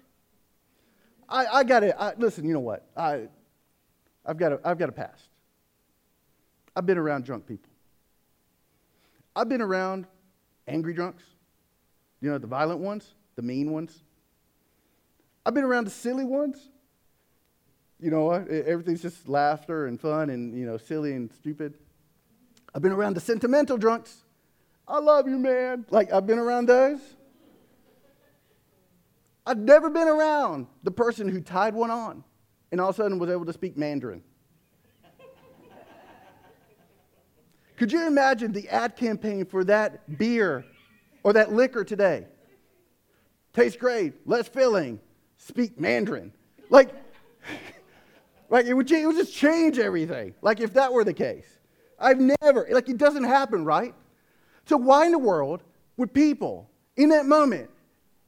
I, 1.28 1.46
I 1.46 1.64
got 1.64 1.84
it. 1.84 1.96
Listen, 2.18 2.46
you 2.46 2.54
know 2.54 2.60
what? 2.60 2.88
I, 2.98 3.28
I've 4.26 4.38
got 4.38 4.54
a, 4.54 4.60
I've 4.64 4.78
got 4.78 4.90
a 4.90 4.92
past. 4.92 5.30
I've 6.76 6.86
been 6.86 6.98
around 6.98 7.26
drunk 7.26 7.46
people. 7.46 7.72
I've 9.36 9.50
been 9.50 9.62
around 9.62 10.08
angry 10.68 10.94
drunks. 10.94 11.24
You 12.22 12.32
know, 12.32 12.38
the 12.38 12.48
violent 12.48 12.80
ones, 12.80 13.14
the 13.36 13.42
mean 13.42 13.72
ones. 13.72 14.04
I've 15.46 15.54
been 15.54 15.64
around 15.64 15.86
the 15.86 15.92
silly 15.92 16.26
ones. 16.26 16.70
You 18.00 18.12
know 18.12 18.24
what? 18.26 18.48
Everything's 18.48 19.02
just 19.02 19.28
laughter 19.28 19.88
and 19.88 20.00
fun 20.00 20.30
and, 20.30 20.58
you 20.58 20.66
know, 20.66 20.78
silly 20.78 21.14
and 21.14 21.32
stupid. 21.34 21.74
I've 22.74 22.82
been 22.82 22.92
around 22.92 23.16
the 23.16 23.20
sentimental 23.20 23.78
drunks. 23.78 24.24
I 24.88 25.00
love 25.00 25.28
you, 25.28 25.38
man. 25.38 25.86
Like, 25.90 26.12
I've 26.12 26.26
been 26.26 26.40
around 26.40 26.68
those. 26.68 27.00
I've 29.46 29.58
never 29.58 29.90
been 29.90 30.08
around 30.08 30.68
the 30.84 30.92
person 30.92 31.28
who 31.28 31.42
tied 31.42 31.74
one 31.74 31.92
on 31.92 32.24
and 32.72 32.80
all 32.80 32.90
of 32.90 32.96
a 32.96 32.98
sudden 33.02 33.20
was 33.20 33.30
able 33.30 33.46
to 33.46 33.54
speak 33.54 33.78
Mandarin. 33.78 34.24
Could 37.78 37.92
you 37.92 38.06
imagine 38.08 38.52
the 38.52 38.68
ad 38.70 38.96
campaign 38.96 39.46
for 39.46 39.64
that 39.64 40.18
beer 40.18 40.66
or 41.24 41.34
that 41.34 41.54
liquor 41.54 41.84
today? 41.84 42.28
Tastes 43.54 43.78
great, 43.78 44.28
less 44.28 44.48
filling, 44.48 45.00
speak 45.38 45.80
Mandarin. 45.80 46.34
Like, 46.70 46.94
like 48.50 48.66
it 48.66 48.74
would, 48.74 48.92
it 48.92 49.06
would 49.06 49.16
just 49.16 49.34
change 49.34 49.80
everything. 49.80 50.34
Like 50.42 50.60
if 50.60 50.74
that 50.74 50.92
were 50.92 51.04
the 51.04 51.14
case. 51.14 51.48
I've 52.00 52.20
never, 52.20 52.68
like 52.72 52.90
it 52.90 52.98
doesn't 52.98 53.26
happen, 53.26 53.66
right? 53.66 53.94
So 54.66 54.78
why 54.78 55.06
in 55.06 55.12
the 55.12 55.20
world 55.20 55.64
would 55.98 56.14
people 56.14 56.70
in 56.96 57.10
that 57.10 57.26
moment, 57.26 57.70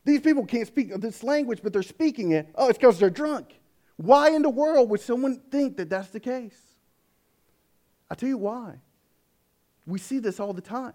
these 0.03 0.22
people 0.22 0.45
can't 0.45 0.67
speak 0.67 0.93
this 0.99 1.24
language, 1.24 1.59
but 1.63 1.74
they're 1.74 1.84
speaking 1.84 2.32
it. 2.32 2.47
Oh, 2.55 2.69
it's 2.69 2.78
because 2.78 2.99
they're 2.99 3.09
drunk. 3.09 3.59
Why 3.97 4.32
in 4.32 4.41
the 4.41 4.49
world 4.49 4.89
would 4.89 5.01
someone 5.01 5.39
think 5.51 5.78
that 5.78 5.89
that's 5.89 6.09
the 6.09 6.19
case? 6.19 6.59
i 8.09 8.15
tell 8.15 8.30
you 8.30 8.38
why. 8.38 8.76
We 9.86 9.99
see 9.99 10.19
this 10.19 10.39
all 10.39 10.53
the 10.53 10.61
time. 10.61 10.93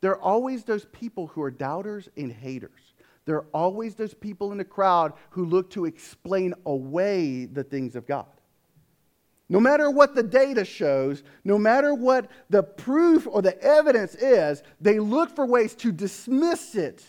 There 0.00 0.10
are 0.12 0.20
always 0.20 0.64
those 0.64 0.84
people 0.86 1.28
who 1.28 1.42
are 1.42 1.50
doubters 1.50 2.08
and 2.16 2.32
haters. 2.32 2.91
There 3.24 3.36
are 3.36 3.46
always 3.52 3.94
those 3.94 4.14
people 4.14 4.52
in 4.52 4.58
the 4.58 4.64
crowd 4.64 5.12
who 5.30 5.44
look 5.44 5.70
to 5.70 5.84
explain 5.84 6.54
away 6.66 7.46
the 7.46 7.62
things 7.62 7.94
of 7.94 8.06
God. 8.06 8.26
No 9.48 9.60
matter 9.60 9.90
what 9.90 10.14
the 10.14 10.22
data 10.22 10.64
shows, 10.64 11.22
no 11.44 11.58
matter 11.58 11.94
what 11.94 12.30
the 12.48 12.62
proof 12.62 13.26
or 13.30 13.42
the 13.42 13.60
evidence 13.62 14.14
is, 14.14 14.62
they 14.80 14.98
look 14.98 15.34
for 15.36 15.44
ways 15.44 15.74
to 15.76 15.92
dismiss 15.92 16.74
it. 16.74 17.04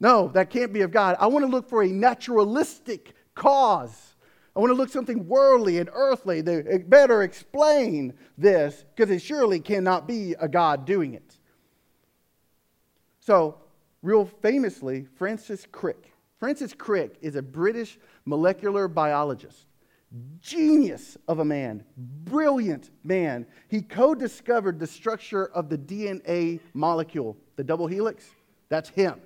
No, 0.00 0.28
that 0.28 0.50
can't 0.50 0.72
be 0.72 0.80
of 0.80 0.90
God. 0.90 1.16
I 1.20 1.28
want 1.28 1.44
to 1.44 1.50
look 1.50 1.68
for 1.68 1.82
a 1.82 1.88
naturalistic 1.88 3.14
cause. 3.34 4.16
I 4.56 4.60
want 4.60 4.70
to 4.70 4.74
look 4.74 4.88
something 4.88 5.26
worldly 5.26 5.78
and 5.78 5.88
earthly 5.92 6.40
that 6.42 6.90
better 6.90 7.22
explain 7.22 8.14
this 8.36 8.84
because 8.94 9.10
it 9.10 9.20
surely 9.20 9.60
cannot 9.60 10.06
be 10.06 10.34
a 10.38 10.48
God 10.48 10.84
doing 10.84 11.14
it. 11.14 11.38
So, 13.20 13.58
real 14.04 14.26
famously, 14.26 15.06
Francis 15.16 15.66
Crick. 15.72 16.12
Francis 16.38 16.74
Crick 16.74 17.16
is 17.22 17.36
a 17.36 17.42
British 17.42 17.98
molecular 18.26 18.86
biologist, 18.86 19.66
genius 20.40 21.16
of 21.26 21.38
a 21.38 21.44
man, 21.44 21.82
brilliant 21.96 22.90
man. 23.02 23.46
He 23.68 23.80
co 23.80 24.14
discovered 24.14 24.78
the 24.78 24.86
structure 24.86 25.46
of 25.46 25.68
the 25.68 25.78
DNA 25.78 26.60
molecule, 26.74 27.36
the 27.56 27.64
double 27.64 27.86
helix. 27.86 28.26
That's 28.68 28.90
him, 28.90 29.20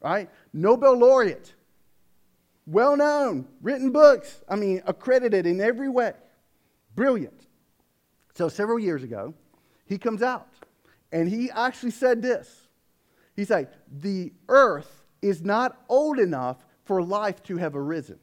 right? 0.00 0.30
Nobel 0.52 0.96
laureate 0.96 1.54
well 2.66 2.96
known, 2.96 3.46
written 3.60 3.90
books, 3.90 4.40
I 4.48 4.56
mean, 4.56 4.82
accredited 4.86 5.46
in 5.46 5.60
every 5.60 5.88
way. 5.88 6.12
Brilliant. 6.94 7.46
So, 8.34 8.48
several 8.48 8.78
years 8.78 9.02
ago, 9.02 9.34
he 9.84 9.98
comes 9.98 10.22
out 10.22 10.48
and 11.10 11.28
he 11.28 11.50
actually 11.50 11.90
said 11.90 12.22
this. 12.22 12.61
He 13.34 13.44
said, 13.44 13.68
The 14.00 14.32
earth 14.48 15.04
is 15.20 15.42
not 15.42 15.80
old 15.88 16.18
enough 16.18 16.64
for 16.84 17.02
life 17.02 17.42
to 17.44 17.56
have 17.56 17.76
arisen. 17.76 18.18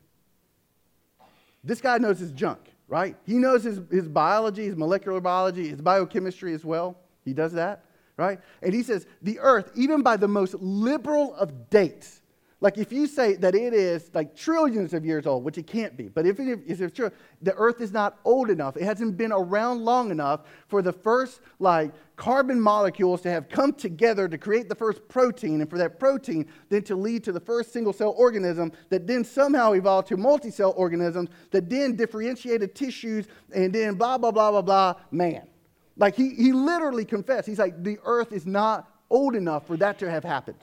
This 1.63 1.81
guy 1.81 1.97
knows 1.97 2.19
his 2.19 2.31
junk, 2.31 2.59
right? 2.87 3.15
He 3.25 3.35
knows 3.35 3.63
his, 3.63 3.81
his 3.91 4.07
biology, 4.07 4.65
his 4.65 4.75
molecular 4.75 5.19
biology, 5.19 5.67
his 5.69 5.81
biochemistry 5.81 6.53
as 6.53 6.63
well. 6.63 6.97
He 7.25 7.33
does 7.33 7.53
that, 7.53 7.85
right? 8.17 8.39
And 8.61 8.73
he 8.73 8.83
says, 8.83 9.07
The 9.21 9.39
earth, 9.39 9.71
even 9.75 10.01
by 10.01 10.17
the 10.17 10.27
most 10.27 10.55
liberal 10.55 11.33
of 11.35 11.69
dates, 11.69 12.18
like 12.61 12.77
if 12.77 12.91
you 12.91 13.07
say 13.07 13.35
that 13.35 13.55
it 13.55 13.73
is 13.73 14.11
like 14.13 14.35
trillions 14.35 14.93
of 14.93 15.05
years 15.05 15.25
old, 15.25 15.45
which 15.45 15.57
it 15.57 15.65
can't 15.65 15.95
be, 15.95 16.09
but 16.09 16.25
if, 16.25 16.39
it, 16.41 16.59
if 16.67 16.81
it's 16.81 16.95
true, 16.95 17.09
the 17.41 17.53
earth 17.55 17.79
is 17.79 17.93
not 17.93 18.19
old 18.25 18.49
enough. 18.49 18.75
It 18.75 18.83
hasn't 18.83 19.15
been 19.15 19.31
around 19.31 19.85
long 19.85 20.11
enough 20.11 20.41
for 20.67 20.81
the 20.81 20.91
first 20.91 21.39
like 21.59 21.93
carbon 22.17 22.59
molecules 22.59 23.21
to 23.21 23.29
have 23.29 23.47
come 23.47 23.71
together 23.71 24.27
to 24.27 24.37
create 24.37 24.67
the 24.67 24.75
first 24.75 25.07
protein, 25.07 25.61
and 25.61 25.69
for 25.69 25.77
that 25.77 25.99
protein 25.99 26.47
then 26.67 26.83
to 26.83 26.97
lead 26.97 27.23
to 27.23 27.31
the 27.31 27.39
first 27.39 27.71
single 27.71 27.93
cell 27.93 28.13
organism 28.17 28.73
that 28.89 29.07
then 29.07 29.23
somehow 29.23 29.71
evolved 29.71 30.09
to 30.09 30.17
multi 30.17 30.51
cell 30.51 30.73
organisms 30.75 31.29
that 31.51 31.69
then 31.69 31.95
differentiated 31.95 32.75
tissues 32.75 33.27
and 33.55 33.71
then 33.71 33.95
blah, 33.95 34.17
blah, 34.17 34.31
blah, 34.31 34.51
blah, 34.51 34.61
blah, 34.61 34.95
man. 35.11 35.47
Like 35.95 36.15
he, 36.15 36.33
he 36.35 36.51
literally 36.51 37.05
confessed. 37.05 37.47
He's 37.47 37.59
like, 37.59 37.83
the 37.83 37.99
earth 38.03 38.33
is 38.33 38.45
not 38.45 38.91
old 39.09 39.35
enough 39.35 39.65
for 39.65 39.77
that 39.77 39.97
to 39.99 40.09
have 40.09 40.25
happened. 40.25 40.59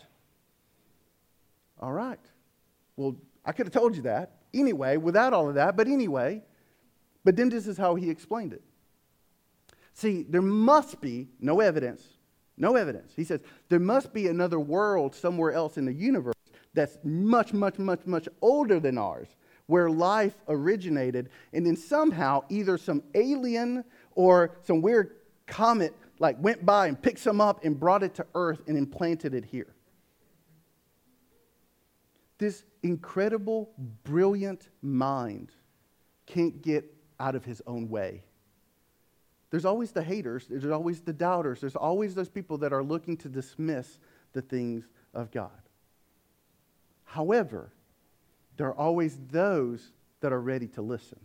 All 1.81 1.93
right. 1.93 2.21
Well, 2.97 3.17
I 3.45 3.53
could 3.53 3.67
have 3.67 3.73
told 3.73 3.97
you 3.97 4.03
that 4.03 4.33
anyway, 4.59 4.97
without 4.97 5.33
all 5.33 5.49
of 5.49 5.55
that, 5.57 5.77
but 5.77 5.87
anyway. 5.87 6.43
But 7.25 7.37
then 7.37 7.49
this 7.49 7.67
is 7.67 7.77
how 7.77 7.95
he 7.95 8.11
explained 8.11 8.53
it. 8.53 8.63
See, 9.93 10.25
there 10.29 10.43
must 10.43 11.01
be 11.01 11.29
no 11.41 11.61
evidence, 11.61 12.03
no 12.57 12.77
evidence. 12.77 13.13
He 13.17 13.25
says, 13.25 13.41
there 13.69 13.81
must 13.81 14.13
be 14.13 14.29
another 14.29 14.61
world 14.61 15.15
somewhere 15.15 15.53
else 15.53 15.79
in 15.79 15.87
the 15.87 15.93
universe 15.93 16.35
that's 16.75 16.99
much, 17.03 17.53
much, 17.53 17.79
much, 17.79 18.05
much 18.05 18.29
older 18.43 18.79
than 18.79 18.99
ours, 18.99 19.29
where 19.67 19.89
life 19.89 20.37
originated, 20.49 21.31
and 21.53 21.67
then 21.67 21.77
somehow 21.77 22.45
either 22.51 22.77
some 22.77 23.03
alien 23.15 23.83
or 24.15 24.53
some 24.63 24.83
weird 24.83 25.17
comet 25.47 25.95
like 26.19 26.37
went 26.43 26.65
by 26.65 26.87
and 26.87 27.01
picked 27.01 27.19
some 27.19 27.41
up 27.41 27.65
and 27.65 27.79
brought 27.79 28.03
it 28.03 28.15
to 28.15 28.27
Earth 28.35 28.63
and 28.67 28.77
implanted 28.77 29.35
it 29.35 29.45
here 29.45 29.76
this 32.39 32.65
incredible, 32.83 33.71
brilliant 34.05 34.69
mind 34.83 35.51
can't 36.27 36.61
get 36.63 36.85
out 37.19 37.35
of 37.35 37.45
his 37.45 37.63
own 37.67 37.89
way. 37.89 38.23
There's 39.51 39.65
always 39.65 39.93
the 39.93 40.03
haters, 40.03 40.47
there's 40.49 40.67
always 40.67 41.01
the 41.01 41.13
doubters, 41.13 41.61
there's 41.61 41.77
always 41.77 42.15
those 42.15 42.29
people 42.29 42.59
that 42.59 42.73
are 42.73 42.83
looking 42.83 43.17
to 43.19 43.29
dismiss 43.29 43.99
the 44.33 44.43
things 44.43 44.85
of 45.15 45.31
God. 45.31 45.51
However, 47.05 47.73
there 48.57 48.67
are 48.67 48.75
always 48.75 49.19
those 49.31 49.93
that 50.21 50.33
are 50.33 50.41
ready 50.41 50.67
to 50.69 50.83
listen. 50.83 51.21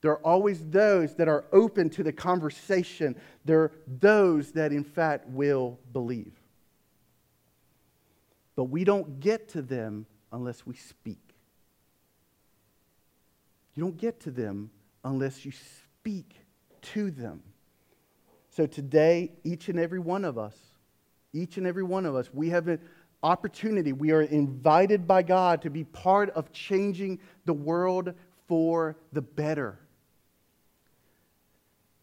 There 0.00 0.10
are 0.10 0.24
always 0.24 0.64
those 0.68 1.14
that 1.16 1.28
are 1.28 1.44
open 1.52 1.88
to 1.90 2.02
the 2.02 2.12
conversation. 2.12 3.16
There 3.44 3.60
are 3.60 3.72
those 3.86 4.52
that, 4.52 4.72
in 4.72 4.84
fact, 4.84 5.28
will 5.28 5.78
believe. 5.92 6.41
But 8.56 8.64
we 8.64 8.84
don't 8.84 9.20
get 9.20 9.48
to 9.50 9.62
them 9.62 10.06
unless 10.32 10.66
we 10.66 10.74
speak. 10.74 11.18
You 13.74 13.82
don't 13.82 13.96
get 13.96 14.20
to 14.20 14.30
them 14.30 14.70
unless 15.04 15.44
you 15.44 15.52
speak 15.52 16.36
to 16.82 17.10
them. 17.10 17.42
So 18.50 18.66
today, 18.66 19.32
each 19.44 19.68
and 19.68 19.78
every 19.78 19.98
one 19.98 20.24
of 20.24 20.36
us, 20.36 20.56
each 21.32 21.56
and 21.56 21.66
every 21.66 21.82
one 21.82 22.04
of 22.04 22.14
us, 22.14 22.28
we 22.32 22.50
have 22.50 22.68
an 22.68 22.80
opportunity. 23.22 23.92
We 23.92 24.10
are 24.10 24.22
invited 24.22 25.06
by 25.06 25.22
God 25.22 25.62
to 25.62 25.70
be 25.70 25.84
part 25.84 26.28
of 26.30 26.52
changing 26.52 27.20
the 27.46 27.54
world 27.54 28.12
for 28.46 28.96
the 29.12 29.22
better. 29.22 29.78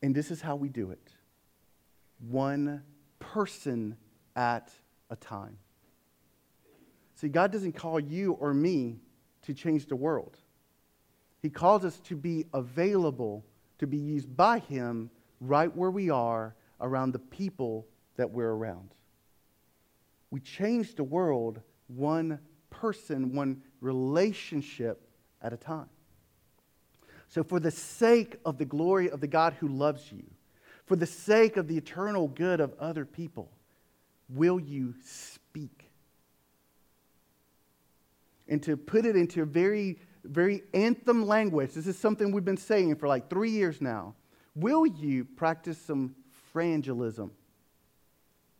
And 0.01 0.15
this 0.15 0.31
is 0.31 0.41
how 0.41 0.55
we 0.55 0.69
do 0.69 0.91
it 0.91 1.11
one 2.27 2.83
person 3.19 3.95
at 4.35 4.71
a 5.09 5.15
time. 5.15 5.57
See, 7.19 7.27
God 7.27 7.51
doesn't 7.51 7.73
call 7.73 7.99
you 7.99 8.31
or 8.39 8.53
me 8.53 9.01
to 9.41 9.53
change 9.53 9.87
the 9.87 9.95
world. 9.97 10.37
He 11.41 11.49
calls 11.49 11.83
us 11.83 11.99
to 12.05 12.15
be 12.15 12.45
available 12.53 13.43
to 13.79 13.87
be 13.87 13.97
used 13.97 14.37
by 14.37 14.59
Him 14.59 15.09
right 15.41 15.75
where 15.75 15.91
we 15.91 16.09
are 16.09 16.55
around 16.79 17.11
the 17.11 17.19
people 17.19 17.85
that 18.15 18.31
we're 18.31 18.51
around. 18.51 18.93
We 20.31 20.39
change 20.39 20.95
the 20.95 21.03
world 21.03 21.59
one 21.87 22.39
person, 22.69 23.35
one 23.35 23.63
relationship 23.81 25.05
at 25.41 25.51
a 25.51 25.57
time. 25.57 25.89
So, 27.27 27.43
for 27.43 27.59
the 27.59 27.71
sake 27.71 28.37
of 28.45 28.57
the 28.57 28.63
glory 28.63 29.09
of 29.09 29.19
the 29.19 29.27
God 29.27 29.55
who 29.59 29.67
loves 29.67 30.09
you, 30.09 30.23
for 30.85 30.95
the 30.95 31.05
sake 31.05 31.57
of 31.57 31.67
the 31.67 31.75
eternal 31.75 32.29
good 32.29 32.61
of 32.61 32.73
other 32.79 33.03
people, 33.03 33.51
will 34.29 34.57
you 34.57 34.93
speak? 35.03 35.88
And 38.49 38.61
to 38.63 38.75
put 38.75 39.05
it 39.05 39.15
into 39.15 39.43
a 39.43 39.45
very, 39.45 39.99
very 40.25 40.63
anthem 40.73 41.25
language, 41.25 41.73
this 41.73 41.87
is 41.87 41.97
something 41.97 42.31
we've 42.31 42.43
been 42.43 42.57
saying 42.57 42.95
for 42.95 43.07
like 43.07 43.29
three 43.29 43.51
years 43.51 43.79
now. 43.79 44.15
Will 44.55 44.85
you 44.85 45.23
practice 45.23 45.77
some 45.77 46.15
frangelism? 46.53 47.29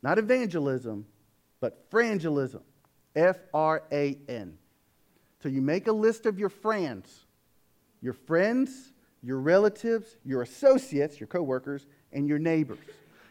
Not 0.02 0.18
evangelism, 0.18 1.06
but 1.60 1.90
frangelism. 1.90 2.62
F 3.16 3.38
R 3.54 3.84
A 3.92 4.18
N. 4.30 4.58
So 5.42 5.50
you 5.50 5.62
make 5.62 5.88
a 5.88 5.92
list 5.92 6.26
of 6.26 6.38
your 6.38 6.50
friends, 6.50 7.26
your 8.02 8.14
friends, 8.14 8.94
your 9.24 9.40
relatives, 9.40 10.16
your 10.24 10.44
associates, 10.44 11.20
your 11.20 11.28
coworkers, 11.28 11.88
and 12.14 12.28
your 12.28 12.40
neighbors. 12.40 12.78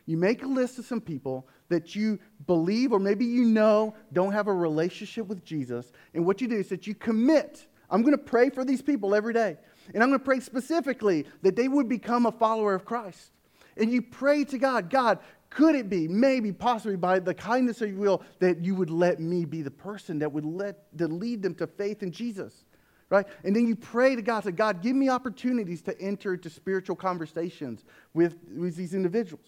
You 0.07 0.17
make 0.17 0.43
a 0.43 0.47
list 0.47 0.79
of 0.79 0.85
some 0.85 1.01
people 1.01 1.47
that 1.69 1.95
you 1.95 2.19
believe 2.47 2.93
or 2.93 2.99
maybe 2.99 3.25
you 3.25 3.45
know 3.45 3.95
don't 4.13 4.33
have 4.33 4.49
a 4.49 4.53
relationship 4.53 5.27
with 5.27 5.45
Jesus. 5.45 5.93
And 6.15 6.25
what 6.25 6.41
you 6.41 6.49
do 6.49 6.57
is 6.57 6.69
that 6.69 6.87
you 6.87 6.95
commit. 6.95 7.67
I'm 7.91 8.03
going 8.03 8.17
to 8.17 8.23
pray 8.23 8.51
for 8.51 8.65
these 8.65 8.83
people 8.83 9.15
every 9.15 9.33
day. 9.33 9.57
And 9.95 10.03
I'm 10.03 10.11
going 10.11 10.21
to 10.21 10.25
pray 10.25 10.41
specifically 10.41 11.27
that 11.43 11.57
they 11.57 11.69
would 11.69 11.89
become 11.89 12.27
a 12.27 12.33
follower 12.33 12.75
of 12.75 12.85
Christ. 12.85 13.33
And 13.77 13.93
you 13.93 14.03
pray 14.03 14.45
to 14.45 14.59
God, 14.59 14.91
God, 14.91 15.21
could 15.51 15.75
it 15.75 15.89
be, 15.89 16.09
maybe, 16.09 16.53
possibly 16.53 16.97
by 16.97 17.21
the 17.21 17.33
kindness 17.33 17.81
of 17.81 17.91
your 17.91 17.99
will, 17.99 18.23
that 18.41 18.63
you 18.63 18.75
would 18.75 18.91
let 18.91 19.21
me 19.21 19.45
be 19.45 19.63
the 19.63 19.71
person 19.71 20.19
that 20.19 20.33
would 20.33 20.45
let 20.45 20.97
to 20.99 21.09
lead 21.09 21.43
them 21.43 21.55
to 21.57 21.67
faith 21.67 22.03
in 22.03 22.11
Jesus? 22.11 22.65
Right? 23.09 23.27
And 23.45 23.57
then 23.57 23.67
you 23.67 23.75
pray 23.75 24.17
to 24.17 24.21
God, 24.21 24.45
say, 24.45 24.51
God, 24.51 24.83
give 24.83 24.95
me 24.95 25.09
opportunities 25.09 25.81
to 25.83 25.99
enter 25.99 26.35
into 26.35 26.51
spiritual 26.51 26.97
conversations 26.97 27.85
with, 28.13 28.37
with 28.55 28.77
these 28.77 28.93
individuals. 28.93 29.47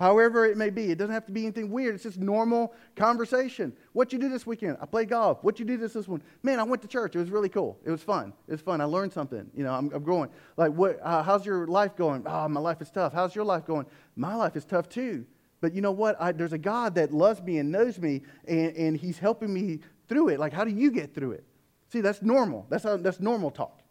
However, 0.00 0.46
it 0.46 0.56
may 0.56 0.70
be. 0.70 0.90
It 0.90 0.96
doesn't 0.96 1.12
have 1.12 1.26
to 1.26 1.32
be 1.32 1.42
anything 1.42 1.70
weird. 1.70 1.94
It's 1.94 2.04
just 2.04 2.18
normal 2.18 2.72
conversation. 2.96 3.74
What 3.92 4.14
you 4.14 4.18
do 4.18 4.30
this 4.30 4.46
weekend? 4.46 4.78
I 4.80 4.86
played 4.86 5.10
golf. 5.10 5.44
What 5.44 5.58
you 5.58 5.66
do 5.66 5.76
this 5.76 5.92
this 5.92 6.08
one? 6.08 6.22
Man, 6.42 6.58
I 6.58 6.62
went 6.62 6.80
to 6.80 6.88
church. 6.88 7.14
It 7.14 7.18
was 7.18 7.30
really 7.30 7.50
cool. 7.50 7.78
It 7.84 7.90
was 7.90 8.02
fun. 8.02 8.32
It 8.48 8.52
was 8.52 8.62
fun. 8.62 8.80
I 8.80 8.84
learned 8.84 9.12
something. 9.12 9.50
You 9.54 9.62
know, 9.62 9.74
I'm, 9.74 9.92
I'm 9.92 10.02
growing. 10.02 10.30
Like, 10.56 10.72
what? 10.72 10.98
Uh, 11.02 11.22
how's 11.22 11.44
your 11.44 11.66
life 11.66 11.96
going? 11.96 12.22
Oh, 12.24 12.48
my 12.48 12.60
life 12.60 12.80
is 12.80 12.90
tough. 12.90 13.12
How's 13.12 13.34
your 13.34 13.44
life 13.44 13.66
going? 13.66 13.84
My 14.16 14.34
life 14.34 14.56
is 14.56 14.64
tough 14.64 14.88
too. 14.88 15.26
But 15.60 15.74
you 15.74 15.82
know 15.82 15.92
what? 15.92 16.16
I, 16.18 16.32
there's 16.32 16.54
a 16.54 16.58
God 16.58 16.94
that 16.94 17.12
loves 17.12 17.42
me 17.42 17.58
and 17.58 17.70
knows 17.70 17.98
me, 17.98 18.22
and, 18.48 18.74
and 18.74 18.96
He's 18.96 19.18
helping 19.18 19.52
me 19.52 19.80
through 20.08 20.30
it. 20.30 20.40
Like, 20.40 20.54
how 20.54 20.64
do 20.64 20.70
you 20.70 20.90
get 20.90 21.14
through 21.14 21.32
it? 21.32 21.44
See, 21.92 22.00
that's 22.00 22.22
normal. 22.22 22.64
That's, 22.70 22.84
how, 22.84 22.96
that's 22.96 23.20
normal 23.20 23.50
talk. 23.50 23.82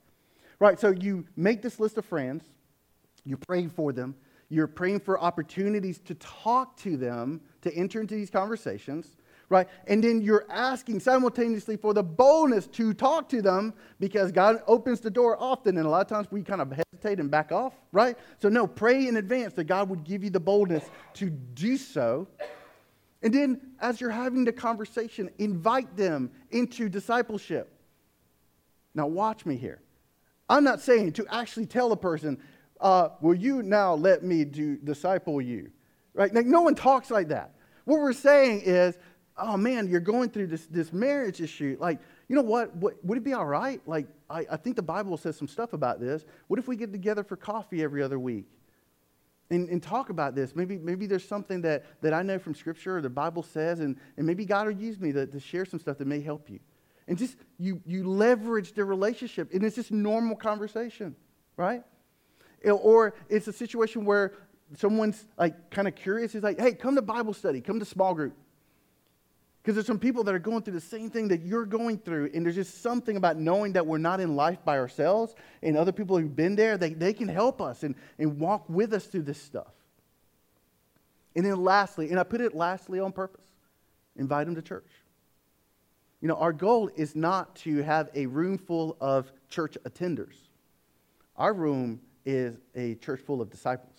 Right? 0.58 0.80
So 0.80 0.90
you 0.90 1.28
make 1.36 1.62
this 1.62 1.80
list 1.80 2.00
of 2.00 2.06
friends, 2.06 2.46
you 3.26 3.38
pray 3.38 3.68
for 3.68 3.94
them, 3.94 4.16
you're 4.50 4.68
praying 4.68 5.00
for 5.00 5.20
opportunities 5.20 6.00
to 6.00 6.16
talk 6.16 6.76
to 6.78 6.98
them, 6.98 7.42
to 7.62 7.74
enter 7.74 8.02
into 8.02 8.16
these 8.16 8.30
conversations, 8.30 9.16
right? 9.50 9.68
And 9.88 10.04
then 10.04 10.22
you're 10.22 10.46
asking 10.50 11.00
simultaneously 11.00 11.78
for 11.78 11.94
the 11.94 12.04
boldness 12.04 12.68
to 12.68 12.94
talk 12.94 13.30
to 13.30 13.42
them 13.42 13.74
because 14.00 14.32
God 14.32 14.62
opens 14.68 15.00
the 15.00 15.10
door 15.10 15.38
often, 15.40 15.78
and 15.78 15.86
a 15.86 15.90
lot 15.90 16.02
of 16.02 16.08
times 16.08 16.28
we 16.32 16.44
kind 16.44 16.62
of 16.62 16.72
hesitate 16.72 17.20
and 17.20 17.30
back 17.30 17.52
off, 17.52 17.74
right? 17.92 18.18
So, 18.38 18.50
no, 18.50 18.68
pray 18.68 19.08
in 19.08 19.18
advance 19.18 19.54
that 19.54 19.66
God 19.66 19.90
would 19.90 20.04
give 20.04 20.24
you 20.24 20.30
the 20.30 20.40
boldness 20.40 20.90
to 21.16 21.30
do 21.30 21.78
so. 21.78 22.28
And 23.22 23.34
then, 23.34 23.60
as 23.82 24.00
you're 24.00 24.10
having 24.10 24.46
the 24.46 24.54
conversation, 24.54 25.30
invite 25.40 25.96
them 25.98 26.32
into 26.52 26.88
discipleship. 26.90 27.72
Now, 28.96 29.08
watch 29.08 29.46
me 29.46 29.58
here. 29.58 29.82
I'm 30.48 30.64
not 30.64 30.82
saying 30.82 31.14
to 31.14 31.26
actually 31.30 31.68
tell 31.68 31.92
a 31.92 31.98
person, 31.98 32.40
uh, 32.80 33.10
Will 33.22 33.36
you 33.36 33.62
now 33.62 33.94
let 33.94 34.24
me 34.24 34.46
do, 34.46 34.78
disciple 34.78 35.42
you? 35.42 35.72
Right? 36.14 36.34
Like, 36.34 36.46
no 36.46 36.62
one 36.62 36.76
talks 36.76 37.12
like 37.12 37.30
that. 37.30 37.56
What 37.86 38.00
we're 38.00 38.14
saying 38.14 38.62
is, 38.66 38.98
oh 39.38 39.58
man, 39.58 39.88
you're 39.88 40.00
going 40.00 40.30
through 40.30 40.48
this, 40.48 40.66
this 40.68 40.92
marriage 40.94 41.42
issue. 41.42 41.78
Like, 41.80 42.00
you 42.28 42.36
know 42.36 42.42
what? 42.42 42.76
what 42.76 43.04
would 43.04 43.18
it 43.18 43.24
be 43.24 43.34
all 43.34 43.46
right? 43.46 43.82
Like, 43.88 44.08
I, 44.30 44.46
I 44.52 44.58
think 44.58 44.76
the 44.76 44.82
Bible 44.82 45.18
says 45.18 45.38
some 45.38 45.48
stuff 45.48 45.74
about 45.74 46.00
this. 46.00 46.26
What 46.48 46.60
if 46.60 46.68
we 46.68 46.76
get 46.76 46.92
together 46.92 47.24
for 47.24 47.36
coffee 47.36 47.82
every 47.82 48.04
other 48.04 48.20
week? 48.20 48.46
And, 49.52 49.68
and, 49.70 49.82
talk 49.82 50.12
about 50.12 50.36
this. 50.36 50.56
Maybe, 50.56 50.78
maybe 50.78 51.08
there's 51.08 51.28
something 51.28 51.62
that, 51.62 51.84
that 52.02 52.14
I 52.14 52.22
know 52.22 52.38
from 52.38 52.54
Scripture 52.54 52.98
or 52.98 53.02
the 53.02 53.10
Bible 53.10 53.42
says, 53.42 53.80
and, 53.80 53.98
and 54.16 54.28
maybe 54.28 54.46
God 54.46 54.68
will 54.68 54.74
use 54.74 55.00
me 55.00 55.12
to, 55.12 55.26
to 55.26 55.40
share 55.40 55.66
some 55.66 55.80
stuff 55.80 55.98
that 55.98 56.06
may 56.06 56.22
help 56.22 56.52
you. 56.52 56.60
And 57.08 57.18
just 57.18 57.36
you, 57.58 57.82
you 57.84 58.08
leverage 58.08 58.74
the 58.74 58.86
relationship, 58.86 59.52
and 59.52 59.64
it's 59.64 59.76
just 59.76 59.92
normal 59.92 60.36
conversation, 60.36 61.16
right? 61.58 61.84
Or 62.66 63.14
it's 63.30 63.48
a 63.48 63.54
situation 63.54 64.06
where 64.06 64.34
someone's 64.78 65.26
like 65.38 65.70
kind 65.70 65.88
of 65.88 65.96
curious. 65.96 66.34
He's 66.34 66.44
like, 66.44 66.60
hey, 66.60 66.74
come 66.74 66.96
to 66.96 67.02
Bible 67.02 67.34
study, 67.34 67.62
come 67.62 67.80
to 67.80 67.86
small 67.86 68.14
group. 68.14 68.34
Because 69.62 69.76
there's 69.76 69.88
some 69.88 70.00
people 70.00 70.24
that 70.24 70.34
are 70.34 70.40
going 70.40 70.62
through 70.62 70.74
the 70.74 70.82
same 70.82 71.10
thing 71.10 71.28
that 71.28 71.42
you're 71.42 71.66
going 71.66 71.98
through, 72.00 72.32
and 72.34 72.46
there's 72.46 72.56
just 72.56 72.82
something 72.82 73.18
about 73.18 73.38
knowing 73.38 73.74
that 73.74 73.86
we're 73.86 73.98
not 73.98 74.20
in 74.20 74.36
life 74.36 74.58
by 74.64 74.78
ourselves, 74.78 75.36
and 75.62 75.78
other 75.78 75.92
people 75.92 76.18
who've 76.18 76.36
been 76.36 76.56
there, 76.56 76.78
they, 76.78 76.94
they 76.94 77.14
can 77.14 77.28
help 77.28 77.62
us 77.62 77.84
and, 77.84 77.96
and 78.18 78.40
walk 78.40 78.64
with 78.70 78.94
us 78.94 79.06
through 79.06 79.24
this 79.24 79.42
stuff. 79.42 79.74
And 81.36 81.46
then 81.46 81.62
lastly, 81.62 82.10
and 82.10 82.20
I 82.20 82.24
put 82.24 82.42
it 82.42 82.56
lastly 82.56 83.00
on 83.00 83.12
purpose, 83.12 83.46
invite 84.16 84.46
them 84.46 84.56
to 84.56 84.62
church. 84.62 84.90
You 86.22 86.28
know, 86.28 86.36
our 86.36 86.54
goal 86.54 86.90
is 86.96 87.16
not 87.16 87.56
to 87.58 87.82
have 87.84 88.10
a 88.16 88.26
room 88.26 88.58
full 88.58 88.98
of 89.00 89.32
church 89.50 89.78
attenders. 89.84 90.36
Our 91.38 91.54
room 91.54 92.02
is 92.26 92.56
a 92.76 92.96
church 92.96 93.22
full 93.22 93.42
of 93.42 93.50
disciples. 93.50 93.98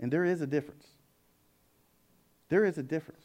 And 0.00 0.12
there 0.12 0.24
is 0.24 0.40
a 0.40 0.46
difference. 0.46 0.86
There 2.48 2.64
is 2.64 2.78
a 2.78 2.82
difference. 2.82 3.24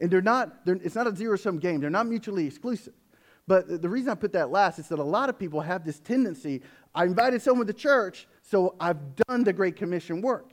And 0.00 0.10
they're 0.10 0.22
not, 0.22 0.64
they're, 0.64 0.76
it's 0.76 0.94
not 0.94 1.06
a 1.06 1.14
zero 1.14 1.36
sum 1.36 1.58
game, 1.58 1.80
they're 1.80 1.90
not 1.90 2.06
mutually 2.06 2.46
exclusive. 2.46 2.94
But 3.46 3.82
the 3.82 3.88
reason 3.88 4.10
I 4.10 4.14
put 4.14 4.32
that 4.32 4.50
last 4.50 4.78
is 4.78 4.88
that 4.88 4.98
a 4.98 5.04
lot 5.04 5.28
of 5.28 5.38
people 5.38 5.60
have 5.60 5.84
this 5.84 5.98
tendency 5.98 6.62
I 6.94 7.04
invited 7.04 7.40
someone 7.40 7.66
to 7.68 7.72
church, 7.72 8.26
so 8.42 8.74
I've 8.80 9.16
done 9.28 9.44
the 9.44 9.52
Great 9.52 9.76
Commission 9.76 10.20
work. 10.20 10.50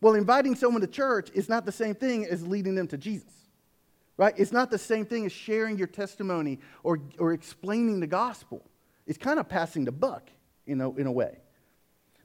Well, 0.00 0.14
inviting 0.14 0.54
someone 0.54 0.80
to 0.80 0.86
church 0.86 1.30
is 1.32 1.48
not 1.48 1.64
the 1.64 1.72
same 1.72 1.94
thing 1.94 2.26
as 2.26 2.46
leading 2.46 2.74
them 2.74 2.88
to 2.88 2.98
Jesus, 2.98 3.32
right? 4.16 4.34
It's 4.36 4.52
not 4.52 4.70
the 4.70 4.78
same 4.78 5.06
thing 5.06 5.26
as 5.26 5.32
sharing 5.32 5.78
your 5.78 5.86
testimony 5.86 6.58
or, 6.82 7.00
or 7.18 7.32
explaining 7.32 8.00
the 8.00 8.06
gospel. 8.06 8.68
It's 9.06 9.18
kind 9.18 9.38
of 9.38 9.48
passing 9.48 9.84
the 9.84 9.92
buck, 9.92 10.28
you 10.66 10.74
know, 10.74 10.96
in 10.96 11.06
a 11.06 11.12
way. 11.12 11.38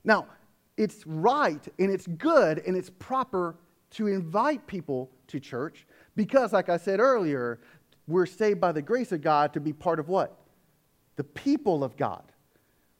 Now, 0.04 0.26
it's 0.76 1.06
right 1.06 1.66
and 1.78 1.90
it's 1.90 2.06
good 2.06 2.62
and 2.66 2.76
it's 2.76 2.90
proper 2.90 3.56
to 3.90 4.06
invite 4.06 4.66
people 4.66 5.10
to 5.28 5.38
church 5.38 5.86
because, 6.16 6.52
like 6.52 6.68
I 6.68 6.76
said 6.76 6.98
earlier, 7.00 7.60
we're 8.06 8.26
saved 8.26 8.60
by 8.60 8.72
the 8.72 8.82
grace 8.82 9.12
of 9.12 9.20
God 9.20 9.52
to 9.52 9.60
be 9.60 9.72
part 9.72 10.00
of 10.00 10.08
what? 10.08 10.38
The 11.16 11.24
people 11.24 11.84
of 11.84 11.96
God, 11.96 12.24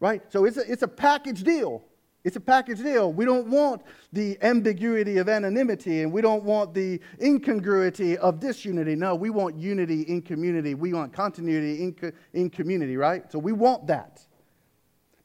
right? 0.01 0.23
So 0.31 0.45
it's 0.45 0.59
a, 0.59 0.71
it's 0.71 0.83
a 0.83 0.89
package 0.89 1.43
deal. 1.43 1.83
It's 2.25 2.37
a 2.37 2.41
package 2.41 2.79
deal. 2.79 3.13
We 3.13 3.25
don't 3.25 3.49
want 3.49 3.83
the 4.13 4.39
ambiguity 4.43 5.19
of 5.19 5.29
anonymity 5.29 6.03
and 6.03 6.13
we 6.13 6.23
don't 6.23 6.45
want 6.45 6.73
the 6.73 7.01
incongruity 7.21 8.17
of 8.19 8.39
disunity. 8.39 8.95
No, 8.95 9.17
we 9.17 9.31
want 9.31 9.57
unity 9.57 10.03
in 10.03 10.23
community. 10.23 10.75
We 10.75 10.93
want 10.93 11.13
continuity 11.13 11.83
in, 11.83 11.95
co- 11.95 12.13
in 12.33 12.49
community, 12.49 12.97
right? 12.97 13.31
So 13.33 13.41
we 13.41 13.51
want 13.53 13.89
that. 13.89 14.25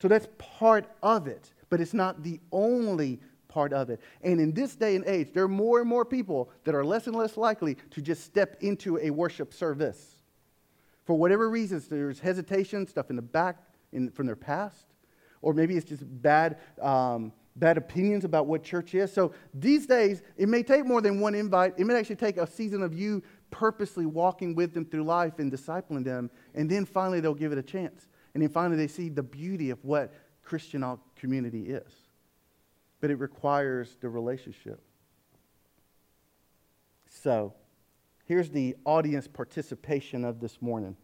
So 0.01 0.07
that's 0.07 0.28
part 0.39 0.88
of 1.03 1.28
it 1.28 1.51
but 1.70 1.82
it's 1.82 1.93
not 1.93 2.24
the 2.24 2.39
only 2.51 3.20
part 3.47 3.74
of 3.74 3.89
it. 3.89 3.99
And 4.22 4.39
in 4.39 4.53
this 4.53 4.76
day 4.76 4.95
and 4.95 5.05
age, 5.05 5.30
there 5.34 5.43
are 5.43 5.47
more 5.47 5.80
and 5.80 5.89
more 5.89 6.05
people 6.05 6.49
that 6.63 6.76
are 6.76 6.86
less 6.86 7.07
and 7.07 7.15
less 7.15 7.38
likely 7.38 7.76
to 7.91 8.01
just 8.01 8.24
step 8.24 8.57
into 8.61 8.97
a 8.99 9.09
worship 9.09 9.53
service. 9.53 10.15
For 11.05 11.18
whatever 11.18 11.49
reasons, 11.49 11.88
there's 11.88 12.20
hesitation, 12.20 12.86
stuff 12.88 13.09
in 13.09 13.15
the 13.15 13.22
back 13.22 13.57
in, 13.93 14.11
from 14.11 14.26
their 14.26 14.36
past, 14.36 14.86
or 15.41 15.53
maybe 15.53 15.78
it's 15.78 15.88
just 15.88 16.03
bad, 16.22 16.57
um, 16.82 17.32
bad 17.55 17.78
opinions 17.78 18.26
about 18.26 18.47
what 18.47 18.63
church 18.63 18.93
is. 18.93 19.13
So 19.13 19.34
these 19.53 19.86
days, 19.86 20.22
it 20.36 20.49
may 20.49 20.63
take 20.63 20.86
more 20.86 21.01
than 21.01 21.20
one 21.20 21.34
invite. 21.34 21.76
It 21.78 21.86
may 21.86 21.95
actually 21.95 22.18
take 22.18 22.38
a 22.38 22.45
season 22.45 22.84
of 22.84 22.93
you 22.93 23.24
purposely 23.49 24.05
walking 24.05 24.53
with 24.55 24.74
them 24.74 24.86
through 24.86 25.03
life 25.03 25.39
and 25.39 25.51
discipling 25.51 26.03
them. 26.03 26.30
And 26.53 26.70
then 26.70 26.86
finally, 26.86 27.22
they'll 27.22 27.34
give 27.34 27.51
it 27.51 27.57
a 27.57 27.63
chance. 27.63 28.07
And 28.34 28.43
then 28.43 28.49
finally, 28.49 28.78
they 28.78 28.88
see 28.88 29.09
the 29.09 29.24
beauty 29.24 29.70
of 29.70 29.84
what 29.86 30.13
Christian 30.43 30.84
community 31.20 31.70
is. 31.70 31.91
But 32.99 33.11
it 33.11 33.15
requires 33.15 33.95
the 34.01 34.09
relationship. 34.09 34.82
So, 37.09 37.53
here's 38.26 38.49
the 38.49 38.76
audience 38.86 39.28
participation 39.28 40.26
of 40.26 40.39
this 40.39 40.61
morning. 40.61 40.95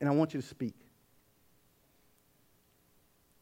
And 0.00 0.08
I 0.08 0.12
want 0.12 0.34
you 0.34 0.40
to 0.40 0.46
speak. 0.46 0.74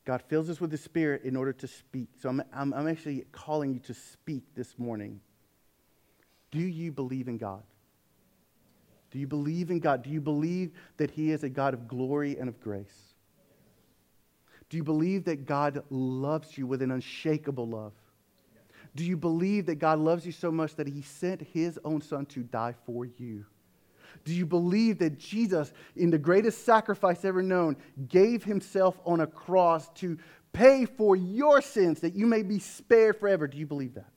God 0.05 0.23
fills 0.29 0.51
us 0.51 0.61
with 0.61 0.71
the 0.71 0.77
Spirit 0.77 1.23
in 1.25 1.37
order 1.37 1.53
to 1.53 1.69
speak. 1.69 2.09
So 2.19 2.29
I'm, 2.29 2.43
I'm, 2.53 2.75
I'm, 2.75 2.89
actually 2.89 3.25
calling 3.33 3.73
you 3.73 3.81
to 3.81 3.95
speak 3.95 4.43
this 4.55 4.79
morning. 4.79 5.21
Do 6.51 6.59
you 6.59 6.91
believe 6.91 7.29
in 7.29 7.39
God? 7.39 7.63
Do 9.11 9.19
you 9.19 9.27
believe 9.27 9.71
in 9.71 9.79
God? 9.79 10.03
Do 10.03 10.11
you 10.11 10.21
believe 10.21 10.73
that 10.97 11.11
He 11.11 11.31
is 11.31 11.45
a 11.45 11.49
God 11.49 11.75
of 11.75 11.87
glory 11.87 12.37
and 12.39 12.49
of 12.49 12.61
grace? 12.61 13.10
Do 14.71 14.77
you 14.77 14.85
believe 14.85 15.25
that 15.25 15.47
God 15.47 15.83
loves 15.91 16.57
you 16.57 16.67
with 16.67 16.81
an 16.81 16.91
unshakable 16.91 17.69
love? 17.69 17.93
Do 18.95 19.05
you 19.05 19.17
believe 19.17 19.67
that 19.67 19.77
God 19.77 19.99
loves 19.99 20.25
you 20.25 20.33
so 20.33 20.51
much 20.51 20.77
that 20.77 20.89
He 20.89 21.03
sent 21.03 21.43
His 21.43 21.79
own 21.85 22.01
Son 22.01 22.25
to 22.27 22.43
die 22.43 22.75
for 22.87 23.05
you? 23.05 23.45
Do 24.25 24.33
you 24.33 24.47
believe 24.47 24.99
that 24.99 25.19
Jesus, 25.19 25.73
in 25.97 26.11
the 26.11 26.19
greatest 26.19 26.65
sacrifice 26.65 27.25
ever 27.25 27.43
known, 27.43 27.77
gave 28.09 28.45
himself 28.45 28.99
on 29.05 29.21
a 29.21 29.27
cross 29.27 29.89
to 29.95 30.19
pay 30.53 30.85
for 30.85 31.17
your 31.17 31.63
sins 31.63 32.01
that 32.01 32.15
you 32.15 32.27
may 32.27 32.43
be 32.43 32.59
spared 32.59 33.19
forever? 33.19 33.47
Do 33.47 33.57
you 33.57 33.67
believe 33.67 33.95
that? 33.95 34.11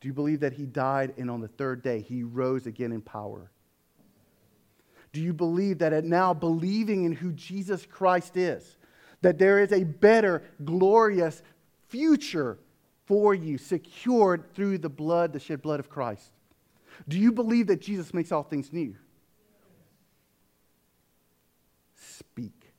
Do 0.00 0.08
you 0.08 0.14
believe 0.14 0.40
that 0.40 0.52
he 0.52 0.64
died 0.64 1.14
and 1.18 1.30
on 1.30 1.40
the 1.40 1.48
third 1.48 1.82
day 1.82 2.00
he 2.00 2.22
rose 2.22 2.66
again 2.66 2.92
in 2.92 3.02
power? 3.02 3.50
Do 5.12 5.20
you 5.20 5.32
believe 5.32 5.78
that 5.78 5.92
at 5.92 6.04
now 6.04 6.32
believing 6.32 7.04
in 7.04 7.12
who 7.12 7.32
Jesus 7.32 7.84
Christ 7.84 8.36
is, 8.36 8.76
that 9.22 9.38
there 9.38 9.60
is 9.60 9.72
a 9.72 9.84
better, 9.84 10.42
glorious 10.64 11.42
future 11.88 12.58
for 13.06 13.34
you, 13.34 13.58
secured 13.58 14.54
through 14.54 14.78
the 14.78 14.88
blood, 14.88 15.32
the 15.32 15.40
shed 15.40 15.62
blood 15.62 15.80
of 15.80 15.88
Christ? 15.88 16.30
Do 17.08 17.18
you 17.18 17.32
believe 17.32 17.68
that 17.68 17.80
Jesus 17.80 18.12
makes 18.12 18.32
all 18.32 18.42
things 18.42 18.72
new? 18.72 18.94
Speak. 21.94 22.72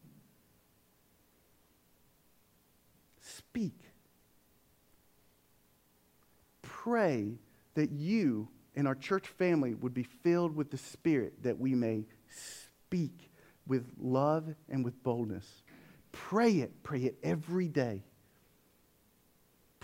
Speak. 3.22 3.74
Pray 6.62 7.34
that 7.76 7.92
you 7.92 8.48
and 8.76 8.88
our 8.88 8.96
church 8.96 9.28
family 9.28 9.74
would 9.74 9.94
be 9.94 10.04
filled 10.04 10.56
with 10.56 10.72
the 10.72 10.78
Spirit 10.78 11.44
that 11.44 11.60
we 11.60 11.76
may 11.76 12.06
speak 12.30 13.32
with 13.68 13.86
love 14.00 14.54
and 14.70 14.84
with 14.84 15.02
boldness. 15.04 15.64
Pray 16.12 16.54
it. 16.54 16.84
Pray 16.84 17.02
it 17.02 17.18
every 17.24 17.68
day 17.68 18.04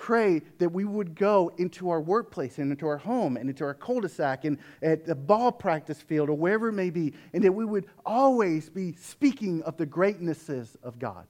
pray 0.05 0.41
that 0.59 0.69
we 0.69 0.86
would 0.86 1.15
go 1.15 1.51
into 1.57 1.89
our 1.89 1.99
workplace 1.99 2.59
and 2.59 2.69
into 2.71 2.86
our 2.86 2.97
home 2.97 3.38
and 3.38 3.49
into 3.49 3.63
our 3.63 3.73
cul-de-sac 3.73 4.45
and 4.45 4.59
at 4.84 5.03
the 5.03 5.15
ball 5.15 5.51
practice 5.51 5.99
field 5.99 6.30
or 6.30 6.38
wherever 6.38 6.69
it 6.69 6.73
may 6.73 6.91
be, 6.91 7.13
and 7.34 7.43
that 7.43 7.51
we 7.51 7.65
would 7.65 7.88
always 8.05 8.69
be 8.69 8.93
speaking 8.93 9.63
of 9.63 9.78
the 9.78 9.86
greatnesses 9.86 10.78
of 10.84 10.99
God. 10.99 11.26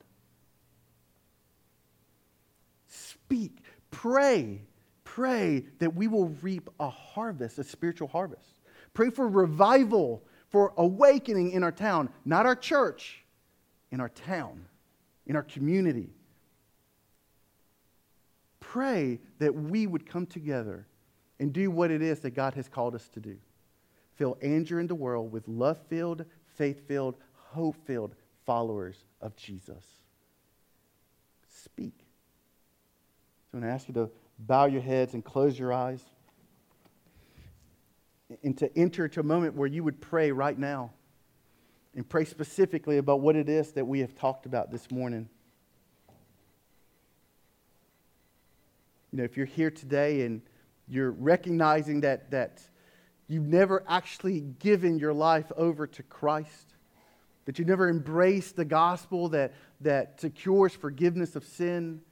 Speak, 2.86 3.62
pray, 3.90 4.60
pray 5.04 5.64
that 5.78 5.94
we 5.94 6.06
will 6.06 6.28
reap 6.42 6.68
a 6.78 6.90
harvest, 6.90 7.58
a 7.58 7.64
spiritual 7.64 8.08
harvest. 8.08 8.60
Pray 8.92 9.08
for 9.08 9.26
revival, 9.26 10.22
for 10.48 10.74
awakening 10.76 11.52
in 11.52 11.62
our 11.62 11.72
town, 11.72 12.10
not 12.26 12.44
our 12.44 12.56
church, 12.56 13.24
in 13.90 14.00
our 14.00 14.10
town, 14.10 14.66
in 15.26 15.36
our 15.36 15.42
community 15.42 16.10
pray 18.60 19.20
that 19.38 19.54
we 19.54 19.86
would 19.86 20.04
come 20.04 20.26
together 20.26 20.86
and 21.38 21.52
do 21.52 21.70
what 21.70 21.90
it 21.90 22.02
is 22.02 22.20
that 22.20 22.30
God 22.32 22.54
has 22.54 22.68
called 22.68 22.94
us 22.94 23.08
to 23.10 23.20
do. 23.20 23.36
Fill 24.16 24.36
Andrew 24.42 24.80
and 24.80 24.88
the 24.88 24.94
world 24.94 25.30
with 25.30 25.46
love 25.46 25.78
filled, 25.88 26.24
faith 26.56 26.86
filled, 26.88 27.16
hope 27.32 27.76
filled 27.86 28.14
followers 28.44 28.96
of 29.20 29.36
Jesus. 29.36 29.84
Speak. 31.48 31.94
So 33.50 33.58
I'm 33.58 33.60
going 33.60 33.70
to 33.70 33.74
ask 33.74 33.88
you 33.88 33.94
to 33.94 34.10
bow 34.40 34.66
your 34.66 34.82
heads 34.82 35.14
and 35.14 35.24
close 35.24 35.58
your 35.58 35.72
eyes 35.72 36.02
and 38.42 38.56
to 38.58 38.76
enter 38.76 39.04
into 39.04 39.20
a 39.20 39.22
moment 39.22 39.54
where 39.54 39.68
you 39.68 39.84
would 39.84 40.00
pray 40.00 40.32
right 40.32 40.58
now 40.58 40.90
and 41.96 42.06
pray 42.06 42.26
specifically 42.26 42.98
about 42.98 43.20
what 43.20 43.34
it 43.34 43.48
is 43.48 43.72
that 43.72 43.86
we 43.86 44.00
have 44.00 44.14
talked 44.14 44.44
about 44.44 44.70
this 44.70 44.90
morning. 44.90 45.28
You 49.10 49.18
know, 49.18 49.24
if 49.24 49.36
you're 49.36 49.46
here 49.46 49.70
today 49.70 50.26
and 50.26 50.42
you're 50.86 51.10
recognizing 51.10 52.02
that, 52.02 52.30
that 52.32 52.60
you've 53.28 53.46
never 53.46 53.82
actually 53.88 54.40
given 54.40 54.98
your 54.98 55.14
life 55.14 55.50
over 55.56 55.86
to 55.86 56.02
Christ, 56.02 56.74
that 57.46 57.58
you've 57.58 57.68
never 57.68 57.88
embraced 57.88 58.56
the 58.56 58.64
gospel 58.66 59.30
that, 59.30 59.54
that 59.80 60.20
secures 60.20 60.74
forgiveness 60.74 61.34
of 61.34 61.44
sin, 61.44 62.02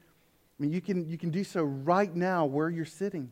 I 0.59 0.63
mean, 0.63 0.71
you 0.71 0.81
can, 0.81 1.07
you 1.07 1.17
can 1.19 1.29
do 1.29 1.43
so 1.43 1.61
right 1.63 2.13
now 2.13 2.45
where 2.45 2.69
you're 2.69 2.85
sitting. 2.85 3.31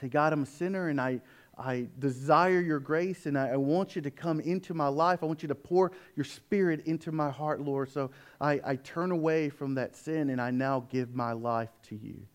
Say, 0.00 0.08
God, 0.08 0.32
I'm 0.32 0.44
a 0.44 0.46
sinner 0.46 0.88
and 0.88 1.00
I, 1.00 1.20
I 1.56 1.88
desire 1.98 2.60
your 2.60 2.80
grace 2.80 3.26
and 3.26 3.38
I, 3.38 3.50
I, 3.50 3.56
want 3.56 3.94
you 3.94 4.00
to 4.02 4.10
come 4.10 4.40
into 4.40 4.72
my 4.72 4.88
life. 4.88 5.22
I 5.22 5.26
want 5.26 5.42
you 5.42 5.48
to 5.48 5.54
pour 5.54 5.92
your 6.16 6.24
spirit 6.24 6.86
into 6.86 7.12
my 7.12 7.30
heart, 7.30 7.60
Lord. 7.60 7.90
So 7.90 8.10
I, 8.40 8.60
I 8.64 8.76
turn 8.76 9.10
away 9.10 9.50
from 9.50 9.74
that 9.74 9.94
sin 9.94 10.30
and 10.30 10.40
I 10.40 10.50
now 10.50 10.86
give 10.90 11.14
my 11.14 11.32
life 11.32 11.70
to 11.88 11.96
you. 11.96 12.26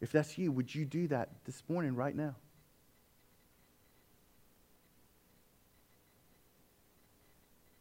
If 0.00 0.12
that's 0.12 0.38
you, 0.38 0.52
would 0.52 0.72
you 0.72 0.84
do 0.84 1.08
that 1.08 1.30
this 1.44 1.62
morning, 1.68 1.94
right 1.94 2.14
now? 2.14 2.36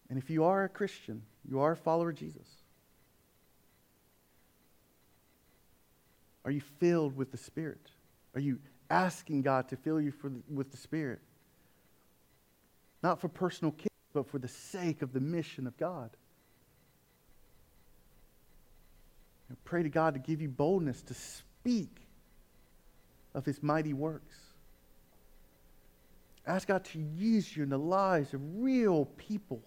And 0.10 0.18
if 0.18 0.30
you 0.30 0.44
are 0.44 0.64
a 0.64 0.70
Christian, 0.70 1.22
you 1.48 1.60
are 1.60 1.74
a 1.74 1.78
follower 1.78 2.10
of 2.10 2.16
Jesus, 2.16 2.48
are 6.44 6.52
you 6.52 6.62
filled 6.62 7.16
with 7.16 7.32
the 7.32 7.38
Spirit? 7.38 7.92
Are 8.34 8.40
you 8.40 8.60
asking 8.90 9.44
God 9.44 9.70
to 9.70 9.76
fill 9.76 10.02
you 10.02 10.12
the, 10.30 10.42
with 10.54 10.72
the 10.72 10.78
Spirit. 10.78 11.20
Not 13.04 13.22
for 13.22 13.28
personal 13.28 13.72
gain, 13.72 13.88
but 14.14 14.30
for 14.30 14.40
the 14.40 14.48
sake 14.48 15.02
of 15.02 15.14
the 15.14 15.20
mission 15.20 15.68
of 15.68 15.78
God. 15.78 16.10
And 19.48 19.64
pray 19.64 19.84
to 19.84 19.90
God 19.90 20.14
to 20.14 20.20
give 20.20 20.42
you 20.42 20.50
boldness 20.50 21.02
to 21.04 21.14
speak 21.14 21.96
of 23.34 23.46
his 23.46 23.64
mighty 23.64 23.94
works. 23.94 24.36
Ask 26.46 26.68
God 26.68 26.84
to 26.86 27.00
use 27.00 27.56
you 27.56 27.64
in 27.64 27.70
the 27.70 27.78
lives 27.78 28.34
of 28.34 28.42
real 28.56 29.06
people 29.18 29.62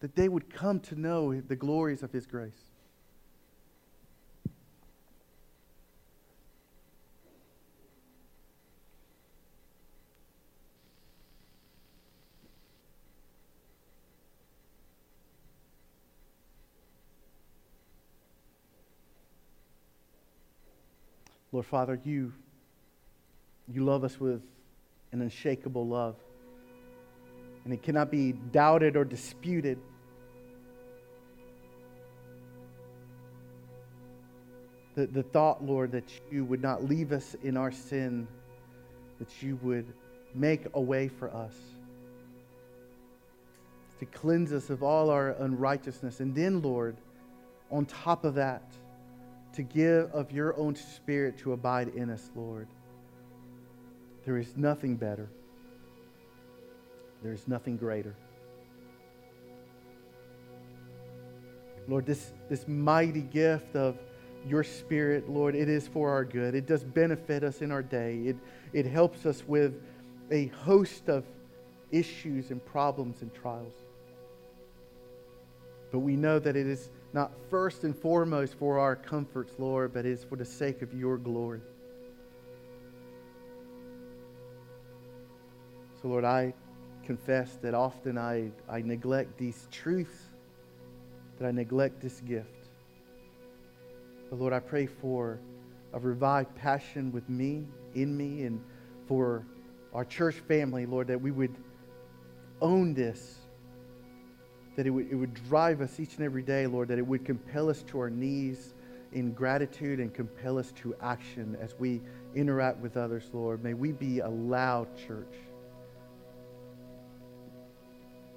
that 0.00 0.16
they 0.16 0.28
would 0.28 0.52
come 0.52 0.80
to 0.80 0.98
know 0.98 1.40
the 1.40 1.54
glories 1.54 2.02
of 2.02 2.10
his 2.12 2.26
grace. 2.26 2.71
Lord 21.62 21.70
Father, 21.70 22.00
you, 22.04 22.32
you 23.68 23.84
love 23.84 24.02
us 24.02 24.18
with 24.18 24.42
an 25.12 25.22
unshakable 25.22 25.86
love. 25.86 26.16
And 27.64 27.72
it 27.72 27.84
cannot 27.84 28.10
be 28.10 28.32
doubted 28.32 28.96
or 28.96 29.04
disputed. 29.04 29.78
The, 34.96 35.06
the 35.06 35.22
thought, 35.22 35.64
Lord, 35.64 35.92
that 35.92 36.02
you 36.32 36.44
would 36.44 36.60
not 36.60 36.82
leave 36.82 37.12
us 37.12 37.36
in 37.44 37.56
our 37.56 37.70
sin, 37.70 38.26
that 39.20 39.40
you 39.40 39.56
would 39.62 39.86
make 40.34 40.62
a 40.74 40.80
way 40.80 41.06
for 41.06 41.32
us, 41.32 41.54
to 44.00 44.06
cleanse 44.06 44.52
us 44.52 44.68
of 44.68 44.82
all 44.82 45.10
our 45.10 45.36
unrighteousness. 45.38 46.18
And 46.18 46.34
then, 46.34 46.60
Lord, 46.60 46.96
on 47.70 47.86
top 47.86 48.24
of 48.24 48.34
that, 48.34 48.64
to 49.54 49.62
give 49.62 50.10
of 50.12 50.32
your 50.32 50.56
own 50.56 50.74
spirit 50.74 51.38
to 51.38 51.52
abide 51.52 51.88
in 51.88 52.10
us, 52.10 52.30
Lord. 52.34 52.68
There 54.24 54.38
is 54.38 54.56
nothing 54.56 54.96
better. 54.96 55.28
There 57.22 57.32
is 57.32 57.46
nothing 57.46 57.76
greater. 57.76 58.16
Lord, 61.88 62.06
this, 62.06 62.32
this 62.48 62.66
mighty 62.68 63.22
gift 63.22 63.74
of 63.74 63.98
your 64.46 64.64
Spirit, 64.64 65.28
Lord, 65.28 65.54
it 65.54 65.68
is 65.68 65.86
for 65.86 66.10
our 66.10 66.24
good. 66.24 66.54
It 66.54 66.66
does 66.66 66.82
benefit 66.82 67.44
us 67.44 67.60
in 67.60 67.70
our 67.70 67.82
day. 67.82 68.18
It, 68.24 68.36
it 68.72 68.86
helps 68.86 69.26
us 69.26 69.44
with 69.46 69.80
a 70.30 70.46
host 70.46 71.08
of 71.08 71.24
issues 71.90 72.50
and 72.50 72.64
problems 72.64 73.22
and 73.22 73.32
trials. 73.34 73.74
But 75.90 76.00
we 76.00 76.16
know 76.16 76.38
that 76.38 76.56
it 76.56 76.66
is 76.66 76.88
not 77.12 77.32
first 77.50 77.84
and 77.84 77.96
foremost 77.96 78.54
for 78.54 78.78
our 78.78 78.96
comforts, 78.96 79.52
Lord, 79.58 79.92
but 79.92 80.06
is 80.06 80.24
for 80.24 80.36
the 80.36 80.44
sake 80.44 80.82
of 80.82 80.94
your 80.94 81.18
glory. 81.18 81.60
So, 86.00 86.08
Lord, 86.08 86.24
I 86.24 86.54
confess 87.04 87.56
that 87.62 87.74
often 87.74 88.16
I, 88.16 88.50
I 88.68 88.80
neglect 88.80 89.36
these 89.38 89.68
truths, 89.70 90.18
that 91.38 91.46
I 91.46 91.50
neglect 91.50 92.00
this 92.00 92.20
gift. 92.20 92.48
But, 94.30 94.40
Lord, 94.40 94.52
I 94.52 94.60
pray 94.60 94.86
for 94.86 95.38
a 95.92 95.98
revived 95.98 96.54
passion 96.56 97.12
with 97.12 97.28
me, 97.28 97.66
in 97.94 98.16
me, 98.16 98.44
and 98.44 98.60
for 99.06 99.44
our 99.92 100.04
church 100.04 100.36
family, 100.48 100.86
Lord, 100.86 101.08
that 101.08 101.20
we 101.20 101.30
would 101.30 101.54
own 102.62 102.94
this, 102.94 103.36
that 104.76 104.86
it 104.86 104.90
would, 104.90 105.10
it 105.10 105.14
would 105.14 105.34
drive 105.48 105.80
us 105.80 106.00
each 106.00 106.16
and 106.16 106.24
every 106.24 106.42
day, 106.42 106.66
Lord, 106.66 106.88
that 106.88 106.98
it 106.98 107.06
would 107.06 107.24
compel 107.24 107.68
us 107.68 107.82
to 107.84 107.98
our 107.98 108.10
knees 108.10 108.74
in 109.12 109.32
gratitude 109.32 110.00
and 110.00 110.12
compel 110.12 110.58
us 110.58 110.72
to 110.72 110.94
action 111.02 111.56
as 111.60 111.74
we 111.78 112.00
interact 112.34 112.78
with 112.78 112.96
others, 112.96 113.28
Lord. 113.32 113.62
May 113.62 113.74
we 113.74 113.92
be 113.92 114.20
a 114.20 114.28
loud 114.28 114.88
church. 115.06 115.34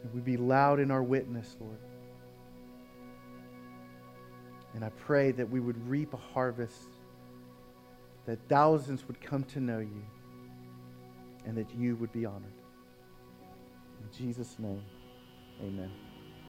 May 0.03 0.09
we 0.13 0.21
be 0.21 0.37
loud 0.37 0.79
in 0.79 0.91
our 0.91 1.03
witness, 1.03 1.55
Lord. 1.59 1.79
And 4.73 4.83
I 4.83 4.89
pray 4.89 5.31
that 5.31 5.49
we 5.49 5.61
would 5.61 5.87
reap 5.87 6.13
a 6.13 6.17
harvest, 6.17 6.89
that 8.25 8.37
thousands 8.49 9.07
would 9.07 9.21
come 9.21 9.45
to 9.45 9.61
know 9.61 9.79
you, 9.79 10.03
and 11.45 11.57
that 11.57 11.73
you 11.73 11.95
would 11.95 12.11
be 12.11 12.25
honored. 12.25 12.51
In 14.01 14.17
Jesus' 14.17 14.59
name, 14.59 14.83
amen. 15.61 16.04